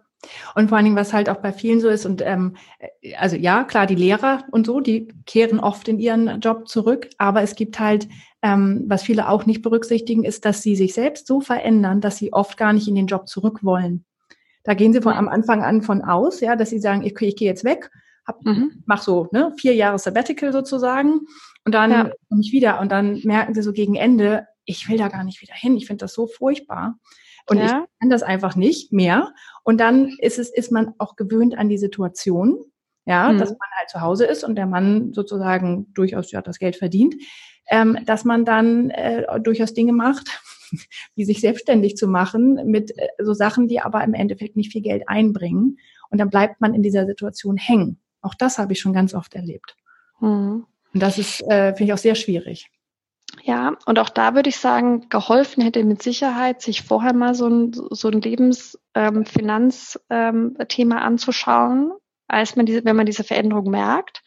Und 0.56 0.68
vor 0.68 0.78
allen 0.78 0.86
Dingen, 0.86 0.98
was 0.98 1.14
halt 1.14 1.30
auch 1.30 1.38
bei 1.38 1.54
vielen 1.54 1.80
so 1.80 1.88
ist, 1.88 2.06
und 2.06 2.22
ähm, 2.22 2.58
also 3.18 3.36
ja, 3.36 3.64
klar, 3.64 3.86
die 3.86 3.96
Lehrer 3.96 4.44
und 4.52 4.66
so, 4.66 4.80
die 4.80 5.08
kehren 5.26 5.60
oft 5.60 5.88
in 5.88 6.00
ihren 6.00 6.42
Job 6.42 6.68
zurück, 6.68 7.10
aber 7.18 7.42
es 7.42 7.56
gibt 7.56 7.80
halt, 7.80 8.08
ähm, 8.42 8.84
was 8.88 9.04
viele 9.04 9.30
auch 9.30 9.46
nicht 9.46 9.62
berücksichtigen, 9.62 10.24
ist, 10.24 10.46
dass 10.46 10.62
sie 10.62 10.76
sich 10.76 10.94
selbst 10.94 11.28
so 11.28 11.42
verändern, 11.42 12.02
dass 12.02 12.18
sie 12.18 12.34
oft 12.34 12.58
gar 12.58 12.74
nicht 12.74 12.88
in 12.88 12.96
den 12.96 13.08
Job 13.08 13.28
zurück 13.28 13.64
wollen. 13.64 14.06
Da 14.64 14.74
gehen 14.74 14.94
sie 14.94 15.02
von 15.02 15.14
am 15.14 15.30
Anfang 15.30 15.64
an 15.64 15.82
von 15.82 16.02
aus, 16.02 16.42
ja, 16.42 16.56
dass 16.56 16.70
sie 16.70 16.80
sagen, 16.80 17.04
ich, 17.04 17.20
ich 17.22 17.36
gehe 17.36 17.48
jetzt 17.48 17.64
weg, 17.64 17.90
hab, 18.28 18.44
mhm. 18.46 18.84
mach 18.86 19.02
so 19.02 19.28
ne, 19.32 19.54
vier 19.58 19.74
Jahre 19.74 20.00
Sabbatical 20.00 20.52
sozusagen 20.52 21.22
und 21.66 21.74
dann 21.74 21.92
ja. 21.92 22.12
komme 22.28 22.42
ich 22.42 22.52
wieder 22.52 22.80
und 22.80 22.92
dann 22.92 23.22
merken 23.24 23.54
sie 23.54 23.62
so 23.62 23.72
gegen 23.74 23.96
Ende, 23.96 24.48
ich 24.66 24.88
will 24.90 24.98
da 24.98 25.08
gar 25.08 25.24
nicht 25.24 25.42
wieder 25.42 25.56
hin, 25.56 25.78
ich 25.78 25.88
finde 25.88 26.06
das 26.06 26.14
so 26.14 26.28
furchtbar. 26.28 26.96
Und 27.50 27.58
ja. 27.58 27.66
ich 27.66 28.00
kann 28.00 28.10
das 28.10 28.24
einfach 28.24 28.56
nicht 28.56 28.94
mehr. 28.94 29.34
Und 29.64 29.80
dann 29.80 30.16
ist 30.20 30.40
es, 30.40 30.50
ist 30.50 30.72
man 30.72 30.94
auch 30.98 31.16
gewöhnt 31.16 31.58
an 31.58 31.70
die 31.70 31.78
Situation, 31.78 32.60
ja, 33.06 33.32
mhm. 33.32 33.40
dass 33.40 33.50
man 33.50 33.70
halt 33.78 33.90
zu 33.90 34.02
Hause 34.02 34.26
ist 34.26 34.44
und 34.44 34.56
der 34.56 34.68
Mann 34.68 35.14
sozusagen 35.14 35.92
durchaus 35.94 36.32
ja 36.32 36.42
das 36.42 36.60
Geld 36.60 36.76
verdient, 36.76 37.16
ähm, 37.70 37.98
dass 38.06 38.26
man 38.26 38.46
dann 38.46 38.90
äh, 38.92 39.40
durchaus 39.42 39.74
Dinge 39.74 39.94
macht, 39.94 40.42
wie 41.16 41.26
sich 41.26 41.42
selbstständig 41.42 41.98
zu 41.98 42.08
machen 42.08 42.60
mit 42.66 42.98
äh, 42.98 43.08
so 43.20 43.34
Sachen, 43.34 43.68
die 43.68 43.80
aber 43.80 44.04
im 44.04 44.14
Endeffekt 44.14 44.56
nicht 44.56 44.72
viel 44.72 44.82
Geld 44.82 45.04
einbringen. 45.08 45.78
Und 46.10 46.20
dann 46.20 46.30
bleibt 46.30 46.62
man 46.62 46.74
in 46.74 46.84
dieser 46.84 47.06
Situation 47.06 47.58
hängen. 47.58 48.00
Auch 48.22 48.36
das 48.36 48.58
habe 48.58 48.74
ich 48.74 48.80
schon 48.80 48.94
ganz 48.94 49.14
oft 49.14 49.34
erlebt. 49.34 49.76
Mhm. 50.20 50.66
Und 50.94 51.04
das 51.04 51.18
ist, 51.18 51.42
äh, 51.44 51.74
finde 51.76 51.86
ich, 51.86 51.94
auch 51.94 52.00
sehr 52.00 52.16
schwierig. 52.16 52.70
Ja, 53.44 53.78
und 53.86 54.00
auch 54.00 54.10
da 54.10 54.36
würde 54.36 54.50
ich 54.50 54.58
sagen, 54.58 55.08
geholfen 55.10 55.64
hätte 55.64 55.84
mit 55.84 56.04
Sicherheit, 56.04 56.62
sich 56.62 56.84
vorher 56.84 57.14
mal 57.14 57.36
so 57.36 57.48
ein, 57.48 57.72
so 57.74 58.10
ein 58.10 58.22
Lebensfinanzthema 58.22 60.00
ähm, 60.10 60.56
ähm, 60.70 60.92
anzuschauen, 60.92 61.94
als 62.28 62.56
man 62.56 62.66
diese, 62.66 62.84
wenn 62.86 62.96
man 62.96 63.06
diese 63.06 63.24
Veränderung 63.24 63.70
merkt. 63.70 64.24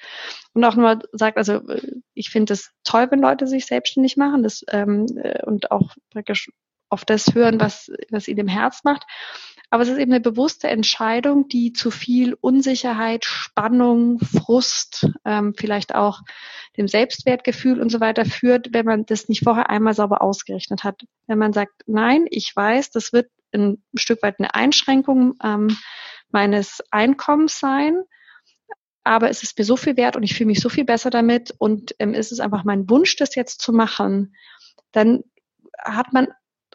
Und 0.54 0.64
auch 0.64 0.76
nur 0.76 1.00
sagt, 1.12 1.36
also 1.36 1.60
ich 2.14 2.30
finde 2.30 2.54
es 2.54 2.72
toll, 2.84 3.08
wenn 3.10 3.20
Leute 3.20 3.46
sich 3.46 3.66
selbstständig 3.66 4.16
machen 4.16 4.42
das, 4.42 4.64
ähm, 4.68 5.06
äh, 5.16 5.44
und 5.44 5.70
auch 5.70 5.94
praktisch 6.10 6.50
auf 6.88 7.04
das 7.04 7.34
hören, 7.34 7.58
was, 7.58 7.90
was 8.10 8.28
ihnen 8.28 8.40
im 8.40 8.48
Herz 8.48 8.84
macht. 8.84 9.04
Aber 9.72 9.84
es 9.84 9.88
ist 9.88 9.96
eben 9.96 10.12
eine 10.12 10.20
bewusste 10.20 10.68
Entscheidung, 10.68 11.48
die 11.48 11.72
zu 11.72 11.90
viel 11.90 12.34
Unsicherheit, 12.34 13.24
Spannung, 13.24 14.18
Frust, 14.18 15.08
ähm, 15.24 15.54
vielleicht 15.56 15.94
auch 15.94 16.20
dem 16.76 16.88
Selbstwertgefühl 16.88 17.80
und 17.80 17.88
so 17.88 17.98
weiter 17.98 18.26
führt, 18.26 18.74
wenn 18.74 18.84
man 18.84 19.06
das 19.06 19.30
nicht 19.30 19.42
vorher 19.42 19.70
einmal 19.70 19.94
sauber 19.94 20.20
ausgerechnet 20.20 20.84
hat. 20.84 21.00
Wenn 21.26 21.38
man 21.38 21.54
sagt, 21.54 21.72
nein, 21.86 22.26
ich 22.28 22.54
weiß, 22.54 22.90
das 22.90 23.14
wird 23.14 23.30
ein 23.54 23.82
Stück 23.94 24.22
weit 24.22 24.38
eine 24.38 24.54
Einschränkung 24.54 25.36
ähm, 25.42 25.74
meines 26.30 26.82
Einkommens 26.90 27.58
sein, 27.58 28.02
aber 29.04 29.30
es 29.30 29.42
ist 29.42 29.58
mir 29.58 29.64
so 29.64 29.78
viel 29.78 29.96
wert 29.96 30.16
und 30.16 30.22
ich 30.22 30.34
fühle 30.34 30.48
mich 30.48 30.60
so 30.60 30.68
viel 30.68 30.84
besser 30.84 31.08
damit 31.08 31.54
und 31.56 31.94
ähm, 31.98 32.12
ist 32.12 32.30
es 32.30 32.40
einfach 32.40 32.64
mein 32.64 32.90
Wunsch, 32.90 33.16
das 33.16 33.34
jetzt 33.36 33.62
zu 33.62 33.72
machen, 33.72 34.36
dann 34.92 35.24
hat 35.82 36.12
man 36.12 36.28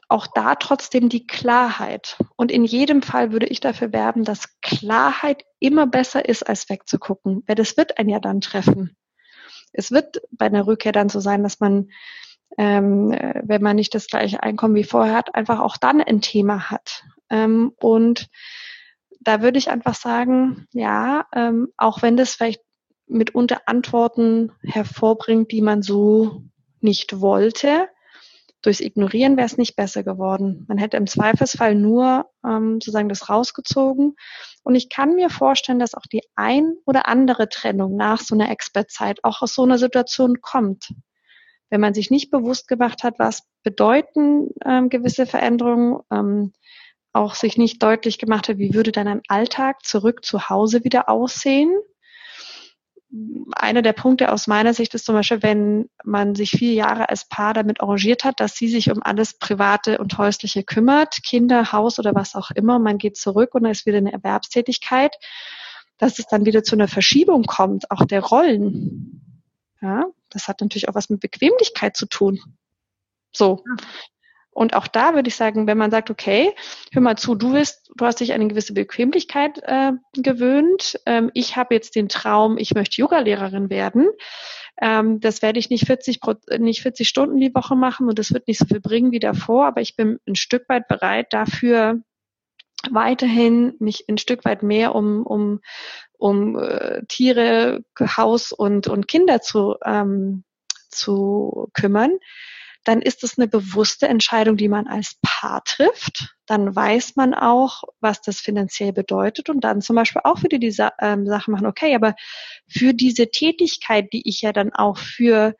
auch 0.09 0.27
da 0.27 0.55
trotzdem 0.55 1.09
die 1.09 1.27
Klarheit. 1.27 2.17
Und 2.35 2.51
in 2.51 2.63
jedem 2.63 3.01
Fall 3.01 3.31
würde 3.31 3.47
ich 3.47 3.59
dafür 3.59 3.91
werben, 3.91 4.23
dass 4.23 4.59
Klarheit 4.61 5.43
immer 5.59 5.87
besser 5.87 6.27
ist, 6.27 6.43
als 6.43 6.69
wegzugucken. 6.69 7.43
Weil 7.45 7.55
das 7.55 7.77
wird 7.77 7.97
ein 7.97 8.09
ja 8.09 8.19
dann 8.19 8.41
treffen. 8.41 8.95
Es 9.73 9.91
wird 9.91 10.21
bei 10.31 10.45
einer 10.45 10.65
Rückkehr 10.65 10.91
dann 10.91 11.09
so 11.09 11.19
sein, 11.19 11.43
dass 11.43 11.59
man, 11.59 11.89
ähm, 12.57 13.09
wenn 13.43 13.61
man 13.61 13.75
nicht 13.75 13.93
das 13.93 14.07
gleiche 14.07 14.43
Einkommen 14.43 14.75
wie 14.75 14.83
vorher 14.85 15.15
hat, 15.15 15.35
einfach 15.35 15.59
auch 15.59 15.77
dann 15.77 16.01
ein 16.01 16.21
Thema 16.21 16.71
hat. 16.71 17.03
Ähm, 17.29 17.73
und 17.79 18.29
da 19.19 19.41
würde 19.41 19.57
ich 19.57 19.69
einfach 19.69 19.95
sagen, 19.95 20.67
ja, 20.71 21.25
ähm, 21.35 21.67
auch 21.75 22.01
wenn 22.01 22.15
das 22.15 22.35
vielleicht 22.35 22.61
mitunter 23.07 23.61
Antworten 23.65 24.51
hervorbringt, 24.63 25.51
die 25.51 25.61
man 25.61 25.81
so 25.81 26.43
nicht 26.79 27.19
wollte, 27.19 27.89
Durchs 28.63 28.79
Ignorieren 28.79 29.37
wäre 29.37 29.45
es 29.45 29.57
nicht 29.57 29.75
besser 29.75 30.03
geworden. 30.03 30.65
Man 30.67 30.77
hätte 30.77 30.97
im 30.97 31.07
Zweifelsfall 31.07 31.75
nur 31.75 32.29
ähm, 32.45 32.75
sozusagen 32.75 33.09
das 33.09 33.29
rausgezogen. 33.29 34.15
Und 34.63 34.75
ich 34.75 34.89
kann 34.89 35.15
mir 35.15 35.29
vorstellen, 35.29 35.79
dass 35.79 35.93
auch 35.93 36.05
die 36.11 36.23
ein 36.35 36.75
oder 36.85 37.07
andere 37.07 37.49
Trennung 37.49 37.95
nach 37.95 38.19
so 38.19 38.35
einer 38.35 38.49
Expertzeit 38.49 39.23
auch 39.23 39.41
aus 39.41 39.53
so 39.53 39.63
einer 39.63 39.77
Situation 39.77 40.41
kommt. 40.41 40.93
Wenn 41.69 41.81
man 41.81 41.93
sich 41.93 42.09
nicht 42.09 42.31
bewusst 42.31 42.67
gemacht 42.67 43.03
hat, 43.03 43.19
was 43.19 43.43
bedeuten 43.63 44.49
ähm, 44.65 44.89
gewisse 44.89 45.25
Veränderungen, 45.25 45.99
ähm, 46.11 46.53
auch 47.13 47.35
sich 47.35 47.57
nicht 47.57 47.81
deutlich 47.81 48.19
gemacht 48.19 48.47
hat, 48.47 48.57
wie 48.57 48.73
würde 48.73 48.91
dann 48.91 49.07
ein 49.07 49.21
Alltag 49.27 49.85
zurück 49.85 50.23
zu 50.23 50.49
Hause 50.49 50.83
wieder 50.83 51.09
aussehen, 51.09 51.71
einer 53.55 53.81
der 53.81 53.93
Punkte 53.93 54.31
aus 54.31 54.47
meiner 54.47 54.73
Sicht 54.73 54.93
ist 54.93 55.05
zum 55.05 55.15
Beispiel, 55.15 55.41
wenn 55.41 55.89
man 56.03 56.35
sich 56.35 56.51
vier 56.51 56.73
Jahre 56.73 57.09
als 57.09 57.27
Paar 57.27 57.53
damit 57.53 57.79
arrangiert 57.79 58.23
hat, 58.23 58.39
dass 58.39 58.55
sie 58.55 58.67
sich 58.67 58.91
um 58.91 59.01
alles 59.01 59.37
Private 59.37 59.97
und 59.99 60.17
Häusliche 60.17 60.63
kümmert, 60.63 61.23
Kinder, 61.23 61.71
Haus 61.71 61.99
oder 61.99 62.13
was 62.15 62.35
auch 62.35 62.51
immer, 62.51 62.79
man 62.79 62.97
geht 62.97 63.15
zurück 63.15 63.55
und 63.55 63.63
da 63.63 63.69
ist 63.69 63.85
wieder 63.85 63.99
eine 63.99 64.11
Erwerbstätigkeit, 64.11 65.15
dass 65.97 66.19
es 66.19 66.27
dann 66.27 66.45
wieder 66.45 66.63
zu 66.63 66.75
einer 66.75 66.89
Verschiebung 66.89 67.43
kommt, 67.43 67.89
auch 67.91 68.03
der 68.05 68.21
Rollen. 68.21 69.43
Ja, 69.81 70.05
das 70.29 70.47
hat 70.47 70.59
natürlich 70.59 70.89
auch 70.89 70.95
was 70.95 71.09
mit 71.09 71.21
Bequemlichkeit 71.21 71.95
zu 71.95 72.07
tun. 72.07 72.39
So. 73.33 73.63
Und 74.57 74.73
auch 74.73 74.87
da 74.87 75.13
würde 75.13 75.27
ich 75.27 75.35
sagen, 75.35 75.67
wenn 75.67 75.77
man 75.77 75.91
sagt, 75.91 76.09
okay, 76.09 76.51
hör 76.91 77.03
mal 77.03 77.15
zu, 77.15 77.35
du 77.35 77.53
bist, 77.53 77.91
du 77.95 78.03
hast 78.03 78.21
dich 78.21 78.33
eine 78.33 78.47
gewisse 78.47 78.73
Bequemlichkeit 78.73 79.59
äh, 79.61 79.91
gewöhnt. 80.15 80.99
Ähm, 81.05 81.29
ich 81.35 81.55
habe 81.57 81.75
jetzt 81.75 81.95
den 81.95 82.09
Traum, 82.09 82.57
ich 82.57 82.73
möchte 82.73 82.99
Yogalehrerin 82.99 83.69
werden. 83.69 84.07
Ähm, 84.81 85.19
das 85.19 85.43
werde 85.43 85.59
ich 85.59 85.69
nicht 85.69 85.85
40, 85.85 86.21
nicht 86.57 86.81
40 86.81 87.07
Stunden 87.07 87.39
die 87.39 87.53
Woche 87.53 87.75
machen 87.75 88.09
und 88.09 88.17
das 88.17 88.33
wird 88.33 88.47
nicht 88.47 88.57
so 88.57 88.65
viel 88.65 88.79
bringen 88.79 89.11
wie 89.11 89.19
davor, 89.19 89.67
aber 89.67 89.81
ich 89.81 89.95
bin 89.95 90.17
ein 90.27 90.33
Stück 90.33 90.67
weit 90.69 90.87
bereit 90.87 91.27
dafür, 91.33 92.01
weiterhin 92.89 93.75
mich 93.77 94.05
ein 94.09 94.17
Stück 94.17 94.43
weit 94.43 94.63
mehr 94.63 94.95
um, 94.95 95.23
um, 95.23 95.59
um 96.17 96.57
äh, 96.57 97.03
Tiere, 97.07 97.83
Haus 97.99 98.53
und, 98.53 98.87
und 98.87 99.07
Kinder 99.07 99.39
zu, 99.39 99.75
ähm, 99.85 100.45
zu 100.89 101.69
kümmern 101.75 102.17
dann 102.83 103.01
ist 103.01 103.23
es 103.23 103.37
eine 103.37 103.47
bewusste 103.47 104.07
Entscheidung, 104.07 104.57
die 104.57 104.69
man 104.69 104.87
als 104.87 105.17
Paar 105.21 105.63
trifft. 105.63 106.35
Dann 106.45 106.75
weiß 106.75 107.15
man 107.15 107.33
auch, 107.33 107.83
was 107.99 108.21
das 108.21 108.39
finanziell 108.39 108.93
bedeutet 108.93 109.49
und 109.49 109.61
dann 109.61 109.81
zum 109.81 109.95
Beispiel 109.95 110.21
auch 110.23 110.43
wieder 110.43 110.57
diese 110.57 110.91
ähm, 110.99 111.25
Sache 111.27 111.51
machen, 111.51 111.67
okay, 111.67 111.95
aber 111.95 112.15
für 112.67 112.93
diese 112.93 113.29
Tätigkeit, 113.29 114.11
die 114.13 114.27
ich 114.27 114.41
ja 114.41 114.53
dann 114.53 114.73
auch 114.73 114.97
für 114.97 115.55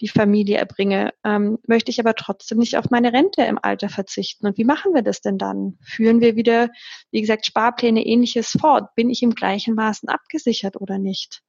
die 0.00 0.08
Familie 0.08 0.56
erbringe, 0.56 1.12
ähm, 1.24 1.58
möchte 1.66 1.90
ich 1.90 2.00
aber 2.00 2.14
trotzdem 2.14 2.58
nicht 2.58 2.76
auf 2.76 2.90
meine 2.90 3.12
Rente 3.12 3.42
im 3.42 3.58
Alter 3.60 3.88
verzichten. 3.88 4.46
Und 4.46 4.56
wie 4.56 4.64
machen 4.64 4.94
wir 4.94 5.02
das 5.02 5.20
denn 5.20 5.36
dann? 5.36 5.78
Führen 5.82 6.20
wir 6.20 6.36
wieder, 6.36 6.70
wie 7.10 7.20
gesagt, 7.20 7.46
Sparpläne 7.46 8.04
ähnliches 8.04 8.56
fort? 8.58 8.94
Bin 8.94 9.10
ich 9.10 9.22
im 9.22 9.34
gleichen 9.34 9.74
Maßen 9.74 10.08
abgesichert 10.08 10.80
oder 10.80 10.98
nicht? 10.98 11.42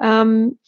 Ähm, 0.00 0.58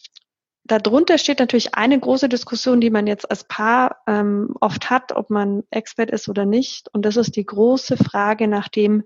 darunter 0.69 1.17
steht 1.17 1.39
natürlich 1.39 1.75
eine 1.75 1.99
große 1.99 2.29
Diskussion, 2.29 2.79
die 2.81 2.89
man 2.89 3.07
jetzt 3.07 3.29
als 3.29 3.43
Paar 3.43 4.01
ähm, 4.07 4.55
oft 4.61 4.89
hat, 4.89 5.11
ob 5.13 5.29
man 5.29 5.63
Expert 5.71 6.11
ist 6.11 6.29
oder 6.29 6.45
nicht. 6.45 6.89
Und 6.93 7.03
das 7.03 7.17
ist 7.17 7.35
die 7.35 7.45
große 7.45 7.97
Frage 7.97 8.47
nach 8.47 8.67
dem, 8.67 9.03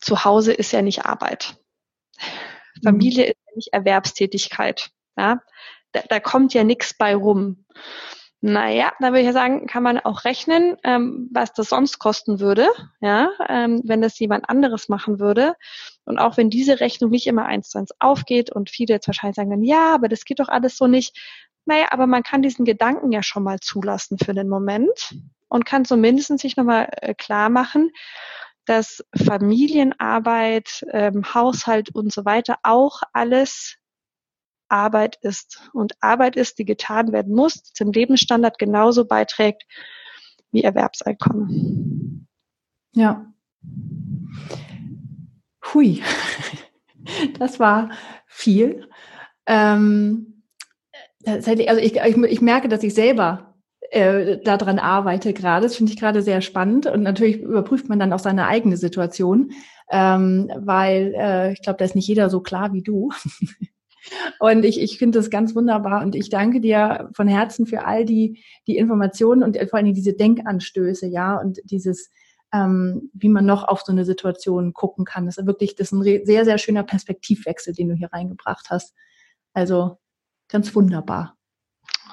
zu 0.00 0.24
Hause 0.24 0.52
ist 0.52 0.72
ja 0.72 0.82
nicht 0.82 1.06
Arbeit. 1.06 1.56
Mhm. 2.18 2.82
Familie 2.82 3.24
ist 3.26 3.38
ja 3.46 3.52
nicht 3.54 3.72
Erwerbstätigkeit. 3.72 4.90
Ja? 5.16 5.40
Da, 5.92 6.02
da 6.08 6.20
kommt 6.20 6.54
ja 6.54 6.64
nichts 6.64 6.94
bei 6.94 7.14
rum. 7.14 7.64
Naja, 8.46 8.92
da 9.00 9.06
würde 9.06 9.20
ich 9.20 9.26
ja 9.26 9.32
sagen, 9.32 9.66
kann 9.66 9.82
man 9.82 9.98
auch 9.98 10.26
rechnen, 10.26 10.76
ähm, 10.84 11.30
was 11.32 11.54
das 11.54 11.70
sonst 11.70 11.98
kosten 11.98 12.40
würde, 12.40 12.68
ja, 13.00 13.30
ähm, 13.48 13.80
wenn 13.86 14.02
das 14.02 14.18
jemand 14.18 14.50
anderes 14.50 14.90
machen 14.90 15.18
würde. 15.18 15.56
Und 16.04 16.18
auch 16.18 16.36
wenn 16.36 16.50
diese 16.50 16.78
Rechnung 16.78 17.10
nicht 17.10 17.26
immer 17.26 17.46
eins 17.46 17.70
zu 17.70 17.78
eins 17.78 17.94
aufgeht 18.00 18.52
und 18.52 18.68
viele 18.68 18.92
jetzt 18.92 19.06
wahrscheinlich 19.08 19.36
sagen, 19.36 19.62
ja, 19.62 19.94
aber 19.94 20.08
das 20.08 20.26
geht 20.26 20.40
doch 20.40 20.48
alles 20.48 20.76
so 20.76 20.86
nicht. 20.86 21.18
Naja, 21.64 21.86
aber 21.90 22.06
man 22.06 22.22
kann 22.22 22.42
diesen 22.42 22.66
Gedanken 22.66 23.12
ja 23.12 23.22
schon 23.22 23.44
mal 23.44 23.60
zulassen 23.60 24.18
für 24.22 24.34
den 24.34 24.50
Moment 24.50 25.16
und 25.48 25.64
kann 25.64 25.86
zumindest 25.86 26.38
sich 26.38 26.58
nochmal 26.58 26.90
äh, 27.00 27.14
klar 27.14 27.48
machen, 27.48 27.92
dass 28.66 29.02
Familienarbeit, 29.16 30.84
ähm, 30.92 31.32
Haushalt 31.32 31.94
und 31.94 32.12
so 32.12 32.26
weiter 32.26 32.58
auch 32.62 33.00
alles 33.14 33.78
Arbeit 34.74 35.16
ist. 35.22 35.62
Und 35.72 35.92
Arbeit 36.00 36.34
ist, 36.34 36.58
die 36.58 36.64
getan 36.64 37.12
werden 37.12 37.32
muss, 37.34 37.62
die 37.62 37.72
zum 37.72 37.92
Lebensstandard 37.92 38.58
genauso 38.58 39.04
beiträgt 39.04 39.62
wie 40.50 40.64
Erwerbseinkommen. 40.64 42.26
Ja. 42.94 43.32
Hui, 45.72 46.02
das 47.38 47.60
war 47.60 47.90
viel. 48.26 48.88
Ähm, 49.46 50.42
also 51.24 51.52
ich, 51.52 51.96
ich, 51.96 52.16
ich 52.16 52.40
merke, 52.40 52.68
dass 52.68 52.82
ich 52.82 52.94
selber 52.94 53.54
äh, 53.90 54.38
daran 54.38 54.80
arbeite 54.80 55.32
gerade. 55.32 55.66
Das 55.66 55.76
finde 55.76 55.92
ich 55.92 56.00
gerade 56.00 56.20
sehr 56.20 56.40
spannend. 56.40 56.86
Und 56.86 57.02
natürlich 57.02 57.38
überprüft 57.38 57.88
man 57.88 58.00
dann 58.00 58.12
auch 58.12 58.18
seine 58.18 58.48
eigene 58.48 58.76
Situation. 58.76 59.52
ähm, 59.90 60.50
weil 60.56 61.14
äh, 61.16 61.52
ich 61.52 61.62
glaube, 61.62 61.76
da 61.78 61.84
ist 61.84 61.94
nicht 61.94 62.08
jeder 62.08 62.28
so 62.30 62.40
klar 62.40 62.72
wie 62.72 62.82
du. 62.82 63.10
Und 64.38 64.64
ich, 64.64 64.80
ich 64.80 64.98
finde 64.98 65.18
das 65.18 65.30
ganz 65.30 65.54
wunderbar 65.54 66.02
und 66.02 66.14
ich 66.14 66.28
danke 66.28 66.60
dir 66.60 67.10
von 67.14 67.28
Herzen 67.28 67.66
für 67.66 67.84
all 67.84 68.04
die, 68.04 68.42
die 68.66 68.76
Informationen 68.76 69.42
und 69.42 69.58
vor 69.70 69.78
allem 69.78 69.94
diese 69.94 70.14
Denkanstöße, 70.14 71.06
ja, 71.06 71.36
und 71.36 71.60
dieses, 71.64 72.10
ähm, 72.52 73.10
wie 73.14 73.28
man 73.28 73.46
noch 73.46 73.64
auf 73.64 73.82
so 73.82 73.92
eine 73.92 74.04
Situation 74.04 74.72
gucken 74.72 75.04
kann. 75.04 75.26
Das 75.26 75.38
ist 75.38 75.46
wirklich, 75.46 75.74
das 75.74 75.92
ist 75.92 75.92
ein 75.92 76.24
sehr, 76.24 76.44
sehr 76.44 76.58
schöner 76.58 76.84
Perspektivwechsel, 76.84 77.72
den 77.74 77.88
du 77.88 77.94
hier 77.94 78.12
reingebracht 78.12 78.68
hast. 78.70 78.94
Also 79.54 79.98
ganz 80.48 80.74
wunderbar. 80.74 81.36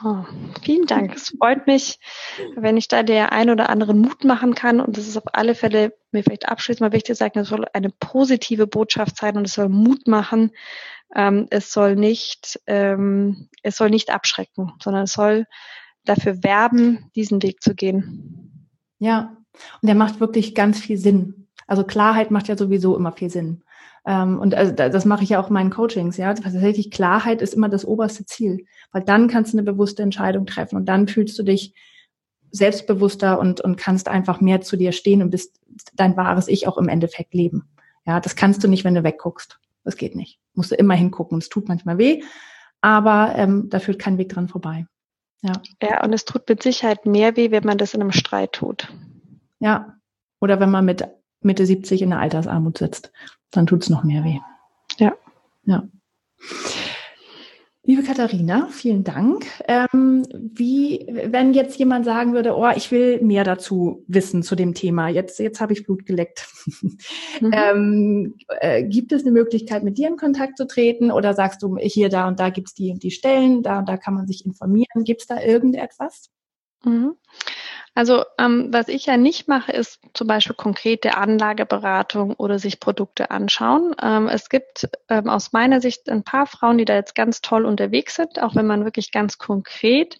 Oh, 0.03 0.23
vielen 0.63 0.87
Dank. 0.87 1.13
Es 1.15 1.29
freut 1.37 1.67
mich, 1.67 1.99
wenn 2.55 2.75
ich 2.75 2.87
da 2.87 3.03
der 3.03 3.31
ein 3.31 3.49
oder 3.49 3.69
anderen 3.69 3.99
Mut 3.99 4.23
machen 4.23 4.55
kann. 4.55 4.79
Und 4.79 4.97
das 4.97 5.07
ist 5.07 5.17
auf 5.17 5.33
alle 5.33 5.53
Fälle 5.53 5.93
mir 6.11 6.23
vielleicht 6.23 6.49
abschließend 6.49 6.81
mal 6.81 6.91
wichtig 6.91 7.15
zu 7.15 7.19
sagen, 7.19 7.39
es 7.39 7.49
soll 7.49 7.65
eine 7.73 7.89
positive 7.89 8.65
Botschaft 8.65 9.17
sein 9.17 9.37
und 9.37 9.45
es 9.45 9.53
soll 9.53 9.69
Mut 9.69 10.07
machen. 10.07 10.51
Ähm, 11.13 11.47
es 11.51 11.71
soll 11.71 11.95
nicht, 11.95 12.59
ähm, 12.67 13.49
es 13.63 13.75
soll 13.75 13.89
nicht 13.89 14.11
abschrecken, 14.11 14.73
sondern 14.81 15.03
es 15.03 15.13
soll 15.13 15.45
dafür 16.05 16.43
werben, 16.43 17.11
diesen 17.15 17.43
Weg 17.43 17.61
zu 17.61 17.75
gehen. 17.75 18.67
Ja, 18.97 19.37
und 19.81 19.87
der 19.87 19.95
macht 19.95 20.19
wirklich 20.19 20.55
ganz 20.55 20.79
viel 20.79 20.97
Sinn. 20.97 21.47
Also 21.67 21.83
Klarheit 21.83 22.31
macht 22.31 22.47
ja 22.47 22.57
sowieso 22.57 22.95
immer 22.95 23.11
viel 23.11 23.29
Sinn. 23.29 23.63
Ähm, 24.05 24.39
und 24.39 24.55
also 24.55 24.73
das 24.73 25.05
mache 25.05 25.23
ich 25.23 25.29
ja 25.29 25.39
auch 25.39 25.47
in 25.47 25.53
meinen 25.53 25.69
Coachings, 25.69 26.17
ja. 26.17 26.33
Tatsächlich 26.33 26.91
Klarheit 26.91 27.41
ist 27.41 27.53
immer 27.53 27.69
das 27.69 27.85
oberste 27.85 28.25
Ziel, 28.25 28.65
weil 28.91 29.03
dann 29.03 29.27
kannst 29.27 29.53
du 29.53 29.57
eine 29.57 29.63
bewusste 29.71 30.03
Entscheidung 30.03 30.45
treffen 30.45 30.75
und 30.75 30.85
dann 30.85 31.07
fühlst 31.07 31.37
du 31.37 31.43
dich 31.43 31.73
selbstbewusster 32.51 33.39
und, 33.39 33.61
und 33.61 33.77
kannst 33.77 34.07
einfach 34.07 34.41
mehr 34.41 34.61
zu 34.61 34.75
dir 34.75 34.91
stehen 34.91 35.21
und 35.21 35.29
bist 35.29 35.59
dein 35.93 36.17
wahres 36.17 36.47
Ich 36.47 36.67
auch 36.67 36.77
im 36.77 36.89
Endeffekt 36.89 37.33
leben. 37.33 37.69
Ja, 38.05 38.19
das 38.19 38.35
kannst 38.35 38.63
du 38.63 38.67
nicht, 38.67 38.83
wenn 38.83 38.95
du 38.95 39.03
wegguckst. 39.03 39.59
Das 39.83 39.95
geht 39.95 40.15
nicht. 40.15 40.39
Musst 40.53 40.71
du 40.71 40.75
immer 40.75 40.95
hingucken. 40.95 41.37
Es 41.37 41.49
tut 41.49 41.67
manchmal 41.67 41.97
weh, 41.97 42.23
aber 42.81 43.33
ähm, 43.35 43.69
da 43.69 43.79
führt 43.79 43.99
kein 43.99 44.17
Weg 44.17 44.29
dran 44.29 44.47
vorbei. 44.47 44.85
Ja. 45.43 45.53
ja, 45.81 46.03
und 46.03 46.13
es 46.13 46.25
tut 46.25 46.47
mit 46.47 46.61
Sicherheit 46.61 47.05
mehr 47.05 47.35
weh, 47.35 47.49
wenn 47.51 47.63
man 47.63 47.77
das 47.77 47.93
in 47.93 48.01
einem 48.01 48.11
Streit 48.11 48.53
tut. 48.53 48.93
Ja. 49.59 49.97
Oder 50.39 50.59
wenn 50.59 50.69
man 50.69 50.85
mit 50.85 51.07
Mitte 51.41 51.65
70 51.65 52.01
in 52.01 52.11
der 52.11 52.19
Altersarmut 52.19 52.77
sitzt, 52.77 53.11
dann 53.51 53.67
tut's 53.67 53.89
noch 53.89 54.03
mehr 54.03 54.23
weh. 54.23 54.39
Ja. 54.97 55.13
Ja. 55.65 55.87
Liebe 57.83 58.03
Katharina, 58.03 58.67
vielen 58.69 59.03
Dank. 59.03 59.47
Ähm, 59.67 60.23
wie, 60.31 61.03
wenn 61.07 61.53
jetzt 61.55 61.79
jemand 61.79 62.05
sagen 62.05 62.33
würde, 62.33 62.55
oh, 62.55 62.69
ich 62.75 62.91
will 62.91 63.19
mehr 63.21 63.43
dazu 63.43 64.05
wissen 64.07 64.43
zu 64.43 64.55
dem 64.55 64.75
Thema, 64.75 65.09
jetzt, 65.09 65.39
jetzt 65.39 65.59
habe 65.59 65.73
ich 65.73 65.83
Blut 65.83 66.05
geleckt. 66.05 66.47
Mhm. 67.41 67.51
ähm, 67.53 68.35
äh, 68.59 68.83
gibt 68.83 69.11
es 69.11 69.23
eine 69.23 69.31
Möglichkeit, 69.31 69.83
mit 69.83 69.97
dir 69.97 70.07
in 70.09 70.15
Kontakt 70.15 70.57
zu 70.57 70.67
treten 70.67 71.09
oder 71.09 71.33
sagst 71.33 71.63
du, 71.63 71.77
hier, 71.77 72.09
da 72.09 72.27
und 72.27 72.39
da 72.39 72.49
gibt's 72.49 72.75
die 72.75 72.91
und 72.91 73.01
die 73.01 73.09
Stellen, 73.09 73.63
da 73.63 73.79
und 73.79 73.89
da 73.89 73.97
kann 73.97 74.13
man 74.13 74.27
sich 74.27 74.45
informieren? 74.45 75.03
Gibt's 75.03 75.25
da 75.25 75.41
irgendetwas? 75.41 76.29
Mhm. 76.83 77.15
Also 77.93 78.23
ähm, 78.37 78.69
was 78.71 78.87
ich 78.87 79.05
ja 79.05 79.17
nicht 79.17 79.49
mache, 79.49 79.73
ist 79.73 79.99
zum 80.13 80.25
Beispiel 80.25 80.55
konkrete 80.55 81.17
Anlageberatung 81.17 82.33
oder 82.35 82.57
sich 82.57 82.79
Produkte 82.79 83.31
anschauen. 83.31 83.93
Ähm, 84.01 84.29
es 84.29 84.47
gibt 84.47 84.89
ähm, 85.09 85.27
aus 85.27 85.51
meiner 85.51 85.81
Sicht 85.81 86.09
ein 86.09 86.23
paar 86.23 86.45
Frauen, 86.45 86.77
die 86.77 86.85
da 86.85 86.95
jetzt 86.95 87.15
ganz 87.15 87.41
toll 87.41 87.65
unterwegs 87.65 88.15
sind, 88.15 88.41
auch 88.41 88.55
wenn 88.55 88.65
man 88.65 88.85
wirklich 88.85 89.11
ganz 89.11 89.37
konkret 89.37 90.17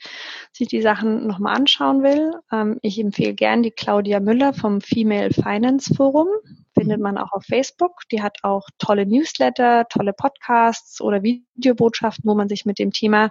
sich 0.51 0.67
die 0.67 0.81
Sachen 0.81 1.25
nochmal 1.27 1.55
anschauen 1.55 2.03
will. 2.03 2.33
Ähm, 2.51 2.77
ich 2.81 2.99
empfehle 2.99 3.33
gern 3.33 3.63
die 3.63 3.71
Claudia 3.71 4.19
Müller 4.19 4.53
vom 4.53 4.81
Female 4.81 5.31
Finance 5.31 5.95
Forum. 5.95 6.27
Findet 6.73 6.99
man 6.99 7.17
auch 7.17 7.31
auf 7.31 7.45
Facebook. 7.45 8.01
Die 8.11 8.21
hat 8.21 8.39
auch 8.43 8.67
tolle 8.79 9.05
Newsletter, 9.05 9.87
tolle 9.87 10.11
Podcasts 10.11 10.99
oder 10.99 11.23
Videobotschaften, 11.23 12.29
wo 12.29 12.35
man 12.35 12.49
sich 12.49 12.65
mit 12.65 12.79
dem 12.79 12.91
Thema 12.91 13.29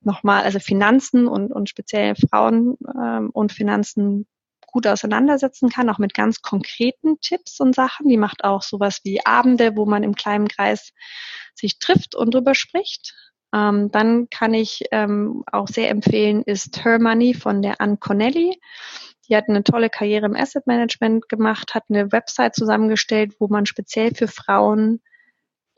nochmal, 0.00 0.44
also 0.44 0.58
Finanzen 0.58 1.26
und, 1.28 1.52
und 1.52 1.68
speziell 1.68 2.14
Frauen 2.14 2.76
ähm, 2.96 3.30
und 3.30 3.52
Finanzen 3.52 4.26
gut 4.66 4.86
auseinandersetzen 4.86 5.70
kann, 5.70 5.88
auch 5.88 5.98
mit 5.98 6.14
ganz 6.14 6.42
konkreten 6.42 7.20
Tipps 7.20 7.58
und 7.60 7.74
Sachen. 7.74 8.08
Die 8.08 8.16
macht 8.16 8.44
auch 8.44 8.62
sowas 8.62 9.00
wie 9.02 9.24
Abende, 9.24 9.76
wo 9.76 9.86
man 9.86 10.02
im 10.02 10.14
kleinen 10.14 10.48
Kreis 10.48 10.92
sich 11.54 11.78
trifft 11.78 12.14
und 12.14 12.34
drüber 12.34 12.54
spricht. 12.54 13.14
Ähm, 13.54 13.90
dann 13.90 14.28
kann 14.28 14.52
ich 14.52 14.84
ähm, 14.92 15.42
auch 15.50 15.68
sehr 15.68 15.88
empfehlen, 15.88 16.42
ist 16.42 16.84
Her 16.84 16.98
Money 16.98 17.34
von 17.34 17.62
der 17.62 17.80
Ann 17.80 17.98
Connelly. 17.98 18.60
Die 19.28 19.36
hat 19.36 19.48
eine 19.48 19.64
tolle 19.64 19.90
Karriere 19.90 20.26
im 20.26 20.36
Asset 20.36 20.66
Management 20.66 21.28
gemacht, 21.28 21.74
hat 21.74 21.84
eine 21.88 22.12
Website 22.12 22.54
zusammengestellt, 22.54 23.34
wo 23.38 23.48
man 23.48 23.66
speziell 23.66 24.14
für 24.14 24.28
Frauen 24.28 25.00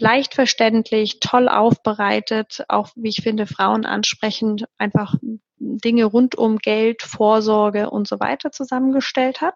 leicht 0.01 0.35
verständlich, 0.35 1.21
toll 1.21 1.49
aufbereitet, 1.49 2.65
auch 2.69 2.89
wie 2.97 3.09
ich 3.09 3.23
finde, 3.23 3.47
Frauen 3.47 3.85
ansprechend, 3.85 4.67
einfach 4.79 5.15
Dinge 5.59 6.05
rund 6.05 6.35
um 6.35 6.59
Geld, 6.59 7.03
Vorsorge 7.03 7.91
und 7.91 8.09
so 8.09 8.19
weiter 8.19 8.51
zusammengestellt 8.51 9.41
hat. 9.41 9.55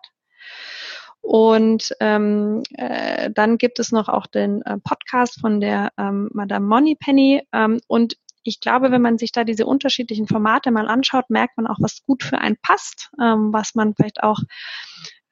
Und 1.20 1.94
ähm, 2.00 2.62
äh, 2.74 3.30
dann 3.30 3.56
gibt 3.56 3.78
es 3.78 3.92
noch 3.92 4.08
auch 4.08 4.26
den 4.26 4.60
äh, 4.62 4.76
Podcast 4.78 5.40
von 5.40 5.58
der 5.58 5.90
ähm, 5.96 6.28
Madame 6.34 6.66
Moneypenny. 6.66 7.42
Ähm, 7.50 7.80
und 7.86 8.16
ich 8.42 8.60
glaube, 8.60 8.90
wenn 8.90 9.00
man 9.00 9.16
sich 9.16 9.32
da 9.32 9.42
diese 9.42 9.64
unterschiedlichen 9.64 10.28
Formate 10.28 10.70
mal 10.70 10.86
anschaut, 10.86 11.30
merkt 11.30 11.56
man 11.56 11.66
auch, 11.66 11.78
was 11.80 12.02
gut 12.02 12.22
für 12.22 12.38
einen 12.38 12.58
passt, 12.60 13.10
ähm, 13.18 13.54
was 13.54 13.74
man 13.74 13.94
vielleicht 13.94 14.22
auch 14.22 14.38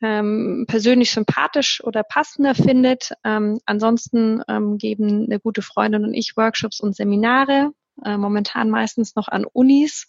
ähm, 0.02 0.64
persönlich 0.66 1.12
sympathisch 1.12 1.82
oder 1.84 2.02
passender 2.02 2.54
findet. 2.54 3.12
Ähm, 3.24 3.58
ansonsten 3.66 4.42
ähm, 4.48 4.76
geben 4.76 5.26
eine 5.26 5.40
gute 5.40 5.62
Freundin 5.62 6.04
und 6.04 6.14
ich 6.14 6.36
Workshops 6.36 6.80
und 6.80 6.96
Seminare, 6.96 7.72
äh, 8.04 8.16
momentan 8.16 8.68
meistens 8.68 9.14
noch 9.14 9.28
an 9.28 9.44
Unis, 9.44 10.06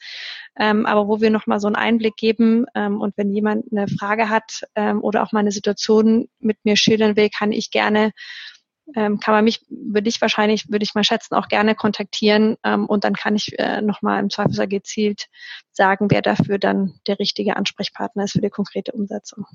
ähm, 0.57 0.85
aber 0.85 1.07
wo 1.07 1.21
wir 1.21 1.29
nochmal 1.29 1.59
so 1.59 1.67
einen 1.67 1.75
Einblick 1.75 2.15
geben 2.15 2.65
ähm, 2.75 2.99
und 2.99 3.15
wenn 3.17 3.31
jemand 3.31 3.65
eine 3.71 3.87
Frage 3.87 4.29
hat 4.29 4.63
ähm, 4.75 5.03
oder 5.03 5.23
auch 5.23 5.31
mal 5.31 5.39
eine 5.39 5.51
Situation 5.51 6.27
mit 6.39 6.57
mir 6.63 6.75
schildern 6.75 7.15
will, 7.15 7.29
kann 7.29 7.51
ich 7.51 7.69
gerne 7.69 8.11
ähm, 8.95 9.19
kann 9.19 9.33
man 9.33 9.43
mich, 9.43 9.65
würde 9.69 10.09
ich 10.09 10.21
wahrscheinlich, 10.21 10.69
würde 10.69 10.83
ich 10.83 10.93
mal 10.95 11.03
schätzen, 11.03 11.35
auch 11.35 11.47
gerne 11.47 11.75
kontaktieren 11.75 12.57
ähm, 12.63 12.85
und 12.85 13.03
dann 13.03 13.13
kann 13.13 13.35
ich 13.35 13.57
äh, 13.57 13.81
nochmal 13.81 14.19
im 14.19 14.29
Zweifelsfall 14.29 14.67
gezielt 14.67 15.27
sagen, 15.71 16.07
wer 16.11 16.21
dafür 16.21 16.59
dann 16.59 16.93
der 17.07 17.19
richtige 17.19 17.55
Ansprechpartner 17.55 18.25
ist 18.25 18.33
für 18.33 18.41
die 18.41 18.49
konkrete 18.49 18.91
Umsetzung. 18.91 19.45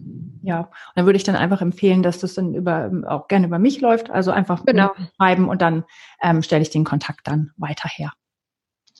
Ja, 0.43 0.61
und 0.61 0.70
dann 0.97 1.07
würde 1.07 1.16
ich 1.16 1.24
dann 1.24 1.37
einfach 1.37 1.61
empfehlen, 1.61 2.03
dass 2.03 2.18
das 2.18 2.35
dann 2.35 2.55
über 2.55 2.91
auch 3.07 3.29
gerne 3.29 3.47
über 3.47 3.59
mich 3.59 3.81
läuft, 3.81 4.11
also 4.11 4.31
einfach 4.31 4.64
genau. 4.64 4.91
schreiben 5.16 5.49
und 5.49 5.62
dann 5.62 5.85
ähm, 6.22 6.43
stelle 6.43 6.62
ich 6.62 6.70
den 6.70 6.85
Kontakt 6.85 7.26
dann 7.29 7.53
weiter 7.57 7.89
her. 7.89 8.12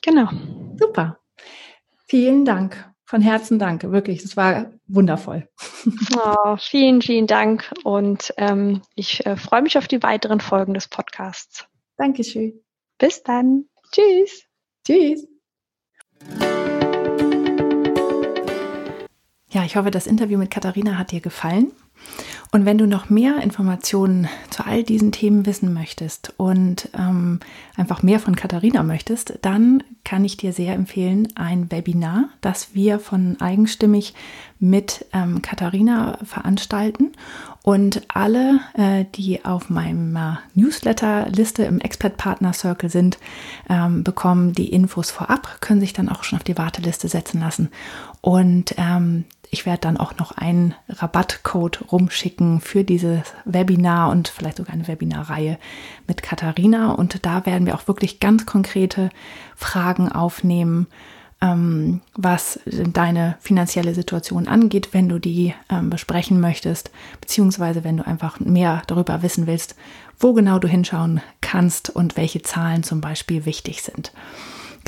Genau. 0.03 0.29
Super. 0.77 1.19
Vielen 2.07 2.45
Dank. 2.45 2.89
Von 3.09 3.23
Herzen 3.23 3.59
danke, 3.59 3.91
wirklich. 3.91 4.21
Das 4.21 4.37
war 4.37 4.71
wundervoll. 4.87 5.49
Oh, 6.15 6.57
vielen, 6.59 7.01
vielen 7.01 7.27
Dank 7.27 7.73
und 7.83 8.35
ähm, 8.37 8.83
ich 8.97 9.25
äh, 9.25 9.37
freue 9.37 9.63
mich 9.63 9.79
auf 9.79 9.89
die 9.89 10.03
weiteren 10.03 10.41
Folgen 10.41 10.75
des 10.75 10.89
Podcasts. 10.89 11.67
Dankeschön. 11.97 12.61
Bis 12.99 13.23
dann. 13.23 13.65
Tschüss. 13.93 14.45
Tschüss. 14.87 15.27
Ja, 19.53 19.65
ich 19.65 19.77
hoffe, 19.77 19.91
das 19.91 20.07
Interview 20.07 20.39
mit 20.39 20.51
Katharina 20.51 20.99
hat 20.99 21.11
dir 21.11 21.23
gefallen. 21.23 21.73
Und 22.51 22.65
wenn 22.65 22.79
du 22.79 22.87
noch 22.87 23.11
mehr 23.11 23.43
Informationen 23.43 24.27
zu 24.49 24.65
all 24.65 24.83
diesen 24.83 25.13
Themen 25.13 25.45
wissen 25.45 25.75
möchtest 25.75 26.33
und 26.39 26.89
ähm, 26.99 27.41
einfach 27.77 28.03
mehr 28.03 28.21
von 28.21 28.37
Katharina 28.37 28.83
möchtest, 28.83 29.39
dann 29.43 29.83
kann 30.03 30.25
ich 30.25 30.39
dir 30.39 30.55
sehr 30.55 30.75
empfehlen 30.75 31.29
ein 31.35 31.71
Webinar, 31.71 32.31
das 32.41 32.75
wir 32.75 33.01
von 33.01 33.39
Eigenstimmig 33.41 34.15
mit 34.59 35.05
ähm, 35.13 35.43
Katharina 35.43 36.19
veranstalten. 36.25 37.13
Und 37.63 38.01
alle, 38.09 38.61
äh, 38.73 39.05
die 39.15 39.45
auf 39.45 39.69
meiner 39.69 40.41
Newsletter-Liste 40.55 41.65
im 41.65 41.81
Expert 41.81 42.17
Partner 42.17 42.55
Circle 42.55 42.89
sind, 42.89 43.19
ähm, 43.69 44.05
bekommen 44.05 44.55
die 44.55 44.73
Infos 44.73 45.11
vorab, 45.11 45.61
können 45.61 45.81
sich 45.81 45.93
dann 45.93 46.09
auch 46.09 46.23
schon 46.23 46.39
auf 46.39 46.45
die 46.45 46.57
Warteliste 46.57 47.09
setzen 47.09 47.41
lassen. 47.41 47.69
Und 48.23 48.75
ähm, 48.79 49.27
ich 49.51 49.67
werde 49.67 49.81
dann 49.81 49.97
auch 49.97 50.17
noch 50.19 50.33
einen 50.33 50.75
Rabattcode 50.89 51.91
rumschicken 51.91 52.61
für 52.61 52.85
dieses 52.85 53.23
Webinar 53.45 54.11
und 54.11 54.29
vielleicht 54.29 54.59
sogar 54.59 54.75
eine 54.75 54.89
Webinarreihe 54.89 55.59
mit 56.07 56.23
Katharina. 56.23 56.93
Und 56.93 57.25
da 57.25 57.47
werden 57.47 57.67
wir 57.67 57.75
auch 57.75 57.89
wirklich 57.89 58.21
ganz 58.21 58.47
konkrete 58.47 59.11
Fragen 59.57 60.11
aufnehmen, 60.11 60.87
ähm, 61.41 62.01
was 62.15 62.61
deine 62.67 63.37
finanzielle 63.41 63.95
Situation 63.95 64.49
angeht, 64.49 64.89
wenn 64.93 65.09
du 65.09 65.19
die 65.19 65.55
ähm, 65.71 65.89
besprechen 65.89 66.41
möchtest, 66.41 66.91
beziehungsweise 67.21 67.85
wenn 67.85 67.97
du 67.97 68.07
einfach 68.07 68.41
mehr 68.41 68.83
darüber 68.87 69.23
wissen 69.23 69.47
willst, 69.47 69.77
wo 70.19 70.33
genau 70.33 70.59
du 70.59 70.69
hinschauen 70.69 71.21
kannst 71.41 71.91
und 71.91 72.17
welche 72.17 72.43
Zahlen 72.43 72.83
zum 72.83 73.01
Beispiel 73.01 73.45
wichtig 73.45 73.83
sind. 73.83 74.13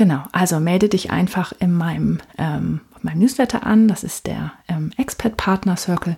Genau, 0.00 0.22
also 0.32 0.60
melde 0.60 0.88
dich 0.88 1.10
einfach 1.10 1.52
in 1.58 1.74
meinem, 1.74 2.20
ähm, 2.38 2.80
meinem 3.02 3.18
Newsletter 3.18 3.66
an. 3.66 3.86
Das 3.86 4.02
ist 4.02 4.26
der 4.26 4.54
ähm, 4.66 4.92
Expert 4.96 5.36
Partner 5.36 5.76
Circle. 5.76 6.16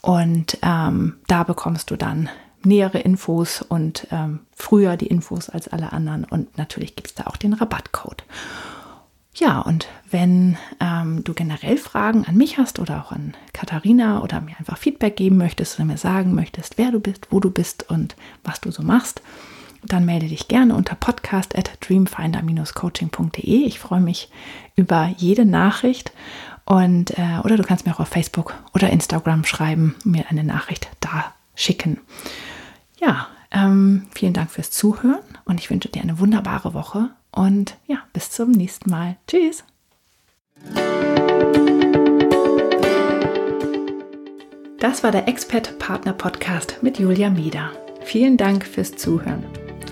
Und 0.00 0.56
ähm, 0.62 1.16
da 1.26 1.42
bekommst 1.42 1.90
du 1.90 1.96
dann 1.96 2.30
nähere 2.64 3.00
Infos 3.00 3.60
und 3.60 4.06
ähm, 4.10 4.40
früher 4.52 4.96
die 4.96 5.08
Infos 5.08 5.50
als 5.50 5.68
alle 5.68 5.92
anderen. 5.92 6.24
Und 6.24 6.56
natürlich 6.56 6.96
gibt 6.96 7.08
es 7.08 7.14
da 7.14 7.24
auch 7.24 7.36
den 7.36 7.52
Rabattcode. 7.52 8.24
Ja, 9.34 9.60
und 9.60 9.86
wenn 10.10 10.56
ähm, 10.80 11.22
du 11.22 11.34
generell 11.34 11.76
Fragen 11.76 12.24
an 12.24 12.38
mich 12.38 12.56
hast 12.56 12.78
oder 12.78 13.04
auch 13.04 13.12
an 13.12 13.34
Katharina 13.52 14.22
oder 14.22 14.40
mir 14.40 14.58
einfach 14.58 14.78
Feedback 14.78 15.16
geben 15.16 15.36
möchtest 15.36 15.78
oder 15.78 15.84
mir 15.84 15.98
sagen 15.98 16.34
möchtest, 16.34 16.78
wer 16.78 16.90
du 16.90 17.00
bist, 17.00 17.26
wo 17.28 17.38
du 17.38 17.50
bist 17.50 17.90
und 17.90 18.16
was 18.44 18.62
du 18.62 18.70
so 18.70 18.82
machst, 18.82 19.20
dann 19.82 20.04
melde 20.04 20.28
dich 20.28 20.48
gerne 20.48 20.74
unter 20.74 20.94
podcast 20.94 21.56
at 21.56 21.78
dreamfinder-coaching.de. 21.80 23.64
Ich 23.64 23.78
freue 23.78 24.00
mich 24.00 24.30
über 24.76 25.12
jede 25.16 25.44
Nachricht 25.44 26.12
und 26.64 27.18
äh, 27.18 27.40
oder 27.42 27.56
du 27.56 27.62
kannst 27.62 27.86
mir 27.86 27.94
auch 27.94 28.00
auf 28.00 28.08
Facebook 28.08 28.54
oder 28.74 28.90
Instagram 28.90 29.44
schreiben, 29.44 29.96
mir 30.04 30.26
eine 30.28 30.44
Nachricht 30.44 30.88
da 31.00 31.34
schicken. 31.54 31.98
Ja, 33.00 33.28
ähm, 33.50 34.06
vielen 34.14 34.34
Dank 34.34 34.50
fürs 34.50 34.70
Zuhören 34.70 35.20
und 35.44 35.60
ich 35.60 35.70
wünsche 35.70 35.88
dir 35.88 36.02
eine 36.02 36.18
wunderbare 36.18 36.74
Woche 36.74 37.10
und 37.32 37.76
ja, 37.86 37.98
bis 38.12 38.30
zum 38.30 38.52
nächsten 38.52 38.90
Mal. 38.90 39.16
Tschüss. 39.26 39.64
Das 44.78 45.02
war 45.02 45.10
der 45.10 45.28
Expert 45.28 45.78
Partner 45.78 46.12
Podcast 46.12 46.78
mit 46.82 46.98
Julia 46.98 47.28
Mieder. 47.28 47.70
Vielen 48.02 48.36
Dank 48.36 48.64
fürs 48.64 48.92
Zuhören. 48.92 49.44